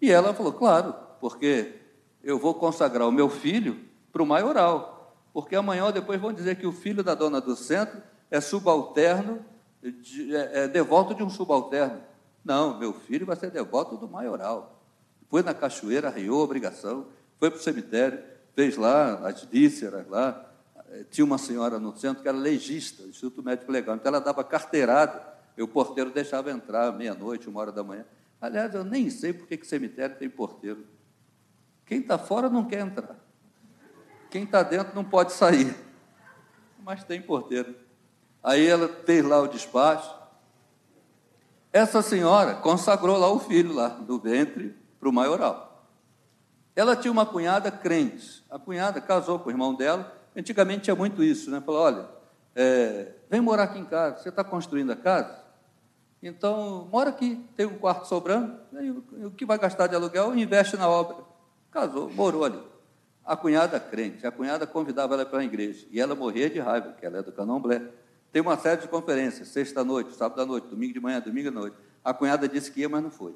E 0.00 0.10
ela 0.10 0.34
falou: 0.34 0.52
claro, 0.52 0.94
porque 1.20 1.74
eu 2.22 2.38
vou 2.38 2.54
consagrar 2.54 3.08
o 3.08 3.12
meu 3.12 3.28
filho 3.28 3.78
para 4.12 4.22
o 4.22 4.26
maioral. 4.26 5.14
Porque 5.32 5.54
amanhã 5.54 5.84
ou 5.84 5.92
depois 5.92 6.20
vão 6.20 6.32
dizer 6.32 6.56
que 6.56 6.66
o 6.66 6.72
filho 6.72 7.04
da 7.04 7.14
dona 7.14 7.40
do 7.40 7.54
centro 7.54 8.02
é 8.30 8.40
subalterno 8.40 9.44
de, 9.82 10.34
é, 10.34 10.64
é 10.64 10.68
devoto 10.68 11.14
de 11.14 11.22
um 11.22 11.30
subalterno. 11.30 12.00
Não, 12.44 12.78
meu 12.78 12.92
filho 12.92 13.26
vai 13.26 13.36
ser 13.36 13.50
devoto 13.50 13.96
do 13.96 14.08
maioral. 14.08 14.82
Foi 15.28 15.42
na 15.42 15.52
cachoeira, 15.52 16.08
arreou 16.08 16.40
a 16.40 16.44
obrigação, 16.44 17.06
foi 17.38 17.50
para 17.50 17.58
o 17.58 17.62
cemitério, 17.62 18.22
fez 18.54 18.76
lá 18.76 19.26
as 19.26 19.42
vísceras 19.44 20.08
lá. 20.08 20.48
Eh, 20.90 21.04
tinha 21.10 21.24
uma 21.24 21.38
senhora 21.38 21.78
no 21.78 21.96
centro 21.96 22.22
que 22.22 22.28
era 22.28 22.36
legista, 22.36 23.02
Instituto 23.02 23.42
Médico 23.42 23.70
Legal, 23.70 23.96
então 23.96 24.08
ela 24.08 24.20
dava 24.20 24.44
carteirada, 24.44 25.34
e 25.56 25.62
o 25.62 25.68
porteiro 25.68 26.10
deixava 26.10 26.50
entrar 26.50 26.92
meia-noite, 26.92 27.48
uma 27.48 27.60
hora 27.60 27.72
da 27.72 27.82
manhã. 27.82 28.04
Aliás, 28.40 28.74
eu 28.74 28.84
nem 28.84 29.08
sei 29.10 29.32
por 29.32 29.46
que 29.48 29.64
cemitério 29.64 30.16
tem 30.16 30.28
porteiro. 30.28 30.84
Quem 31.86 32.00
está 32.00 32.18
fora 32.18 32.50
não 32.50 32.64
quer 32.64 32.80
entrar. 32.80 33.16
Quem 34.30 34.42
está 34.42 34.62
dentro 34.62 34.94
não 34.94 35.04
pode 35.04 35.32
sair. 35.32 35.74
Mas 36.80 37.04
tem 37.04 37.22
porteiro. 37.22 37.74
Aí 38.42 38.66
ela 38.66 38.88
fez 38.88 39.24
lá 39.24 39.40
o 39.40 39.48
despacho. 39.48 40.14
Essa 41.72 42.02
senhora 42.02 42.54
consagrou 42.54 43.16
lá 43.16 43.30
o 43.30 43.38
filho, 43.38 43.72
lá 43.72 43.88
do 43.88 44.18
ventre, 44.18 44.76
para 44.98 45.08
o 45.08 45.12
maioral. 45.12 45.86
Ela 46.74 46.96
tinha 46.96 47.12
uma 47.12 47.24
cunhada 47.24 47.70
crente. 47.70 48.44
A 48.50 48.58
cunhada 48.58 49.00
casou 49.00 49.38
com 49.38 49.48
o 49.48 49.52
irmão 49.52 49.74
dela. 49.74 50.12
Antigamente 50.36 50.82
tinha 50.82 50.96
muito 50.96 51.22
isso, 51.22 51.50
né? 51.50 51.62
Falou: 51.64 51.82
olha, 51.82 52.08
é, 52.54 53.12
vem 53.30 53.40
morar 53.40 53.64
aqui 53.64 53.78
em 53.78 53.84
casa. 53.84 54.18
Você 54.18 54.28
está 54.28 54.44
construindo 54.44 54.92
a 54.92 54.96
casa? 54.96 55.44
Então, 56.22 56.88
mora 56.90 57.10
aqui, 57.10 57.44
tem 57.56 57.66
um 57.66 57.78
quarto 57.78 58.06
sobrando. 58.06 58.58
Aí, 58.74 58.90
o 58.90 59.30
que 59.30 59.46
vai 59.46 59.58
gastar 59.58 59.86
de 59.86 59.94
aluguel, 59.94 60.36
investe 60.36 60.76
na 60.76 60.88
obra. 60.88 61.16
Casou, 61.76 62.08
morou 62.08 62.42
ali. 62.42 62.58
A 63.22 63.36
cunhada 63.36 63.78
crente, 63.78 64.26
a 64.26 64.32
cunhada 64.32 64.66
convidava 64.66 65.12
ela 65.12 65.26
para 65.26 65.40
a 65.40 65.44
igreja. 65.44 65.86
E 65.90 66.00
ela 66.00 66.14
morria 66.14 66.48
de 66.48 66.58
raiva, 66.58 66.88
porque 66.88 67.04
ela 67.04 67.18
é 67.18 67.22
do 67.22 67.30
candomblé. 67.30 67.82
Tem 68.32 68.40
uma 68.40 68.56
série 68.56 68.80
de 68.80 68.88
conferências, 68.88 69.48
sexta-noite, 69.48 70.14
sábado-noite, 70.14 70.68
domingo 70.68 70.94
de 70.94 71.00
manhã, 71.00 71.20
domingo 71.20 71.48
à 71.48 71.50
noite. 71.50 71.76
A 72.02 72.14
cunhada 72.14 72.48
disse 72.48 72.72
que 72.72 72.80
ia, 72.80 72.88
mas 72.88 73.02
não 73.02 73.10
foi. 73.10 73.34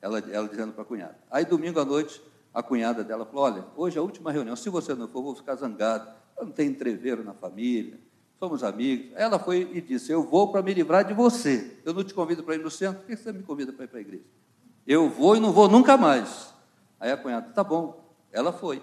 Ela, 0.00 0.20
ela 0.30 0.46
dizendo 0.46 0.72
para 0.72 0.82
a 0.82 0.84
cunhada. 0.84 1.18
Aí, 1.28 1.44
domingo 1.44 1.80
à 1.80 1.84
noite, 1.84 2.22
a 2.54 2.62
cunhada 2.62 3.02
dela 3.02 3.26
falou: 3.26 3.42
Olha, 3.42 3.64
hoje 3.74 3.96
é 3.96 3.98
a 3.98 4.04
última 4.04 4.30
reunião, 4.30 4.54
se 4.54 4.70
você 4.70 4.94
não 4.94 5.08
for, 5.08 5.18
eu 5.18 5.24
vou 5.24 5.34
ficar 5.34 5.56
zangado. 5.56 6.08
Eu 6.38 6.44
não 6.46 6.52
tenho 6.52 6.70
entreveiro 6.70 7.24
na 7.24 7.34
família, 7.34 7.98
somos 8.38 8.62
amigos. 8.62 9.10
Ela 9.16 9.36
foi 9.36 9.68
e 9.74 9.80
disse: 9.80 10.12
Eu 10.12 10.22
vou 10.22 10.52
para 10.52 10.62
me 10.62 10.72
livrar 10.72 11.04
de 11.04 11.12
você. 11.12 11.76
Eu 11.84 11.92
não 11.92 12.04
te 12.04 12.14
convido 12.14 12.44
para 12.44 12.54
ir 12.54 12.62
no 12.62 12.70
centro, 12.70 13.00
por 13.00 13.06
que 13.08 13.16
você 13.16 13.32
me 13.32 13.42
convida 13.42 13.72
para 13.72 13.84
ir 13.84 13.88
para 13.88 13.98
a 13.98 14.02
igreja? 14.02 14.24
Eu 14.86 15.10
vou 15.10 15.34
e 15.36 15.40
não 15.40 15.50
vou 15.50 15.68
nunca 15.68 15.96
mais. 15.96 16.56
Aí 17.00 17.10
a 17.12 17.16
cunhada, 17.16 17.50
tá 17.52 17.62
bom. 17.62 18.04
Ela 18.32 18.52
foi. 18.52 18.82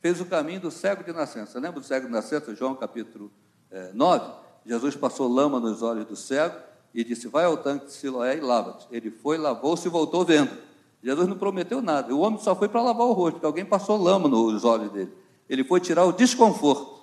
Fez 0.00 0.20
o 0.20 0.26
caminho 0.26 0.60
do 0.60 0.70
cego 0.70 1.02
de 1.02 1.12
nascença. 1.12 1.58
Lembra 1.58 1.80
do 1.80 1.86
cego 1.86 2.06
de 2.06 2.12
nascença, 2.12 2.54
João 2.54 2.74
capítulo 2.74 3.30
é, 3.70 3.92
9? 3.92 4.32
Jesus 4.64 4.96
passou 4.96 5.28
lama 5.28 5.60
nos 5.60 5.82
olhos 5.82 6.04
do 6.06 6.16
cego 6.16 6.56
e 6.92 7.04
disse: 7.04 7.28
Vai 7.28 7.44
ao 7.44 7.56
tanque 7.56 7.86
de 7.86 7.92
Siloé 7.92 8.36
e 8.36 8.40
lava-te. 8.40 8.86
Ele 8.90 9.10
foi, 9.10 9.38
lavou-se 9.38 9.86
e 9.86 9.90
voltou 9.90 10.24
vendo. 10.24 10.56
Jesus 11.02 11.28
não 11.28 11.38
prometeu 11.38 11.80
nada. 11.80 12.12
O 12.14 12.20
homem 12.20 12.38
só 12.40 12.56
foi 12.56 12.68
para 12.68 12.82
lavar 12.82 13.06
o 13.06 13.12
rosto, 13.12 13.34
porque 13.34 13.46
alguém 13.46 13.64
passou 13.64 13.96
lama 13.96 14.28
nos 14.28 14.64
olhos 14.64 14.90
dele. 14.90 15.12
Ele 15.48 15.62
foi 15.62 15.78
tirar 15.80 16.04
o 16.04 16.12
desconforto. 16.12 16.96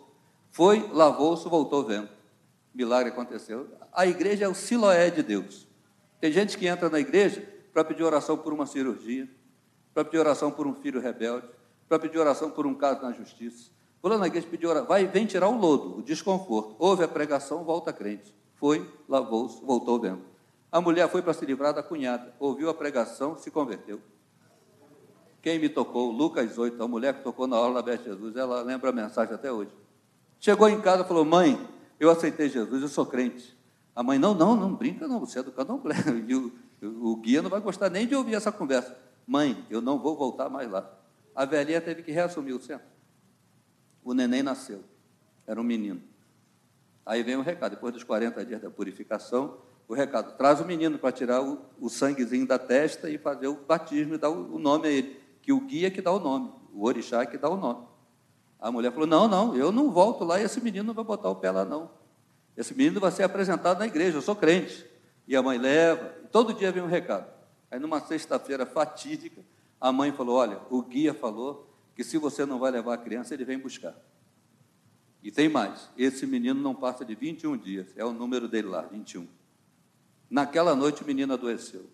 Foi, 0.51 0.89
lavou-se, 0.91 1.47
voltou 1.47 1.83
vendo. 1.83 2.09
Milagre 2.73 3.11
aconteceu. 3.11 3.67
A 3.93 4.05
igreja 4.05 4.45
é 4.45 4.47
o 4.47 4.53
Siloé 4.53 5.09
de 5.09 5.23
Deus. 5.23 5.67
Tem 6.19 6.31
gente 6.31 6.57
que 6.57 6.67
entra 6.67 6.89
na 6.89 6.99
igreja 6.99 7.47
para 7.71 7.83
pedir 7.83 8.03
oração 8.03 8.37
por 8.37 8.51
uma 8.51 8.65
cirurgia, 8.65 9.27
para 9.93 10.03
pedir 10.03 10.19
oração 10.19 10.51
por 10.51 10.65
um 10.65 10.73
filho 10.73 10.99
rebelde, 10.99 11.47
para 11.87 11.99
pedir 11.99 12.17
oração 12.17 12.49
por 12.49 12.65
um 12.65 12.73
caso 12.73 13.01
na 13.01 13.11
justiça, 13.11 13.71
na 14.03 14.27
igreja 14.27 14.47
pediu 14.49 14.69
oração, 14.69 14.87
vai, 14.87 15.07
vem 15.07 15.25
tirar 15.25 15.47
o 15.47 15.57
lodo, 15.57 15.99
o 15.99 16.01
desconforto. 16.01 16.75
Houve 16.77 17.03
a 17.03 17.07
pregação, 17.07 17.63
volta 17.63 17.93
crente. 17.93 18.35
Foi, 18.55 18.85
lavou-se, 19.07 19.63
voltou 19.63 19.99
vendo. 19.99 20.21
A 20.71 20.81
mulher 20.81 21.09
foi 21.09 21.21
para 21.21 21.33
se 21.33 21.45
livrar 21.45 21.73
da 21.73 21.81
cunhada, 21.81 22.33
ouviu 22.39 22.69
a 22.69 22.73
pregação, 22.73 23.37
se 23.37 23.49
converteu. 23.49 24.01
Quem 25.41 25.59
me 25.59 25.69
tocou? 25.69 26.11
Lucas 26.11 26.57
8, 26.57 26.81
a 26.81 26.87
mulher 26.87 27.13
que 27.13 27.23
tocou 27.23 27.47
na 27.47 27.55
aula 27.55 27.75
da 27.75 27.81
Bete 27.81 28.05
Jesus, 28.05 28.35
ela 28.35 28.61
lembra 28.61 28.89
a 28.89 28.93
mensagem 28.93 29.33
até 29.35 29.51
hoje. 29.51 29.71
Chegou 30.39 30.67
em 30.67 30.81
casa 30.81 31.03
e 31.03 31.07
falou: 31.07 31.23
Mãe, 31.23 31.59
eu 31.99 32.09
aceitei 32.09 32.49
Jesus, 32.49 32.81
eu 32.81 32.87
sou 32.87 33.05
crente. 33.05 33.57
A 33.95 34.01
mãe: 34.01 34.17
Não, 34.17 34.33
não, 34.33 34.55
não 34.55 34.73
brinca, 34.73 35.07
não, 35.07 35.19
você 35.19 35.39
é 35.39 35.43
do 35.43 35.51
candomblé. 35.51 35.95
O, 36.85 37.13
o 37.13 37.15
guia 37.15 37.41
não 37.41 37.49
vai 37.49 37.61
gostar 37.61 37.89
nem 37.89 38.05
de 38.05 38.13
ouvir 38.13 38.35
essa 38.35 38.51
conversa. 38.51 38.93
Mãe, 39.25 39.65
eu 39.69 39.81
não 39.81 39.99
vou 39.99 40.15
voltar 40.15 40.49
mais 40.49 40.69
lá. 40.69 40.91
A 41.35 41.45
velhinha 41.45 41.81
teve 41.81 42.03
que 42.03 42.11
reassumir 42.11 42.55
o 42.55 42.61
centro 42.61 42.93
o 44.03 44.13
neném 44.13 44.43
nasceu. 44.43 44.83
Era 45.47 45.59
um 45.59 45.63
menino. 45.63 46.01
Aí 47.05 47.23
vem 47.23 47.35
o 47.35 47.41
recado, 47.41 47.71
depois 47.71 47.93
dos 47.93 48.03
40 48.03 48.45
dias 48.45 48.61
da 48.61 48.69
purificação, 48.69 49.57
o 49.87 49.93
recado, 49.93 50.37
traz 50.37 50.61
o 50.61 50.65
menino 50.65 50.97
para 50.97 51.11
tirar 51.11 51.41
o, 51.41 51.59
o, 51.79 51.89
sanguezinho 51.89 52.47
da 52.47 52.57
testa 52.57 53.09
e 53.09 53.17
fazer 53.17 53.47
o 53.47 53.55
batismo 53.55 54.15
e 54.15 54.17
dar 54.17 54.29
o, 54.29 54.55
o 54.55 54.59
nome 54.59 54.87
a 54.87 54.91
ele, 54.91 55.19
que 55.41 55.51
o 55.51 55.59
guia 55.59 55.91
que 55.91 56.01
dá 56.01 56.11
o 56.11 56.19
nome, 56.19 56.51
o 56.73 56.85
orixá 56.85 57.25
que 57.25 57.37
dá 57.37 57.49
o 57.49 57.57
nome. 57.57 57.85
A 58.59 58.71
mulher 58.71 58.93
falou, 58.93 59.05
não, 59.05 59.27
não, 59.27 59.55
eu 59.55 59.71
não 59.71 59.91
volto 59.91 60.23
lá 60.23 60.39
e 60.39 60.43
esse 60.43 60.61
menino 60.61 60.85
não 60.85 60.93
vai 60.93 61.03
botar 61.03 61.29
o 61.29 61.35
pé 61.35 61.51
lá, 61.51 61.65
não. 61.65 61.91
Esse 62.55 62.73
menino 62.73 62.99
vai 63.01 63.11
ser 63.11 63.23
apresentado 63.23 63.79
na 63.79 63.87
igreja, 63.87 64.17
eu 64.17 64.21
sou 64.21 64.35
crente. 64.35 64.85
E 65.27 65.35
a 65.35 65.43
mãe 65.43 65.57
leva, 65.57 66.05
todo 66.31 66.53
dia 66.53 66.71
vem 66.71 66.81
um 66.81 66.87
recado. 66.87 67.32
Aí 67.73 67.79
numa 67.79 67.99
sexta-feira 67.99 68.67
fatídica, 68.67 69.43
a 69.81 69.91
mãe 69.91 70.11
falou, 70.11 70.35
olha, 70.35 70.61
o 70.69 70.83
guia 70.83 71.11
falou 71.11 71.75
que 71.95 72.03
se 72.03 72.19
você 72.19 72.45
não 72.45 72.59
vai 72.59 72.69
levar 72.69 72.93
a 72.93 72.97
criança, 72.99 73.33
ele 73.33 73.43
vem 73.43 73.57
buscar. 73.57 73.95
E 75.23 75.31
tem 75.31 75.49
mais, 75.49 75.89
esse 75.97 76.27
menino 76.27 76.61
não 76.61 76.75
passa 76.75 77.03
de 77.03 77.15
21 77.15 77.57
dias, 77.57 77.87
é 77.95 78.05
o 78.05 78.13
número 78.13 78.47
dele 78.47 78.67
lá, 78.67 78.83
21. 78.83 79.27
Naquela 80.29 80.75
noite 80.75 81.01
o 81.01 81.05
menino 81.07 81.33
adoeceu. 81.33 81.89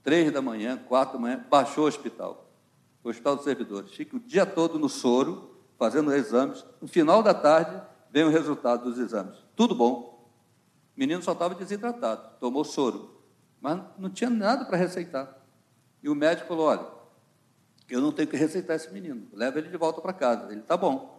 Três 0.00 0.30
da 0.30 0.40
manhã, 0.40 0.76
quatro 0.76 1.14
da 1.14 1.22
manhã, 1.22 1.44
baixou 1.50 1.86
o 1.86 1.88
hospital, 1.88 2.48
o 3.02 3.08
hospital 3.08 3.34
dos 3.34 3.44
servidores. 3.44 3.90
Fica 3.90 4.16
o 4.16 4.20
dia 4.20 4.46
todo 4.46 4.78
no 4.78 4.88
soro, 4.88 5.56
fazendo 5.76 6.14
exames. 6.14 6.64
No 6.80 6.86
final 6.86 7.20
da 7.20 7.34
tarde, 7.34 7.82
vem 8.12 8.22
o 8.22 8.30
resultado 8.30 8.84
dos 8.84 8.96
exames. 8.96 9.44
Tudo 9.56 9.74
bom. 9.74 10.30
O 10.96 11.00
menino 11.00 11.20
só 11.20 11.32
estava 11.32 11.56
desidratado, 11.56 12.38
tomou 12.38 12.62
soro, 12.62 13.17
mas 13.60 13.80
não 13.98 14.10
tinha 14.10 14.30
nada 14.30 14.64
para 14.64 14.76
receitar. 14.76 15.36
E 16.02 16.08
o 16.08 16.14
médico 16.14 16.48
falou: 16.48 16.66
olha, 16.66 16.86
eu 17.88 18.00
não 18.00 18.12
tenho 18.12 18.28
que 18.28 18.36
receitar 18.36 18.76
esse 18.76 18.92
menino, 18.92 19.26
leva 19.32 19.58
ele 19.58 19.68
de 19.68 19.76
volta 19.76 20.00
para 20.00 20.12
casa. 20.12 20.50
Ele 20.50 20.60
está 20.60 20.76
bom. 20.76 21.18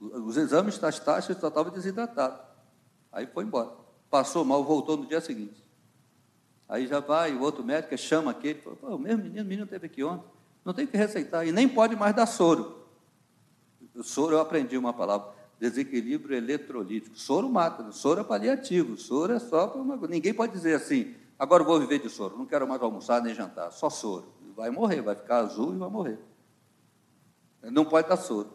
Os 0.00 0.36
exames 0.36 0.78
das 0.78 0.98
taxas 0.98 1.36
só 1.36 1.48
estava 1.48 1.70
desidratado. 1.70 2.40
Aí 3.12 3.26
foi 3.26 3.44
embora. 3.44 3.70
Passou 4.08 4.44
mal, 4.44 4.64
voltou 4.64 4.96
no 4.96 5.06
dia 5.06 5.20
seguinte. 5.20 5.62
Aí 6.68 6.86
já 6.86 7.00
vai, 7.00 7.34
o 7.34 7.40
outro 7.40 7.64
médico 7.64 7.98
chama 7.98 8.30
aquele, 8.30 8.60
fala, 8.60 8.94
o 8.94 8.98
mesmo 8.98 9.24
menino, 9.24 9.42
o 9.42 9.44
menino 9.44 9.66
teve 9.66 9.86
aqui 9.86 10.04
ontem, 10.04 10.24
não 10.64 10.72
tem 10.72 10.86
que 10.86 10.96
receitar, 10.96 11.44
e 11.44 11.50
nem 11.50 11.68
pode 11.68 11.96
mais 11.96 12.14
dar 12.14 12.26
soro. 12.26 12.86
O 13.92 14.04
soro, 14.04 14.36
eu 14.36 14.40
aprendi 14.40 14.78
uma 14.78 14.92
palavra, 14.92 15.32
desequilíbrio 15.58 16.36
eletrolítico. 16.36 17.18
Soro 17.18 17.50
mata, 17.50 17.90
soro 17.90 18.20
é 18.20 18.24
paliativo, 18.24 18.96
soro 18.96 19.32
é 19.32 19.40
só 19.40 19.66
para 19.66 19.80
uma... 19.80 19.96
Ninguém 20.06 20.32
pode 20.32 20.52
dizer 20.52 20.74
assim, 20.74 21.16
agora 21.40 21.64
vou 21.64 21.80
viver 21.80 21.98
de 21.98 22.08
soro, 22.08 22.38
não 22.38 22.46
quero 22.46 22.68
mais 22.68 22.80
almoçar 22.80 23.20
nem 23.20 23.34
jantar, 23.34 23.72
só 23.72 23.90
soro 23.90 24.38
vai 24.60 24.70
morrer, 24.70 25.00
vai 25.00 25.14
ficar 25.14 25.38
azul 25.38 25.74
e 25.74 25.78
vai 25.78 25.88
morrer. 25.88 26.18
Não 27.62 27.84
pode 27.84 28.08
dar 28.08 28.16
soro. 28.18 28.50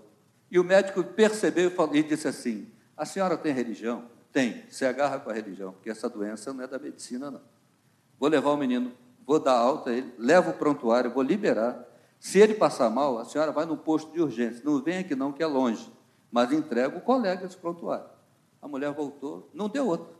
E 0.51 0.59
o 0.59 0.63
médico 0.63 1.03
percebeu 1.03 1.71
e 1.93 2.03
disse 2.03 2.27
assim: 2.27 2.71
A 2.95 3.05
senhora 3.05 3.37
tem 3.37 3.51
religião? 3.51 4.05
Tem. 4.31 4.63
Se 4.69 4.85
agarra 4.85 5.19
com 5.19 5.29
a 5.29 5.33
religião, 5.33 5.73
porque 5.73 5.89
essa 5.89 6.07
doença 6.07 6.53
não 6.53 6.63
é 6.63 6.67
da 6.67 6.77
medicina, 6.77 7.31
não. 7.31 7.41
Vou 8.19 8.29
levar 8.29 8.51
o 8.51 8.57
menino, 8.57 8.91
vou 9.25 9.39
dar 9.39 9.57
alta 9.57 9.89
a 9.89 9.93
ele, 9.93 10.13
levo 10.17 10.51
o 10.51 10.53
prontuário, 10.53 11.11
vou 11.11 11.23
liberar. 11.23 11.83
Se 12.19 12.39
ele 12.39 12.53
passar 12.53 12.89
mal, 12.89 13.17
a 13.17 13.25
senhora 13.25 13.51
vai 13.51 13.65
no 13.65 13.77
posto 13.77 14.11
de 14.11 14.21
urgência. 14.21 14.61
Não 14.63 14.81
vem 14.81 14.99
aqui 14.99 15.15
não, 15.15 15.31
que 15.31 15.43
é 15.43 15.45
longe. 15.45 15.91
Mas 16.31 16.51
entrega 16.51 16.97
o 16.97 17.01
colega 17.01 17.45
esse 17.45 17.57
prontuário. 17.57 18.05
A 18.61 18.67
mulher 18.67 18.91
voltou, 18.91 19.49
não 19.53 19.69
deu 19.69 19.87
outro. 19.87 20.14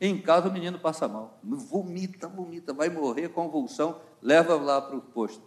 Em 0.00 0.20
casa 0.20 0.48
o 0.48 0.52
menino 0.52 0.78
passa 0.78 1.08
mal. 1.08 1.38
Vomita, 1.42 2.28
vomita, 2.28 2.72
vai 2.72 2.88
morrer, 2.88 3.30
convulsão, 3.30 4.00
leva 4.20 4.54
lá 4.56 4.80
para 4.80 4.96
o 4.96 5.00
posto. 5.00 5.42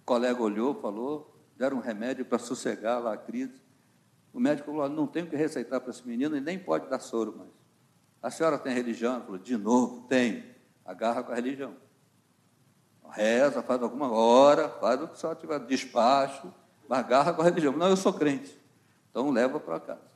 O 0.00 0.04
colega 0.04 0.42
olhou, 0.42 0.74
falou, 0.80 1.34
deram 1.56 1.78
um 1.78 1.80
remédio 1.80 2.24
para 2.24 2.38
sossegar 2.38 3.02
lá 3.02 3.12
a 3.12 3.18
crise. 3.18 3.60
O 4.32 4.40
médico 4.40 4.70
falou: 4.70 4.88
não 4.88 5.06
tenho 5.06 5.26
que 5.26 5.36
receitar 5.36 5.80
para 5.80 5.90
esse 5.90 6.06
menino 6.06 6.36
e 6.36 6.40
nem 6.40 6.58
pode 6.58 6.88
dar 6.88 7.00
soro 7.00 7.36
mais. 7.36 7.50
A 8.22 8.30
senhora 8.30 8.58
tem 8.58 8.72
religião? 8.72 9.14
Ela 9.14 9.24
falou: 9.24 9.38
de 9.38 9.56
novo, 9.56 10.06
tem. 10.08 10.44
Agarra 10.84 11.22
com 11.22 11.32
a 11.32 11.34
religião. 11.34 11.74
Reza, 13.10 13.62
faz 13.62 13.82
alguma 13.82 14.10
hora, 14.10 14.68
faz 14.68 15.02
o 15.02 15.08
que 15.08 15.18
só 15.18 15.34
tiver 15.34 15.58
despacho, 15.60 16.52
mas 16.86 16.98
agarra 16.98 17.32
com 17.32 17.42
a 17.42 17.44
religião. 17.44 17.72
Não, 17.72 17.88
eu 17.88 17.96
sou 17.96 18.12
crente. 18.12 18.58
Então 19.10 19.30
leva 19.30 19.58
para 19.58 19.80
casa. 19.80 20.08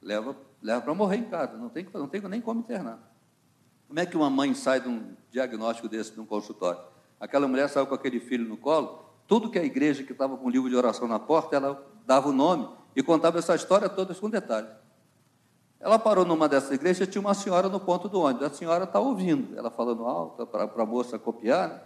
Leva, 0.00 0.36
leva 0.64 0.80
para 0.80 0.94
morrer 0.94 1.18
em 1.18 1.24
casa. 1.24 1.58
Não 1.58 1.68
tem, 1.68 1.86
não 1.92 2.08
tem 2.08 2.22
nem 2.22 2.40
como 2.40 2.60
internar. 2.60 2.98
Como 3.86 4.00
é 4.00 4.06
que 4.06 4.16
uma 4.16 4.30
mãe 4.30 4.54
sai 4.54 4.80
de 4.80 4.88
um 4.88 5.14
diagnóstico 5.30 5.88
desse, 5.88 6.12
de 6.12 6.20
um 6.20 6.24
consultório? 6.24 6.80
Aquela 7.20 7.46
mulher 7.46 7.68
saiu 7.68 7.86
com 7.86 7.94
aquele 7.94 8.18
filho 8.18 8.48
no 8.48 8.56
colo, 8.56 9.04
tudo 9.28 9.50
que 9.50 9.58
a 9.58 9.64
igreja 9.64 10.02
que 10.02 10.12
estava 10.12 10.36
com 10.36 10.46
o 10.46 10.50
livro 10.50 10.68
de 10.68 10.74
oração 10.74 11.06
na 11.06 11.18
porta, 11.18 11.54
ela 11.56 11.86
dava 12.06 12.30
o 12.30 12.32
nome 12.32 12.68
e 12.96 13.02
contava 13.02 13.38
essa 13.38 13.54
história 13.54 13.88
toda 13.88 14.14
com 14.14 14.28
detalhes. 14.28 14.70
Ela 15.78 15.98
parou 15.98 16.24
numa 16.24 16.48
dessas 16.48 16.70
igrejas, 16.70 17.06
tinha 17.08 17.20
uma 17.20 17.34
senhora 17.34 17.68
no 17.68 17.78
ponto 17.78 18.08
do 18.08 18.20
ônibus. 18.20 18.46
A 18.46 18.50
senhora 18.50 18.84
está 18.84 18.98
ouvindo, 18.98 19.56
ela 19.56 19.70
falando 19.70 20.06
alto 20.06 20.46
para 20.46 20.64
a 20.64 20.86
moça 20.86 21.18
copiar. 21.18 21.68
Né? 21.68 21.80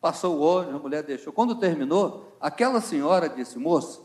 Passou 0.00 0.38
o 0.38 0.40
ônibus, 0.40 0.76
a 0.76 0.78
mulher 0.78 1.02
deixou. 1.02 1.30
Quando 1.30 1.54
terminou, 1.54 2.36
aquela 2.40 2.80
senhora 2.80 3.28
disse: 3.28 3.58
Moça, 3.58 4.00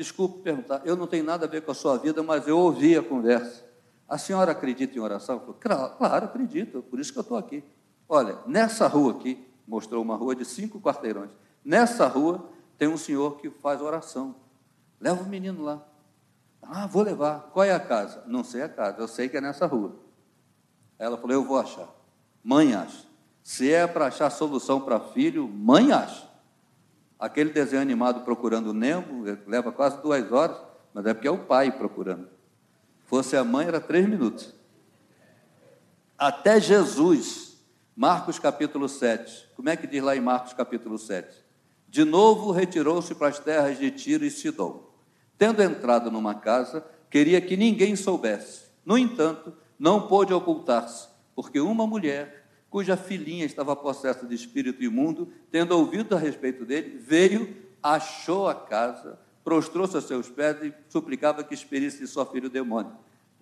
desculpe 0.00 0.42
perguntar, 0.42 0.80
eu 0.86 0.96
não 0.96 1.06
tenho 1.06 1.22
nada 1.22 1.44
a 1.44 1.48
ver 1.48 1.60
com 1.60 1.70
a 1.70 1.74
sua 1.74 1.98
vida, 1.98 2.22
mas 2.22 2.48
eu 2.48 2.58
ouvi 2.58 2.96
a 2.96 3.02
conversa. 3.02 3.62
A 4.08 4.16
senhora 4.16 4.52
acredita 4.52 4.96
em 4.96 5.00
oração? 5.00 5.38
Falou, 5.38 5.56
claro, 5.60 5.94
claro, 5.98 6.24
acredito, 6.24 6.82
por 6.82 6.98
isso 6.98 7.12
que 7.12 7.18
eu 7.18 7.22
estou 7.22 7.36
aqui. 7.36 7.62
Olha, 8.08 8.38
nessa 8.46 8.86
rua 8.86 9.12
aqui, 9.12 9.46
mostrou 9.68 10.02
uma 10.02 10.16
rua 10.16 10.34
de 10.34 10.42
cinco 10.46 10.80
quarteirões. 10.80 11.30
Nessa 11.62 12.06
rua 12.06 12.48
tem 12.78 12.88
um 12.88 12.96
senhor 12.96 13.36
que 13.36 13.50
faz 13.50 13.82
oração. 13.82 14.34
Leva 14.98 15.22
o 15.22 15.28
menino 15.28 15.62
lá. 15.62 15.86
Ah, 16.62 16.86
vou 16.86 17.02
levar. 17.02 17.50
Qual 17.52 17.62
é 17.62 17.72
a 17.72 17.78
casa? 17.78 18.24
Não 18.26 18.42
sei 18.42 18.62
a 18.62 18.70
casa, 18.70 19.00
eu 19.00 19.06
sei 19.06 19.28
que 19.28 19.36
é 19.36 19.40
nessa 19.40 19.66
rua. 19.66 19.96
Ela 20.98 21.18
falou: 21.18 21.32
Eu 21.32 21.44
vou 21.44 21.58
achar. 21.58 21.88
Mãe 22.42 22.74
acha. 22.74 23.06
Se 23.42 23.70
é 23.70 23.86
para 23.86 24.06
achar 24.06 24.30
solução 24.30 24.80
para 24.80 24.98
filho, 24.98 25.46
mãe 25.46 25.92
acha. 25.92 26.26
Aquele 27.20 27.50
desenho 27.50 27.82
animado 27.82 28.24
procurando 28.24 28.72
Nemo 28.72 29.24
leva 29.46 29.70
quase 29.70 30.00
duas 30.00 30.32
horas, 30.32 30.56
mas 30.94 31.04
é 31.04 31.12
porque 31.12 31.28
é 31.28 31.30
o 31.30 31.44
pai 31.44 31.70
procurando. 31.70 32.28
Fosse 33.04 33.36
a 33.36 33.44
mãe, 33.44 33.66
era 33.66 33.80
três 33.80 34.08
minutos. 34.08 34.54
Até 36.16 36.58
Jesus, 36.58 37.60
Marcos 37.94 38.38
capítulo 38.38 38.88
7. 38.88 39.50
Como 39.54 39.68
é 39.68 39.76
que 39.76 39.86
diz 39.86 40.02
lá 40.02 40.16
em 40.16 40.20
Marcos 40.20 40.54
capítulo 40.54 40.98
7? 40.98 41.44
De 41.88 42.04
novo 42.04 42.52
retirou-se 42.52 43.14
para 43.14 43.28
as 43.28 43.38
terras 43.38 43.78
de 43.78 43.90
Tiro 43.90 44.24
e 44.24 44.30
Sidom. 44.30 44.88
Tendo 45.36 45.62
entrado 45.62 46.10
numa 46.10 46.34
casa, 46.34 46.84
queria 47.10 47.40
que 47.40 47.56
ninguém 47.56 47.96
soubesse. 47.96 48.62
No 48.84 48.96
entanto, 48.96 49.52
não 49.78 50.06
pôde 50.06 50.32
ocultar-se, 50.32 51.08
porque 51.34 51.60
uma 51.60 51.86
mulher, 51.86 52.39
cuja 52.70 52.96
filhinha 52.96 53.44
estava 53.44 53.74
possessa 53.74 54.24
de 54.24 54.34
espírito 54.34 54.82
imundo, 54.82 55.28
tendo 55.50 55.76
ouvido 55.76 56.14
a 56.14 56.18
respeito 56.18 56.64
dele, 56.64 56.96
veio, 56.98 57.54
achou 57.82 58.48
a 58.48 58.54
casa, 58.54 59.18
prostrou-se 59.42 59.96
a 59.96 60.00
seus 60.00 60.30
pés 60.30 60.62
e 60.62 60.72
suplicava 60.88 61.42
que 61.42 61.52
expelisse 61.52 61.98
de 61.98 62.06
sua 62.06 62.24
filha 62.24 62.46
o 62.46 62.50
demônio. 62.50 62.92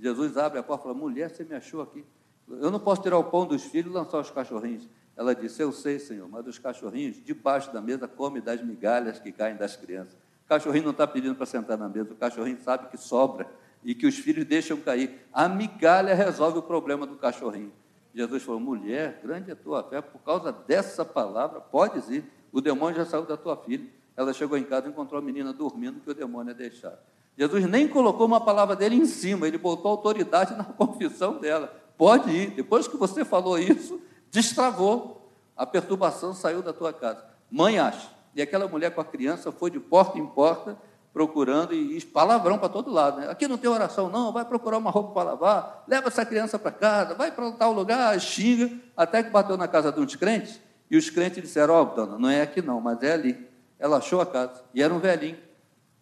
Jesus 0.00 0.36
abre 0.38 0.58
a 0.58 0.62
porta 0.62 0.84
e 0.84 0.86
fala: 0.88 0.98
Mulher, 0.98 1.28
você 1.28 1.44
me 1.44 1.54
achou 1.54 1.82
aqui. 1.82 2.02
Eu 2.48 2.70
não 2.70 2.80
posso 2.80 3.02
tirar 3.02 3.18
o 3.18 3.24
pão 3.24 3.46
dos 3.46 3.64
filhos 3.64 3.92
e 3.92 3.94
lançar 3.94 4.18
os 4.18 4.30
cachorrinhos. 4.30 4.88
Ela 5.14 5.34
disse: 5.34 5.62
Eu 5.62 5.72
sei, 5.72 5.98
Senhor, 5.98 6.26
mas 6.28 6.46
os 6.46 6.58
cachorrinhos 6.58 7.22
debaixo 7.22 7.70
da 7.72 7.82
mesa 7.82 8.08
comem 8.08 8.40
das 8.40 8.64
migalhas 8.64 9.18
que 9.18 9.30
caem 9.30 9.56
das 9.56 9.76
crianças. 9.76 10.14
O 10.46 10.48
cachorrinho 10.48 10.84
não 10.84 10.92
está 10.92 11.06
pedindo 11.06 11.34
para 11.34 11.44
sentar 11.44 11.76
na 11.76 11.88
mesa, 11.88 12.12
o 12.12 12.16
cachorrinho 12.16 12.58
sabe 12.62 12.88
que 12.88 12.96
sobra 12.96 13.46
e 13.84 13.94
que 13.94 14.06
os 14.06 14.16
filhos 14.16 14.46
deixam 14.46 14.78
cair. 14.78 15.26
A 15.30 15.48
migalha 15.48 16.14
resolve 16.14 16.58
o 16.58 16.62
problema 16.62 17.06
do 17.06 17.16
cachorrinho. 17.16 17.72
Jesus 18.14 18.42
falou: 18.42 18.60
mulher, 18.60 19.20
grande 19.22 19.50
é 19.50 19.54
tua 19.54 19.82
fé, 19.82 20.00
por 20.00 20.20
causa 20.20 20.52
dessa 20.52 21.04
palavra, 21.04 21.60
podes 21.60 22.08
ir. 22.08 22.24
O 22.52 22.60
demônio 22.60 22.96
já 22.96 23.04
saiu 23.04 23.24
da 23.24 23.36
tua 23.36 23.56
filha. 23.56 23.86
Ela 24.16 24.32
chegou 24.32 24.58
em 24.58 24.64
casa 24.64 24.86
e 24.86 24.90
encontrou 24.90 25.20
a 25.20 25.22
menina 25.22 25.52
dormindo, 25.52 26.00
que 26.00 26.10
o 26.10 26.14
demônio 26.14 26.50
ia 26.50 26.54
deixar. 26.54 26.98
Jesus 27.36 27.64
nem 27.66 27.86
colocou 27.86 28.26
uma 28.26 28.40
palavra 28.40 28.74
dele 28.74 28.96
em 28.96 29.06
cima, 29.06 29.46
ele 29.46 29.58
botou 29.58 29.90
autoridade 29.90 30.54
na 30.58 30.64
confissão 30.64 31.38
dela. 31.38 31.72
Pode 31.96 32.30
ir. 32.30 32.50
Depois 32.50 32.88
que 32.88 32.96
você 32.96 33.24
falou 33.24 33.58
isso, 33.58 34.00
destravou. 34.30 35.16
A 35.56 35.66
perturbação 35.66 36.32
saiu 36.32 36.62
da 36.62 36.72
tua 36.72 36.92
casa. 36.92 37.24
Mãe 37.50 37.78
acha. 37.78 38.08
E 38.34 38.42
aquela 38.42 38.68
mulher 38.68 38.94
com 38.94 39.00
a 39.00 39.04
criança 39.04 39.50
foi 39.50 39.70
de 39.70 39.80
porta 39.80 40.18
em 40.18 40.26
porta 40.26 40.76
procurando 41.12 41.74
e, 41.74 42.00
palavrão 42.04 42.58
para 42.58 42.68
todo 42.68 42.90
lado. 42.90 43.20
Né? 43.20 43.30
Aqui 43.30 43.48
não 43.48 43.58
tem 43.58 43.70
oração, 43.70 44.08
não, 44.08 44.32
vai 44.32 44.44
procurar 44.44 44.78
uma 44.78 44.90
roupa 44.90 45.12
para 45.12 45.30
lavar, 45.30 45.84
leva 45.88 46.08
essa 46.08 46.24
criança 46.24 46.58
para 46.58 46.70
casa, 46.70 47.14
vai 47.14 47.30
para 47.30 47.50
tal 47.52 47.72
lugar, 47.72 48.18
xinga, 48.20 48.70
até 48.96 49.22
que 49.22 49.30
bateu 49.30 49.56
na 49.56 49.66
casa 49.66 49.90
de 49.90 50.00
uns 50.00 50.14
crentes, 50.16 50.60
e 50.90 50.96
os 50.96 51.10
crentes 51.10 51.42
disseram, 51.42 51.74
ó, 51.74 51.82
oh, 51.82 51.84
dona, 51.84 52.18
não 52.18 52.28
é 52.28 52.42
aqui 52.42 52.62
não, 52.62 52.80
mas 52.80 53.02
é 53.02 53.12
ali. 53.12 53.48
Ela 53.78 53.98
achou 53.98 54.20
a 54.20 54.26
casa, 54.26 54.62
e 54.74 54.82
era 54.82 54.92
um 54.92 54.98
velhinho. 54.98 55.38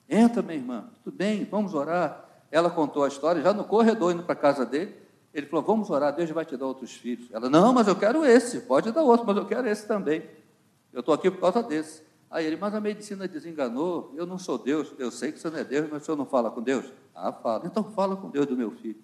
Entra, 0.08 0.42
minha 0.42 0.56
irmã, 0.56 0.84
tudo 1.02 1.16
bem, 1.16 1.46
vamos 1.50 1.74
orar. 1.74 2.24
Ela 2.50 2.70
contou 2.70 3.04
a 3.04 3.08
história, 3.08 3.42
já 3.42 3.52
no 3.52 3.64
corredor, 3.64 4.12
indo 4.12 4.22
para 4.22 4.34
a 4.34 4.36
casa 4.36 4.64
dele, 4.64 4.94
ele 5.34 5.46
falou, 5.46 5.64
vamos 5.64 5.90
orar, 5.90 6.14
Deus 6.14 6.30
vai 6.30 6.46
te 6.46 6.56
dar 6.56 6.66
outros 6.66 6.92
filhos. 6.92 7.28
Ela, 7.30 7.50
não, 7.50 7.72
mas 7.72 7.86
eu 7.86 7.96
quero 7.96 8.24
esse, 8.24 8.60
pode 8.60 8.90
dar 8.90 9.02
outro, 9.02 9.26
mas 9.26 9.36
eu 9.36 9.44
quero 9.44 9.68
esse 9.68 9.86
também. 9.86 10.22
Eu 10.92 11.00
estou 11.00 11.14
aqui 11.14 11.30
por 11.30 11.40
causa 11.40 11.62
desse. 11.62 12.05
Aí 12.30 12.44
ele, 12.44 12.56
mas 12.56 12.74
a 12.74 12.80
medicina 12.80 13.28
desenganou, 13.28 14.12
eu 14.16 14.26
não 14.26 14.38
sou 14.38 14.58
Deus, 14.58 14.92
eu 14.98 15.10
sei 15.10 15.32
que 15.32 15.38
você 15.38 15.48
não 15.48 15.58
é 15.58 15.64
Deus, 15.64 15.88
mas 15.90 16.02
o 16.02 16.04
senhor 16.04 16.16
não 16.16 16.26
fala 16.26 16.50
com 16.50 16.60
Deus? 16.60 16.86
Ah, 17.14 17.32
fala. 17.32 17.66
Então 17.66 17.84
fala 17.84 18.16
com 18.16 18.28
Deus 18.28 18.46
do 18.46 18.56
meu 18.56 18.70
filho. 18.72 19.00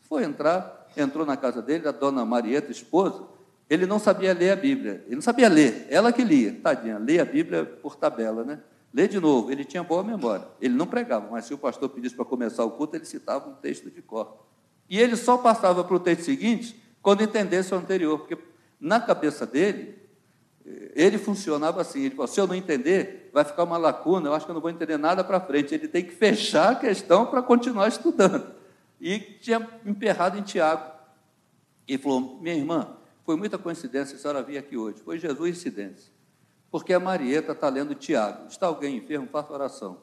Foi 0.00 0.24
entrar, 0.24 0.88
entrou 0.96 1.24
na 1.24 1.36
casa 1.36 1.62
dele, 1.62 1.86
a 1.88 1.92
dona 1.92 2.24
Marieta, 2.24 2.70
esposa, 2.70 3.24
ele 3.68 3.86
não 3.86 3.98
sabia 3.98 4.34
ler 4.34 4.50
a 4.50 4.56
Bíblia, 4.56 5.02
ele 5.06 5.16
não 5.16 5.22
sabia 5.22 5.48
ler, 5.48 5.86
ela 5.88 6.12
que 6.12 6.22
lia, 6.22 6.60
tadinha, 6.62 6.98
lê 6.98 7.18
a 7.18 7.24
Bíblia 7.24 7.64
por 7.64 7.96
tabela, 7.96 8.44
né? 8.44 8.60
Lê 8.92 9.08
de 9.08 9.18
novo, 9.18 9.50
ele 9.50 9.64
tinha 9.64 9.82
boa 9.82 10.04
memória, 10.04 10.46
ele 10.60 10.74
não 10.74 10.86
pregava, 10.86 11.28
mas 11.30 11.46
se 11.46 11.54
o 11.54 11.58
pastor 11.58 11.88
pedisse 11.88 12.14
para 12.14 12.24
começar 12.24 12.64
o 12.64 12.70
culto, 12.72 12.94
ele 12.94 13.04
citava 13.04 13.48
um 13.48 13.54
texto 13.54 13.90
de 13.90 14.02
cor. 14.02 14.36
E 14.88 15.00
ele 15.00 15.16
só 15.16 15.38
passava 15.38 15.82
para 15.82 15.96
o 15.96 15.98
texto 15.98 16.24
seguinte 16.24 16.80
quando 17.02 17.22
entendesse 17.22 17.74
o 17.74 17.76
anterior, 17.76 18.18
porque 18.18 18.38
na 18.80 19.00
cabeça 19.00 19.46
dele, 19.46 19.98
ele 20.94 21.18
funcionava 21.18 21.80
assim, 21.80 22.04
ele 22.04 22.14
falou, 22.14 22.26
se 22.26 22.40
eu 22.40 22.46
não 22.46 22.54
entender, 22.54 23.30
vai 23.32 23.44
ficar 23.44 23.64
uma 23.64 23.76
lacuna, 23.76 24.28
eu 24.28 24.34
acho 24.34 24.46
que 24.46 24.50
eu 24.50 24.54
não 24.54 24.62
vou 24.62 24.70
entender 24.70 24.96
nada 24.96 25.22
para 25.22 25.38
frente. 25.38 25.74
Ele 25.74 25.86
tem 25.86 26.02
que 26.02 26.12
fechar 26.12 26.72
a 26.72 26.74
questão 26.74 27.26
para 27.26 27.42
continuar 27.42 27.88
estudando. 27.88 28.54
E 28.98 29.18
tinha 29.18 29.68
emperrado 29.84 30.38
em 30.38 30.42
Tiago. 30.42 30.90
E 31.86 31.98
falou, 31.98 32.38
minha 32.40 32.54
irmã, 32.54 32.96
foi 33.26 33.36
muita 33.36 33.58
coincidência 33.58 34.16
a 34.16 34.18
senhora 34.18 34.42
vir 34.42 34.56
aqui 34.56 34.76
hoje. 34.76 35.02
Foi 35.04 35.18
Jesus 35.18 35.50
incidência. 35.50 36.10
Porque 36.70 36.94
a 36.94 37.00
Marieta 37.00 37.52
está 37.52 37.68
lendo 37.68 37.94
Tiago. 37.94 38.46
Está 38.48 38.66
alguém 38.66 38.96
enfermo? 38.96 39.28
Faça 39.30 39.52
oração. 39.52 39.98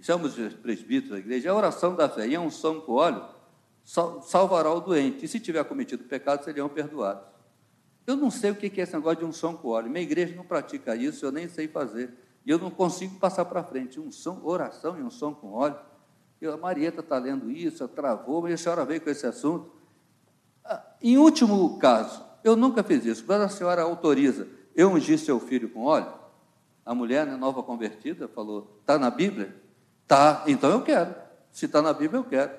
Chama 0.00 0.26
os 0.26 0.34
presbíteros 0.54 1.10
da 1.10 1.18
igreja. 1.18 1.48
É 1.48 1.50
a 1.50 1.54
oração 1.56 1.96
da 1.96 2.08
fé. 2.08 2.28
E 2.28 2.36
a 2.36 2.40
unção 2.40 2.80
com 2.80 2.92
óleo 2.92 3.24
salvará 3.84 4.72
o 4.72 4.80
doente. 4.80 5.24
E 5.24 5.28
se 5.28 5.40
tiver 5.40 5.64
cometido 5.64 6.04
pecado, 6.04 6.44
seriam 6.44 6.68
perdoados. 6.68 7.37
Eu 8.08 8.16
não 8.16 8.30
sei 8.30 8.52
o 8.52 8.54
que 8.54 8.80
é 8.80 8.84
esse 8.84 8.94
negócio 8.94 9.18
de 9.18 9.26
unção 9.26 9.54
com 9.54 9.68
óleo. 9.68 9.90
Minha 9.90 10.02
igreja 10.02 10.34
não 10.34 10.42
pratica 10.42 10.96
isso, 10.96 11.26
eu 11.26 11.30
nem 11.30 11.46
sei 11.46 11.68
fazer. 11.68 12.10
E 12.46 12.50
eu 12.50 12.58
não 12.58 12.70
consigo 12.70 13.18
passar 13.18 13.44
para 13.44 13.62
frente. 13.62 14.00
Unção, 14.00 14.40
oração 14.46 14.98
e 14.98 15.02
unção 15.02 15.34
com 15.34 15.52
óleo. 15.52 15.76
E 16.40 16.46
a 16.46 16.56
Marieta 16.56 17.00
está 17.00 17.18
lendo 17.18 17.50
isso, 17.50 17.86
travou, 17.86 18.40
mas 18.40 18.54
a 18.54 18.56
senhora 18.56 18.86
veio 18.86 19.02
com 19.02 19.10
esse 19.10 19.26
assunto. 19.26 19.70
Ah, 20.64 20.82
em 21.02 21.18
último 21.18 21.78
caso, 21.78 22.24
eu 22.42 22.56
nunca 22.56 22.82
fiz 22.82 23.04
isso, 23.04 23.22
mas 23.28 23.42
a 23.42 23.48
senhora 23.50 23.82
autoriza 23.82 24.48
eu 24.74 24.90
ungir 24.90 25.18
seu 25.18 25.38
filho 25.38 25.68
com 25.68 25.84
óleo? 25.84 26.10
A 26.86 26.94
mulher, 26.94 27.26
né, 27.26 27.36
nova 27.36 27.62
convertida, 27.62 28.26
falou: 28.26 28.78
está 28.80 28.98
na 28.98 29.10
Bíblia? 29.10 29.54
Tá, 30.06 30.44
então 30.46 30.70
eu 30.70 30.80
quero. 30.80 31.14
Se 31.52 31.66
está 31.66 31.82
na 31.82 31.92
Bíblia, 31.92 32.20
eu 32.20 32.24
quero. 32.24 32.52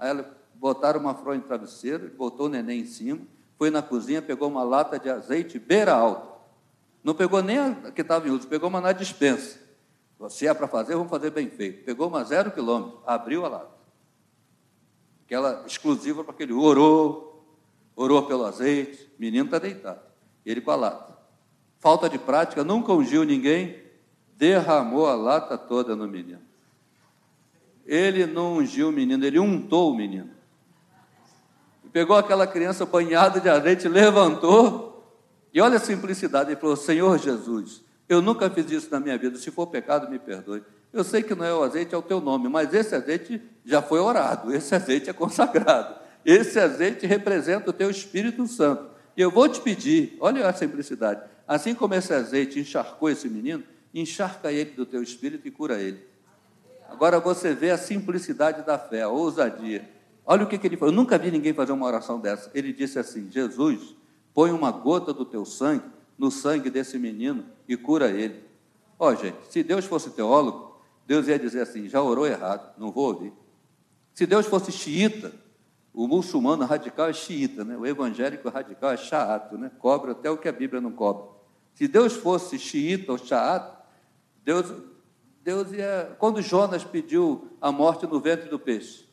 Aí 0.00 0.10
ela 0.10 0.36
botaram 0.52 0.98
uma 0.98 1.14
fronha 1.14 1.38
de 1.38 1.46
travesseiro, 1.46 2.10
botou 2.16 2.46
o 2.46 2.48
neném 2.48 2.80
em 2.80 2.86
cima, 2.86 3.20
foi 3.58 3.70
na 3.70 3.82
cozinha, 3.82 4.20
pegou 4.20 4.48
uma 4.48 4.62
lata 4.62 4.98
de 4.98 5.08
azeite 5.08 5.58
beira 5.58 5.94
alta. 5.94 6.36
Não 7.02 7.14
pegou 7.14 7.42
nem 7.42 7.58
a 7.58 7.92
que 7.92 8.02
estava 8.02 8.28
em 8.28 8.30
uso, 8.30 8.48
pegou 8.48 8.68
uma 8.68 8.80
na 8.80 8.92
dispensa. 8.92 9.58
Se 10.28 10.46
é 10.46 10.54
para 10.54 10.66
fazer, 10.66 10.94
vamos 10.94 11.10
fazer 11.10 11.30
bem 11.30 11.48
feito. 11.48 11.84
Pegou 11.84 12.08
uma 12.08 12.24
zero 12.24 12.50
quilômetro, 12.50 13.00
abriu 13.06 13.44
a 13.44 13.48
lata. 13.48 13.76
Aquela 15.24 15.64
exclusiva 15.66 16.24
para 16.24 16.32
aquele 16.32 16.52
orou, 16.52 17.44
orou 17.94 18.22
pelo 18.26 18.44
azeite, 18.44 19.10
menino 19.18 19.46
está 19.46 19.58
deitado. 19.58 20.00
Ele 20.44 20.60
com 20.60 20.70
a 20.70 20.76
lata. 20.76 21.16
Falta 21.78 22.08
de 22.08 22.18
prática, 22.18 22.64
nunca 22.64 22.92
ungiu 22.92 23.24
ninguém, 23.24 23.82
derramou 24.36 25.06
a 25.06 25.14
lata 25.14 25.56
toda 25.56 25.94
no 25.94 26.06
menino. 26.06 26.42
Ele 27.84 28.26
não 28.26 28.54
ungiu 28.56 28.88
o 28.88 28.92
menino, 28.92 29.24
ele 29.24 29.38
untou 29.38 29.92
o 29.92 29.96
menino. 29.96 30.35
Pegou 31.92 32.16
aquela 32.16 32.46
criança 32.46 32.84
banhada 32.84 33.40
de 33.40 33.48
azeite, 33.48 33.88
levantou, 33.88 34.96
e 35.52 35.60
olha 35.60 35.76
a 35.76 35.80
simplicidade, 35.80 36.50
ele 36.50 36.60
falou: 36.60 36.76
Senhor 36.76 37.18
Jesus, 37.18 37.82
eu 38.08 38.20
nunca 38.20 38.50
fiz 38.50 38.70
isso 38.70 38.88
na 38.90 39.00
minha 39.00 39.16
vida, 39.16 39.38
se 39.38 39.50
for 39.50 39.66
pecado, 39.66 40.10
me 40.10 40.18
perdoe. 40.18 40.62
Eu 40.92 41.02
sei 41.02 41.22
que 41.22 41.34
não 41.34 41.44
é 41.44 41.54
o 41.54 41.62
azeite, 41.62 41.94
é 41.94 41.98
o 41.98 42.02
teu 42.02 42.20
nome, 42.20 42.48
mas 42.48 42.72
esse 42.72 42.94
azeite 42.94 43.40
já 43.64 43.82
foi 43.82 43.98
orado, 43.98 44.54
esse 44.54 44.74
azeite 44.74 45.10
é 45.10 45.12
consagrado, 45.12 45.96
esse 46.24 46.58
azeite 46.58 47.06
representa 47.06 47.70
o 47.70 47.72
teu 47.72 47.90
Espírito 47.90 48.46
Santo. 48.46 48.86
E 49.16 49.20
eu 49.20 49.30
vou 49.30 49.48
te 49.48 49.60
pedir, 49.60 50.16
olha 50.20 50.46
a 50.46 50.52
simplicidade, 50.52 51.22
assim 51.48 51.74
como 51.74 51.94
esse 51.94 52.12
azeite 52.12 52.60
encharcou 52.60 53.08
esse 53.08 53.28
menino, 53.28 53.64
encharca 53.94 54.52
ele 54.52 54.72
do 54.72 54.84
teu 54.84 55.02
espírito 55.02 55.48
e 55.48 55.50
cura 55.50 55.80
ele. 55.80 56.04
Agora 56.88 57.18
você 57.18 57.54
vê 57.54 57.70
a 57.70 57.78
simplicidade 57.78 58.62
da 58.64 58.78
fé, 58.78 59.02
a 59.02 59.08
ousadia. 59.08 59.88
Olha 60.26 60.44
o 60.44 60.48
que, 60.48 60.58
que 60.58 60.66
ele 60.66 60.76
falou. 60.76 60.92
Eu 60.92 60.96
nunca 60.96 61.16
vi 61.16 61.30
ninguém 61.30 61.54
fazer 61.54 61.72
uma 61.72 61.86
oração 61.86 62.18
dessa. 62.18 62.50
Ele 62.52 62.72
disse 62.72 62.98
assim: 62.98 63.30
Jesus, 63.30 63.94
põe 64.34 64.50
uma 64.50 64.72
gota 64.72 65.12
do 65.12 65.24
teu 65.24 65.44
sangue 65.44 65.84
no 66.18 66.30
sangue 66.30 66.68
desse 66.68 66.98
menino 66.98 67.44
e 67.68 67.76
cura 67.76 68.10
ele. 68.10 68.42
Ó, 68.98 69.10
oh, 69.10 69.14
gente, 69.14 69.36
se 69.50 69.62
Deus 69.62 69.84
fosse 69.84 70.10
teólogo, 70.10 70.76
Deus 71.06 71.28
ia 71.28 71.38
dizer 71.38 71.60
assim: 71.60 71.88
já 71.88 72.02
orou 72.02 72.26
errado, 72.26 72.74
não 72.76 72.90
vou 72.90 73.06
ouvir. 73.06 73.32
Se 74.12 74.26
Deus 74.26 74.46
fosse 74.46 74.72
xiita, 74.72 75.32
o 75.92 76.08
muçulmano 76.08 76.64
radical 76.64 77.08
é 77.08 77.12
xiita, 77.12 77.64
né? 77.64 77.76
o 77.76 77.86
evangélico 77.86 78.48
radical 78.48 78.90
é 78.90 78.96
chato, 78.96 79.56
né? 79.56 79.70
cobra 79.78 80.12
até 80.12 80.30
o 80.30 80.36
que 80.36 80.48
a 80.48 80.52
Bíblia 80.52 80.80
não 80.80 80.92
cobra. 80.92 81.24
Se 81.74 81.86
Deus 81.86 82.14
fosse 82.14 82.58
xiita 82.58 83.12
ou 83.12 83.18
chato, 83.18 83.76
Deus, 84.44 84.72
Deus 85.42 85.72
ia. 85.72 86.16
Quando 86.18 86.40
Jonas 86.40 86.82
pediu 86.82 87.48
a 87.60 87.70
morte 87.70 88.06
no 88.06 88.20
ventre 88.20 88.48
do 88.48 88.58
peixe, 88.58 89.05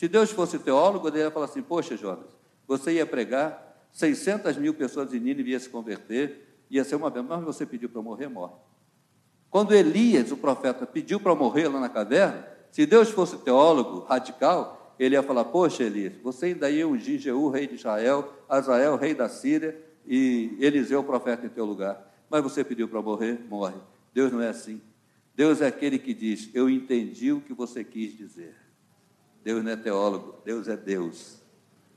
se 0.00 0.08
Deus 0.08 0.30
fosse 0.30 0.58
teólogo, 0.58 1.08
ele 1.08 1.18
ia 1.18 1.30
falar 1.30 1.44
assim: 1.44 1.60
Poxa, 1.60 1.94
Jonas, 1.94 2.24
você 2.66 2.92
ia 2.92 3.04
pregar, 3.04 3.86
600 3.92 4.56
mil 4.56 4.72
pessoas 4.72 5.12
em 5.12 5.20
Nínive 5.20 5.50
iam 5.50 5.60
se 5.60 5.68
converter, 5.68 6.64
ia 6.70 6.82
ser 6.84 6.96
uma 6.96 7.10
bênção, 7.10 7.36
mas 7.36 7.44
você 7.44 7.66
pediu 7.66 7.90
para 7.90 8.00
morrer, 8.00 8.26
morre. 8.26 8.54
Quando 9.50 9.74
Elias, 9.74 10.32
o 10.32 10.38
profeta, 10.38 10.86
pediu 10.86 11.20
para 11.20 11.34
morrer 11.34 11.68
lá 11.68 11.78
na 11.78 11.90
caverna, 11.90 12.48
se 12.70 12.86
Deus 12.86 13.10
fosse 13.10 13.36
teólogo 13.36 14.06
radical, 14.08 14.96
ele 14.98 15.16
ia 15.16 15.22
falar: 15.22 15.44
Poxa, 15.44 15.82
Elias, 15.82 16.14
você 16.22 16.46
ainda 16.46 16.70
ia 16.70 16.88
ungir 16.88 17.18
Jeú, 17.18 17.50
rei 17.50 17.66
de 17.66 17.74
Israel, 17.74 18.32
Azael, 18.48 18.96
rei 18.96 19.12
da 19.12 19.28
Síria, 19.28 19.78
e 20.06 20.56
Eliseu, 20.60 21.04
profeta, 21.04 21.44
em 21.44 21.50
teu 21.50 21.66
lugar. 21.66 22.10
Mas 22.30 22.42
você 22.42 22.64
pediu 22.64 22.88
para 22.88 23.02
morrer, 23.02 23.38
morre. 23.50 23.76
Deus 24.14 24.32
não 24.32 24.40
é 24.40 24.48
assim. 24.48 24.80
Deus 25.36 25.60
é 25.60 25.66
aquele 25.66 25.98
que 25.98 26.14
diz: 26.14 26.48
Eu 26.54 26.70
entendi 26.70 27.32
o 27.32 27.42
que 27.42 27.52
você 27.52 27.84
quis 27.84 28.16
dizer. 28.16 28.59
Deus 29.42 29.64
não 29.64 29.72
é 29.72 29.76
teólogo, 29.76 30.36
Deus 30.44 30.68
é 30.68 30.76
Deus. 30.76 31.40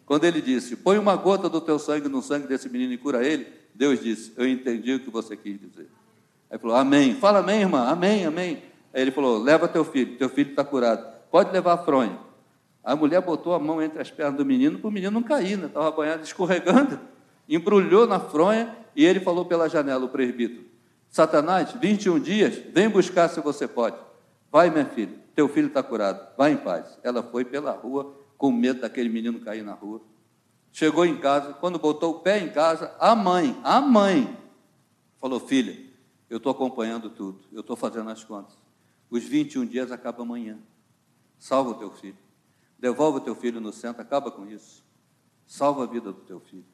Quando 0.06 0.26
ele 0.26 0.42
disse, 0.42 0.76
põe 0.76 0.98
uma 0.98 1.16
gota 1.16 1.50
do 1.50 1.62
teu 1.62 1.80
sangue 1.80 2.08
no 2.08 2.22
sangue 2.22 2.48
desse 2.48 2.70
menino 2.70 2.94
e 2.94 2.98
cura 2.98 3.26
ele, 3.26 3.48
Deus 3.74 4.02
disse, 4.02 4.34
eu 4.38 4.48
entendi 4.48 4.94
o 4.94 5.00
que 5.00 5.10
você 5.10 5.36
quis 5.36 5.60
dizer. 5.60 5.90
Aí 6.50 6.58
falou, 6.58 6.76
amém. 6.76 7.16
Fala 7.16 7.40
amém, 7.40 7.62
irmã, 7.62 7.88
amém, 7.88 8.26
amém. 8.26 8.64
Aí 8.94 9.02
ele 9.02 9.12
falou, 9.12 9.42
leva 9.42 9.68
teu 9.68 9.84
filho, 9.84 10.18
teu 10.18 10.30
filho 10.30 10.52
está 10.52 10.64
curado. 10.64 11.06
Pode 11.32 11.52
levar 11.52 11.74
a 11.74 11.78
fronha. 11.78 12.18
A 12.84 12.96
mulher 12.96 13.22
botou 13.22 13.54
a 13.54 13.60
mão 13.60 13.82
entre 13.82 14.02
as 14.02 14.12
pernas 14.12 14.36
do 14.36 14.46
menino 14.46 14.78
para 14.78 14.88
o 14.88 14.92
menino 14.92 15.12
não 15.12 15.24
cair, 15.24 15.58
né? 15.58 15.68
estava 15.68 15.90
banhado, 15.92 16.24
escorregando. 16.24 17.00
Embrulhou 17.48 18.06
na 18.06 18.20
fronha 18.20 18.76
e 18.96 19.06
ele 19.06 19.20
falou 19.20 19.46
pela 19.46 19.68
janela, 19.68 20.06
o 20.06 20.10
presbítero, 20.10 20.66
Satanás, 21.10 21.72
21 21.74 22.20
dias, 22.20 22.56
vem 22.72 22.90
buscar 22.90 23.30
se 23.30 23.40
você 23.42 23.68
pode. 23.68 23.96
Vai, 24.52 24.70
minha 24.70 24.86
filha 24.86 25.23
teu 25.36 25.48
filho 25.48 25.68
está 25.68 25.82
curado, 25.82 26.36
vai 26.38 26.52
em 26.52 26.58
paz. 26.58 27.00
Ela 27.04 27.24
foi 27.24 27.44
pela 27.44 27.72
rua, 27.72 28.16
com 28.38 28.52
medo 28.52 28.82
daquele 28.82 29.10
menino 29.10 29.40
cair 29.40 29.64
na 29.64 29.74
rua. 29.74 30.02
Chegou 30.72 31.06
em 31.06 31.20
casa, 31.20 31.54
quando 31.54 31.78
botou 31.78 32.16
o 32.16 32.20
pé 32.20 32.40
em 32.40 32.52
casa, 32.52 32.96
a 33.00 33.16
mãe, 33.16 33.60
a 33.64 33.80
mãe, 33.80 34.38
falou: 35.20 35.40
Filha, 35.40 35.80
eu 36.30 36.38
estou 36.38 36.52
acompanhando 36.52 37.10
tudo, 37.10 37.42
eu 37.52 37.62
estou 37.62 37.76
fazendo 37.76 38.10
as 38.10 38.24
contas. 38.24 38.58
Os 39.10 39.24
21 39.24 39.66
dias 39.66 39.92
acabam 39.92 40.26
amanhã. 40.26 40.58
Salva 41.38 41.72
o 41.72 41.76
teu 41.76 41.92
filho. 41.92 42.18
Devolve 42.80 43.20
o 43.20 43.22
teu 43.22 43.36
filho 43.36 43.62
no 43.62 43.72
centro, 43.72 44.02
acaba 44.02 44.32
com 44.32 44.48
isso. 44.48 44.84
Salva 45.46 45.84
a 45.84 45.88
vida 45.88 46.12
do 46.12 46.22
teu 46.22 46.40
filho. 46.40 46.66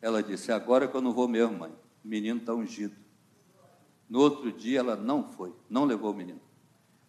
Ela 0.00 0.22
disse: 0.22 0.52
Agora 0.52 0.86
que 0.86 0.96
eu 0.96 1.00
não 1.00 1.12
vou 1.12 1.26
mesmo, 1.26 1.58
mãe. 1.58 1.72
O 2.04 2.08
menino 2.08 2.38
está 2.38 2.54
ungido. 2.54 2.94
No 4.08 4.20
outro 4.20 4.50
dia 4.50 4.78
ela 4.78 4.96
não 4.96 5.30
foi, 5.32 5.52
não 5.68 5.84
levou 5.84 6.12
o 6.12 6.14
menino. 6.14 6.40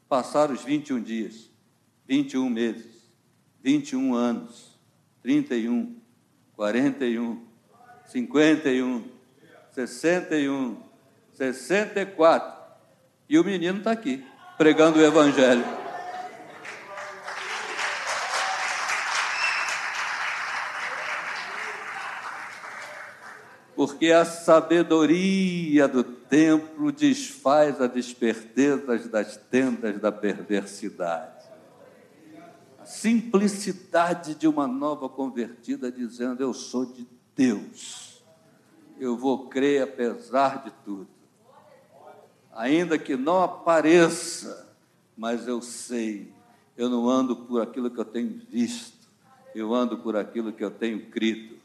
Passaram 0.10 0.56
os 0.56 0.64
21 0.64 1.02
dias, 1.02 1.52
21 2.08 2.50
meses, 2.50 3.08
21 3.62 4.16
anos, 4.16 4.78
31, 5.22 5.96
41, 6.56 7.46
51, 8.08 9.04
61, 9.72 10.78
64. 11.34 12.60
E 13.30 13.38
o 13.38 13.44
menino 13.44 13.78
está 13.78 13.92
aqui, 13.92 14.26
pregando 14.58 14.98
o 14.98 15.04
Evangelho. 15.04 15.79
Porque 23.80 24.12
a 24.12 24.26
sabedoria 24.26 25.88
do 25.88 26.04
templo 26.04 26.92
desfaz 26.92 27.80
as 27.80 27.90
despertezas 27.90 29.08
das 29.08 29.38
tendas 29.38 29.98
da 30.02 30.12
perversidade. 30.12 31.46
A 32.78 32.86
simplicidade 32.86 34.36
de 34.36 34.50
uma 34.50 34.68
nova 34.68 35.08
convertida 35.08 35.90
dizendo: 35.90 36.44
Eu 36.44 36.54
sou 36.54 36.88
de 36.88 37.08
Deus, 37.34 38.22
eu 39.00 39.16
vou 39.16 39.48
crer 39.48 39.84
apesar 39.84 40.62
de 40.66 40.72
tudo, 40.84 41.08
ainda 42.52 43.00
que 43.00 43.16
não 43.16 43.42
apareça, 43.42 44.76
mas 45.16 45.48
eu 45.48 45.62
sei, 45.62 46.34
eu 46.76 46.90
não 46.90 47.08
ando 47.08 47.34
por 47.34 47.62
aquilo 47.62 47.90
que 47.90 47.98
eu 48.02 48.04
tenho 48.04 48.42
visto, 48.50 49.08
eu 49.56 49.74
ando 49.74 50.00
por 50.00 50.18
aquilo 50.18 50.52
que 50.52 50.66
eu 50.66 50.70
tenho 50.70 51.06
crido 51.10 51.59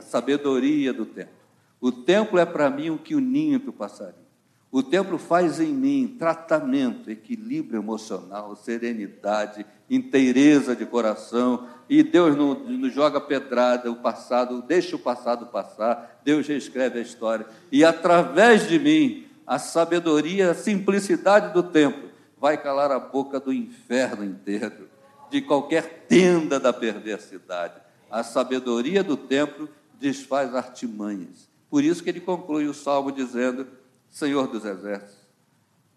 a 0.00 0.02
sabedoria 0.02 0.92
do 0.94 1.04
templo. 1.04 1.34
O 1.78 1.92
templo 1.92 2.38
é 2.38 2.46
para 2.46 2.70
mim 2.70 2.88
o 2.90 2.98
que 2.98 3.14
o 3.14 3.20
ninho 3.20 3.60
para 3.60 3.70
o 3.70 3.74
passarinho. 3.74 4.30
O 4.72 4.82
templo 4.82 5.18
faz 5.18 5.60
em 5.60 5.72
mim 5.72 6.16
tratamento, 6.18 7.10
equilíbrio 7.10 7.80
emocional, 7.80 8.56
serenidade, 8.56 9.66
inteireza 9.90 10.74
de 10.74 10.86
coração. 10.86 11.66
E 11.88 12.02
Deus 12.02 12.36
não, 12.36 12.54
não 12.54 12.88
joga 12.88 13.20
pedrada, 13.20 13.90
o 13.90 13.96
passado, 13.96 14.62
deixa 14.62 14.96
o 14.96 14.98
passado 14.98 15.46
passar, 15.46 16.20
Deus 16.24 16.46
reescreve 16.46 16.98
a 16.98 17.02
história. 17.02 17.46
E 17.70 17.84
através 17.84 18.68
de 18.68 18.78
mim, 18.78 19.26
a 19.46 19.58
sabedoria, 19.58 20.52
a 20.52 20.54
simplicidade 20.54 21.52
do 21.52 21.62
templo 21.62 22.08
vai 22.38 22.56
calar 22.56 22.90
a 22.90 22.98
boca 22.98 23.38
do 23.38 23.52
inferno 23.52 24.24
inteiro, 24.24 24.88
de 25.30 25.42
qualquer 25.42 26.06
tenda 26.08 26.58
da 26.58 26.72
perversidade. 26.72 27.74
A 28.10 28.22
sabedoria 28.22 29.04
do 29.04 29.16
templo 29.16 29.68
desfaz 30.00 30.54
artimanhas. 30.54 31.48
Por 31.68 31.84
isso 31.84 32.02
que 32.02 32.10
ele 32.10 32.20
conclui 32.20 32.66
o 32.66 32.74
salmo 32.74 33.12
dizendo: 33.12 33.68
Senhor 34.10 34.48
dos 34.48 34.64
exércitos, 34.64 35.18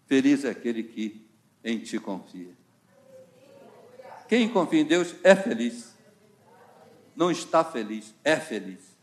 feliz 0.06 0.44
é 0.44 0.50
aquele 0.50 0.84
que 0.84 1.26
em 1.64 1.78
ti 1.78 1.98
confia. 1.98 2.52
Quem 4.28 4.48
confia 4.48 4.80
em 4.80 4.84
Deus 4.84 5.14
é 5.22 5.34
feliz. 5.34 5.94
Não 7.16 7.30
está 7.30 7.64
feliz, 7.64 8.14
é 8.22 8.36
feliz. 8.36 8.94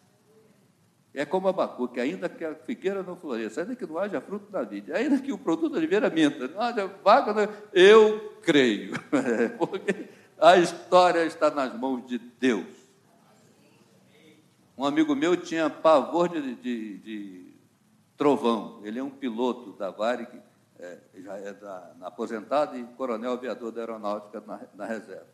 É 1.14 1.26
como 1.26 1.50
a 1.50 1.88
que 1.90 2.00
ainda 2.00 2.30
que 2.30 2.44
a 2.44 2.56
figueira 2.56 3.04
não 3.04 3.18
floresça, 3.18 3.62
ainda 3.62 3.76
que 3.76 3.86
não 3.86 3.98
haja 3.98 4.22
fruto 4.22 4.50
na 4.50 4.64
vida, 4.64 4.96
ainda 4.96 5.20
que 5.20 5.34
o 5.34 5.38
produto 5.38 5.74
da 5.74 5.78
oliveira 5.78 6.10
minta, 6.10 6.48
não 6.48 6.62
haja 6.62 6.88
vaca, 6.88 7.50
eu 7.74 8.38
creio, 8.42 8.94
porque 9.60 10.08
a 10.40 10.58
história 10.58 11.26
está 11.26 11.52
nas 11.52 11.78
mãos 11.78 12.08
de 12.08 12.18
Deus. 12.18 12.81
Um 14.78 14.86
amigo 14.86 15.16
meu 15.16 15.36
tinha 15.36 15.70
pavor 15.70 16.30
de, 16.30 16.56
de, 16.56 16.98
de 16.98 17.54
trovão. 18.18 18.80
Ele 18.84 19.00
é 19.00 19.04
um 19.04 19.10
piloto 19.10 19.74
da 19.74 19.92
Varig, 19.92 20.42
é, 20.80 21.00
já 21.20 21.38
é 21.38 21.54
da, 21.54 21.96
aposentado 22.02 22.78
e 22.78 22.84
coronel 22.96 23.34
aviador 23.34 23.72
da 23.72 23.82
aeronáutica 23.82 24.42
na, 24.46 24.62
na 24.76 24.86
reserva. 24.86 25.28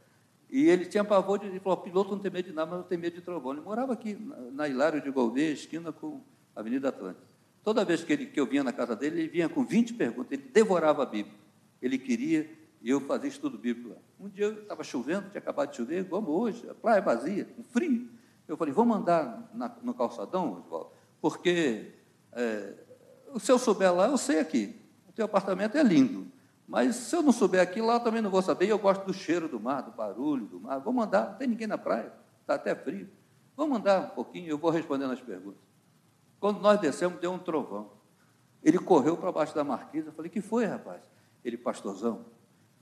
E 0.49 0.67
ele 0.67 0.85
tinha 0.85 1.03
pavor 1.03 1.39
de. 1.39 1.47
Ele 1.47 1.59
falou: 1.59 1.77
piloto 1.77 2.11
não 2.11 2.19
tem 2.19 2.31
medo 2.31 2.49
de 2.49 2.53
nada, 2.53 2.71
mas 2.71 2.79
não 2.79 2.88
tem 2.88 2.97
medo 2.97 3.15
de 3.15 3.21
trovão. 3.21 3.51
Ele 3.51 3.61
morava 3.61 3.93
aqui, 3.93 4.13
na, 4.13 4.38
na 4.51 4.67
Hilário 4.67 5.01
de 5.01 5.11
Gouveia, 5.11 5.51
esquina 5.51 5.91
com 5.91 6.21
a 6.55 6.59
Avenida 6.59 6.89
Atlântica. 6.89 7.25
Toda 7.63 7.83
vez 7.83 8.03
que, 8.03 8.13
ele, 8.13 8.25
que 8.27 8.39
eu 8.39 8.45
vinha 8.45 8.63
na 8.63 8.71
casa 8.71 8.95
dele, 8.95 9.19
ele 9.19 9.27
vinha 9.27 9.49
com 9.49 9.65
20 9.65 9.93
perguntas, 9.95 10.31
ele 10.31 10.49
devorava 10.53 11.03
a 11.03 11.05
Bíblia. 11.05 11.35
Ele 11.81 11.97
queria, 11.97 12.49
e 12.81 12.89
eu 12.89 13.01
fazia 13.01 13.29
estudo 13.29 13.57
bíblico 13.57 13.89
lá. 13.89 13.95
Um 14.17 14.29
dia 14.29 14.47
estava 14.49 14.85
chovendo, 14.85 15.29
tinha 15.29 15.39
acabado 15.39 15.71
de 15.71 15.75
chover, 15.75 16.07
como 16.07 16.31
hoje, 16.31 16.65
a 16.69 16.73
praia 16.73 17.01
vazia, 17.01 17.45
um 17.59 17.63
frio. 17.63 18.07
Eu 18.48 18.56
falei, 18.56 18.74
vamos 18.74 18.98
andar 18.98 19.50
na, 19.54 19.76
no 19.82 19.93
calçadão, 19.93 20.62
Oswaldo, 20.64 20.91
porque 21.20 21.93
é, 22.32 22.74
se 23.39 23.52
eu 23.52 23.60
souber 23.60 23.93
lá, 23.93 24.08
eu 24.08 24.18
sei 24.18 24.39
aqui. 24.39 24.80
O 25.10 25.12
teu 25.12 25.26
apartamento 25.26 25.78
é 25.78 25.84
lindo. 25.84 26.28
Mas 26.68 26.95
se 26.95 27.16
eu 27.16 27.22
não 27.22 27.32
souber 27.32 27.62
aqui, 27.62 27.82
lá 27.82 27.95
eu 27.95 28.00
também 28.00 28.22
não 28.22 28.30
vou 28.30 28.41
saber. 28.41 28.66
E 28.66 28.70
eu 28.70 28.80
gosto 28.80 29.06
do 29.06 29.14
cheiro 29.14 29.48
do 29.48 29.60
mar, 29.60 29.82
do 29.82 29.91
barulho 29.91 30.45
do 30.45 30.60
mar. 30.60 30.80
Vamos 30.80 31.06
andar, 31.06 31.32
não 31.32 31.38
tem 31.38 31.48
ninguém 31.48 31.68
na 31.68 31.78
praia, 31.78 32.12
está 32.41 32.56
até 32.56 32.76
frio. 32.76 33.10
Vamos 33.56 33.80
andar 33.80 34.02
um 34.02 34.10
pouquinho, 34.10 34.50
eu 34.50 34.58
vou 34.58 34.70
respondendo 34.70 35.12
as 35.12 35.22
perguntas. 35.22 35.62
Quando 36.39 36.60
nós 36.60 36.80
descemos, 36.80 37.20
deu 37.20 37.32
um 37.32 37.39
trovão. 37.39 37.91
Ele 38.64 38.78
correu 38.78 39.18
para 39.18 39.32
baixo 39.32 39.56
da 39.56 39.64
marquisa. 39.64 40.10
Eu 40.10 40.14
falei, 40.14 40.30
que 40.30 40.41
foi, 40.41 40.66
rapaz? 40.66 41.02
Ele, 41.43 41.58
pastorzão, 41.58 42.26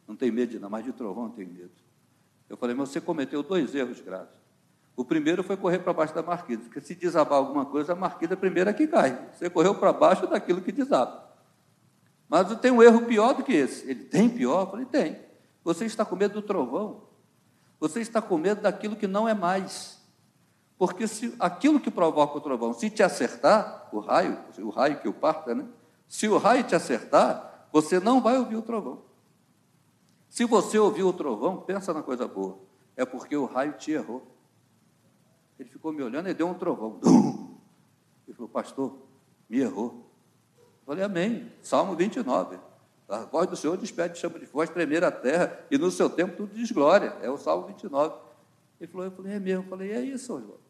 não 0.07 0.16
tem 0.16 0.32
medo 0.32 0.51
de 0.51 0.59
nada, 0.59 0.70
mas 0.70 0.84
de 0.84 0.91
trovão 0.91 1.26
não 1.26 1.32
tem 1.32 1.45
medo. 1.45 1.72
Eu 2.49 2.57
falei, 2.57 2.76
mas 2.76 2.89
você 2.89 2.99
cometeu 2.99 3.41
dois 3.41 3.74
erros 3.74 4.01
graves. 4.01 4.44
O 4.95 5.03
primeiro 5.03 5.43
foi 5.43 5.57
correr 5.57 5.79
para 5.79 5.91
baixo 5.91 6.15
da 6.15 6.23
marquisa, 6.23 6.61
porque 6.63 6.79
se 6.79 6.95
desabar 6.95 7.37
alguma 7.37 7.65
coisa, 7.65 7.93
a 7.93 7.95
marquisa 7.95 8.33
é 8.33 8.35
a 8.35 8.37
primeira 8.37 8.73
que 8.73 8.87
cai. 8.87 9.29
Você 9.33 9.49
correu 9.49 9.75
para 9.75 9.91
baixo 9.91 10.25
daquilo 10.25 10.61
que 10.61 10.71
desaba. 10.71 11.25
Mas 12.29 12.55
tem 12.59 12.71
um 12.71 12.81
erro 12.81 13.05
pior 13.05 13.33
do 13.33 13.43
que 13.43 13.53
esse. 13.53 13.89
Ele 13.89 14.05
tem 14.05 14.29
pior? 14.29 14.61
Eu 14.61 14.67
falei, 14.67 14.85
tem. 14.85 15.19
Você 15.63 15.85
está 15.85 16.05
com 16.05 16.15
medo 16.15 16.35
do 16.35 16.41
trovão. 16.41 17.03
Você 17.79 17.99
está 17.99 18.21
com 18.21 18.37
medo 18.37 18.61
daquilo 18.61 18.95
que 18.95 19.07
não 19.07 19.27
é 19.27 19.33
mais. 19.33 20.01
Porque 20.77 21.07
se 21.07 21.35
aquilo 21.39 21.79
que 21.79 21.91
provoca 21.91 22.37
o 22.37 22.41
trovão, 22.41 22.73
se 22.73 22.89
te 22.89 23.03
acertar, 23.03 23.89
o 23.91 23.99
raio, 23.99 24.37
o 24.59 24.69
raio 24.69 24.99
que 24.99 25.07
o 25.07 25.13
parta, 25.13 25.53
né? 25.53 25.65
Se 26.07 26.27
o 26.27 26.37
raio 26.37 26.63
te 26.63 26.75
acertar, 26.75 27.67
você 27.71 27.99
não 27.99 28.21
vai 28.21 28.37
ouvir 28.37 28.55
o 28.55 28.61
trovão. 28.61 29.03
Se 30.29 30.45
você 30.45 30.77
ouvir 30.77 31.03
o 31.03 31.13
trovão, 31.13 31.57
pensa 31.57 31.93
na 31.93 32.03
coisa 32.03 32.27
boa. 32.27 32.59
É 32.95 33.05
porque 33.05 33.35
o 33.35 33.45
raio 33.45 33.73
te 33.73 33.91
errou. 33.91 34.34
Ele 35.59 35.69
ficou 35.69 35.91
me 35.91 36.03
olhando 36.03 36.29
e 36.29 36.33
deu 36.33 36.47
um 36.47 36.53
trovão. 36.53 36.99
Ele 38.27 38.35
falou, 38.35 38.49
pastor, 38.49 38.97
me 39.49 39.59
errou. 39.59 40.09
Eu 40.57 40.85
falei, 40.85 41.03
amém. 41.03 41.51
Salmo 41.61 41.95
29. 41.95 42.57
A 43.07 43.19
voz 43.19 43.47
do 43.47 43.55
Senhor 43.55 43.77
despede, 43.77 44.17
chama 44.17 44.39
de 44.39 44.45
voz, 44.45 44.69
tremer 44.69 45.03
a 45.03 45.11
terra, 45.11 45.59
e 45.69 45.77
no 45.77 45.91
seu 45.91 46.09
tempo 46.09 46.35
tudo 46.35 46.55
diz 46.55 46.71
glória. 46.71 47.15
É 47.21 47.29
o 47.29 47.37
Salmo 47.37 47.67
29. 47.67 48.15
Ele 48.79 48.91
falou, 48.91 49.05
eu 49.05 49.11
falei, 49.11 49.33
é 49.33 49.39
mesmo. 49.39 49.63
Eu 49.63 49.69
falei, 49.69 49.91
é 49.91 50.01
isso, 50.01 50.33
Oswaldo. 50.33 50.65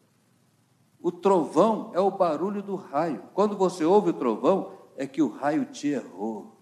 O 1.00 1.12
trovão 1.12 1.92
é 1.94 2.00
o 2.00 2.10
barulho 2.10 2.62
do 2.62 2.74
raio. 2.74 3.22
Quando 3.32 3.56
você 3.56 3.84
ouve 3.84 4.10
o 4.10 4.14
trovão, 4.14 4.76
é 4.96 5.06
que 5.06 5.22
o 5.22 5.28
raio 5.28 5.64
te 5.66 5.88
errou. 5.88 6.56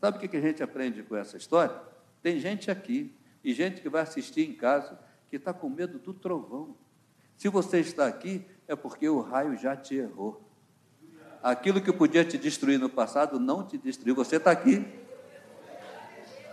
Sabe 0.00 0.16
o 0.16 0.28
que 0.28 0.36
a 0.36 0.40
gente 0.40 0.62
aprende 0.62 1.02
com 1.02 1.16
essa 1.16 1.36
história? 1.36 1.74
Tem 2.22 2.38
gente 2.38 2.70
aqui, 2.70 3.14
e 3.42 3.52
gente 3.52 3.80
que 3.80 3.88
vai 3.88 4.02
assistir 4.02 4.48
em 4.48 4.54
casa, 4.54 4.98
que 5.28 5.36
está 5.36 5.52
com 5.52 5.68
medo 5.68 5.98
do 5.98 6.14
trovão. 6.14 6.76
Se 7.36 7.48
você 7.48 7.80
está 7.80 8.06
aqui, 8.06 8.44
é 8.68 8.76
porque 8.76 9.08
o 9.08 9.20
raio 9.20 9.56
já 9.56 9.76
te 9.76 9.96
errou. 9.96 10.40
Aquilo 11.42 11.80
que 11.80 11.92
podia 11.92 12.24
te 12.24 12.38
destruir 12.38 12.78
no 12.78 12.88
passado 12.88 13.40
não 13.40 13.66
te 13.66 13.76
destruiu. 13.76 14.14
Você 14.14 14.36
está 14.36 14.52
aqui. 14.52 14.86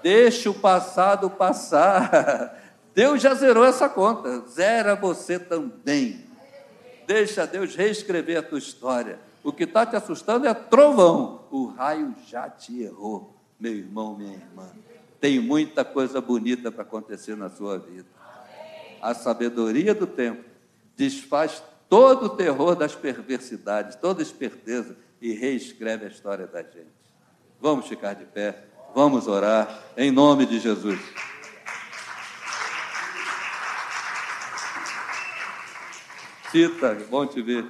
Deixa 0.02 0.50
o 0.50 0.54
passado 0.54 1.30
passar. 1.30 2.60
Deus 2.96 3.22
já 3.22 3.36
zerou 3.36 3.64
essa 3.64 3.88
conta. 3.88 4.42
Zera 4.48 4.96
você 4.96 5.38
também. 5.38 6.26
Deixa 7.06 7.46
Deus 7.46 7.76
reescrever 7.76 8.38
a 8.38 8.44
tua 8.44 8.58
história. 8.58 9.20
O 9.44 9.54
que 9.54 9.64
está 9.64 9.86
te 9.86 9.96
assustando 9.96 10.48
é 10.48 10.54
trovão. 10.54 11.46
O 11.52 11.68
raio 11.68 12.16
já 12.28 12.50
te 12.50 12.82
errou, 12.82 13.36
meu 13.60 13.74
irmão, 13.74 14.16
minha 14.16 14.34
irmã. 14.34 14.68
Tem 15.22 15.40
muita 15.40 15.86
coisa 15.86 16.20
bonita 16.20 16.72
para 16.72 16.84
acontecer 16.84 17.36
na 17.36 17.50
sua 17.50 17.78
vida. 17.78 18.08
A 19.02 19.14
sabedoria 19.14 19.94
do 19.94 20.08
tempo 20.08 20.49
desfaz 21.00 21.64
todo 21.88 22.26
o 22.26 22.30
terror 22.30 22.76
das 22.76 22.94
perversidades, 22.94 23.96
toda 23.96 24.22
esperteza 24.22 24.98
e 25.22 25.32
reescreve 25.32 26.04
a 26.06 26.10
história 26.10 26.46
da 26.46 26.62
gente. 26.62 26.92
Vamos 27.62 27.88
ficar 27.88 28.14
de 28.16 28.26
pé, 28.26 28.66
vamos 28.94 29.26
orar, 29.26 29.82
em 29.96 30.12
nome 30.12 30.46
de 30.46 30.60
Jesus. 30.60 31.00
Cita, 36.52 36.96
bom 37.10 37.26
te 37.26 37.42
ver. 37.42 37.66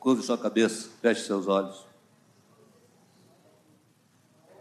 Curve 0.00 0.22
sua 0.24 0.36
cabeça, 0.36 0.90
feche 1.00 1.24
seus 1.24 1.46
olhos. 1.46 1.86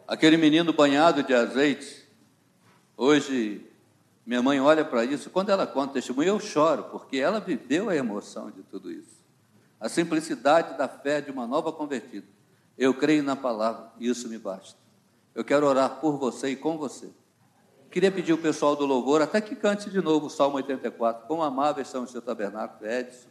Aquele 0.07 0.37
menino 0.37 0.71
banhado 0.71 1.23
de 1.23 1.33
azeite, 1.33 2.05
hoje 2.95 3.70
minha 4.31 4.41
mãe 4.41 4.61
olha 4.61 4.85
para 4.85 5.03
isso, 5.03 5.29
quando 5.29 5.49
ela 5.49 5.67
conta 5.67 5.91
testemunho, 5.91 6.29
eu 6.29 6.39
choro, 6.39 6.85
porque 6.85 7.17
ela 7.17 7.41
viveu 7.41 7.89
a 7.89 7.95
emoção 7.97 8.49
de 8.49 8.63
tudo 8.63 8.89
isso. 8.89 9.21
A 9.77 9.89
simplicidade 9.89 10.77
da 10.77 10.87
fé 10.87 11.19
de 11.19 11.29
uma 11.29 11.45
nova 11.45 11.69
convertida. 11.73 12.25
Eu 12.77 12.93
creio 12.93 13.23
na 13.23 13.35
palavra 13.35 13.91
isso 13.99 14.29
me 14.29 14.37
basta. 14.37 14.79
Eu 15.35 15.43
quero 15.43 15.67
orar 15.67 15.99
por 15.99 16.15
você 16.15 16.47
e 16.47 16.55
com 16.55 16.77
você. 16.77 17.09
Queria 17.89 18.09
pedir 18.09 18.31
o 18.31 18.37
pessoal 18.37 18.73
do 18.73 18.85
louvor 18.85 19.21
até 19.21 19.41
que 19.41 19.53
cante 19.53 19.89
de 19.89 19.99
novo 19.99 20.27
o 20.27 20.29
Salmo 20.29 20.55
84. 20.55 21.27
Quão 21.27 21.43
amáveis 21.43 21.89
são 21.89 22.03
os 22.03 22.11
seus 22.11 22.23
tabernáculos, 22.23 22.89
Edson. 22.89 23.27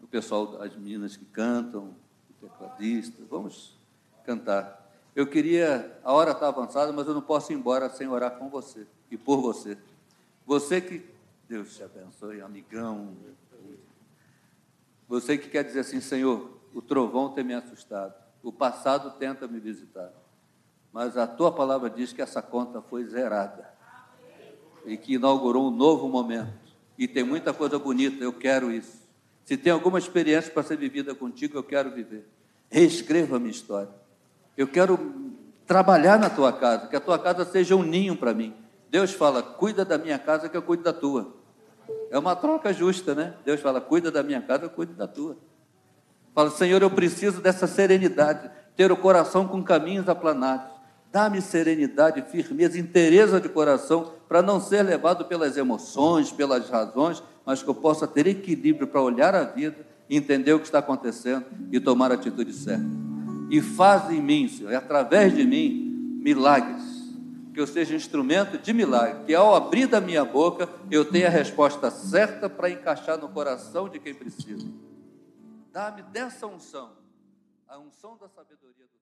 O 0.00 0.06
pessoal 0.06 0.46
das 0.46 0.74
meninas 0.74 1.18
que 1.18 1.26
cantam, 1.26 1.94
o 2.30 2.48
tecladista. 2.48 3.22
Vamos 3.28 3.78
cantar. 4.24 4.90
Eu 5.14 5.26
queria, 5.26 6.00
a 6.02 6.14
hora 6.14 6.30
está 6.30 6.48
avançada, 6.48 6.90
mas 6.94 7.06
eu 7.06 7.12
não 7.12 7.20
posso 7.20 7.52
ir 7.52 7.56
embora 7.56 7.90
sem 7.90 8.08
orar 8.08 8.38
com 8.38 8.48
você 8.48 8.86
e 9.10 9.16
por 9.16 9.40
você. 9.40 9.76
Você 10.46 10.80
que, 10.80 11.04
Deus 11.48 11.76
te 11.76 11.82
abençoe, 11.82 12.40
amigão. 12.40 13.14
Você 15.08 15.38
que 15.38 15.48
quer 15.48 15.64
dizer 15.64 15.80
assim, 15.80 16.00
Senhor, 16.00 16.50
o 16.74 16.82
trovão 16.82 17.30
tem 17.30 17.44
me 17.44 17.54
assustado, 17.54 18.14
o 18.42 18.52
passado 18.52 19.12
tenta 19.18 19.46
me 19.46 19.60
visitar, 19.60 20.12
mas 20.92 21.16
a 21.16 21.26
tua 21.26 21.52
palavra 21.52 21.88
diz 21.88 22.12
que 22.12 22.20
essa 22.20 22.42
conta 22.42 22.82
foi 22.82 23.04
zerada 23.04 23.72
e 24.84 24.96
que 24.96 25.14
inaugurou 25.14 25.68
um 25.68 25.70
novo 25.70 26.08
momento. 26.08 26.66
E 26.98 27.06
tem 27.06 27.24
muita 27.24 27.52
coisa 27.52 27.78
bonita, 27.78 28.22
eu 28.22 28.32
quero 28.32 28.72
isso. 28.72 29.06
Se 29.44 29.56
tem 29.56 29.72
alguma 29.72 29.98
experiência 29.98 30.50
para 30.50 30.62
ser 30.62 30.76
vivida 30.76 31.14
contigo, 31.14 31.56
eu 31.56 31.62
quero 31.62 31.90
viver. 31.90 32.26
Reescreva 32.70 33.36
a 33.36 33.38
minha 33.38 33.50
história. 33.50 33.90
Eu 34.56 34.66
quero 34.66 34.98
trabalhar 35.66 36.18
na 36.18 36.30
tua 36.30 36.52
casa, 36.52 36.88
que 36.88 36.96
a 36.96 37.00
tua 37.00 37.18
casa 37.18 37.44
seja 37.44 37.76
um 37.76 37.82
ninho 37.82 38.16
para 38.16 38.34
mim. 38.34 38.54
Deus 38.96 39.12
fala: 39.12 39.42
cuida 39.42 39.84
da 39.84 39.98
minha 39.98 40.18
casa 40.18 40.48
que 40.48 40.56
eu 40.56 40.62
cuido 40.62 40.82
da 40.82 40.90
tua. 40.90 41.34
É 42.10 42.18
uma 42.18 42.34
troca 42.34 42.72
justa, 42.72 43.14
né? 43.14 43.34
Deus 43.44 43.60
fala: 43.60 43.78
cuida 43.78 44.10
da 44.10 44.22
minha 44.22 44.40
casa, 44.40 44.64
eu 44.64 44.70
cuido 44.70 44.94
da 44.94 45.06
tua. 45.06 45.36
Fala, 46.34 46.50
Senhor, 46.50 46.80
eu 46.80 46.90
preciso 46.90 47.42
dessa 47.42 47.66
serenidade, 47.66 48.50
ter 48.74 48.90
o 48.90 48.96
coração 48.96 49.46
com 49.46 49.62
caminhos 49.62 50.08
aplanados. 50.08 50.70
Dá-me 51.12 51.42
serenidade, 51.42 52.22
firmeza, 52.22 52.78
interesse 52.78 53.38
de 53.38 53.50
coração, 53.50 54.12
para 54.26 54.40
não 54.40 54.58
ser 54.58 54.82
levado 54.82 55.26
pelas 55.26 55.58
emoções, 55.58 56.32
pelas 56.32 56.70
razões, 56.70 57.22
mas 57.44 57.62
que 57.62 57.68
eu 57.68 57.74
possa 57.74 58.06
ter 58.06 58.26
equilíbrio 58.26 58.86
para 58.86 59.02
olhar 59.02 59.34
a 59.34 59.44
vida, 59.44 59.76
entender 60.08 60.54
o 60.54 60.58
que 60.58 60.64
está 60.64 60.78
acontecendo 60.78 61.44
e 61.70 61.78
tomar 61.78 62.12
a 62.12 62.14
atitude 62.14 62.54
certa. 62.54 62.86
E 63.50 63.60
faz 63.60 64.10
em 64.10 64.22
mim, 64.22 64.48
Senhor, 64.48 64.74
através 64.74 65.36
de 65.36 65.44
mim, 65.44 66.18
milagres 66.22 66.95
que 67.56 67.60
eu 67.62 67.66
seja 67.66 67.94
instrumento 67.94 68.58
de 68.58 68.70
milagre, 68.74 69.24
que 69.24 69.34
ao 69.34 69.54
abrir 69.54 69.86
da 69.86 69.98
minha 69.98 70.22
boca 70.22 70.68
eu 70.90 71.10
tenha 71.10 71.28
a 71.28 71.30
resposta 71.30 71.90
certa 71.90 72.50
para 72.50 72.68
encaixar 72.68 73.16
no 73.16 73.30
coração 73.30 73.88
de 73.88 73.98
quem 73.98 74.14
precisa. 74.14 74.70
Dá-me 75.72 76.02
dessa 76.02 76.46
unção, 76.46 76.92
a 77.66 77.78
unção 77.78 78.18
da 78.18 78.28
sabedoria 78.28 78.84
do 78.84 78.98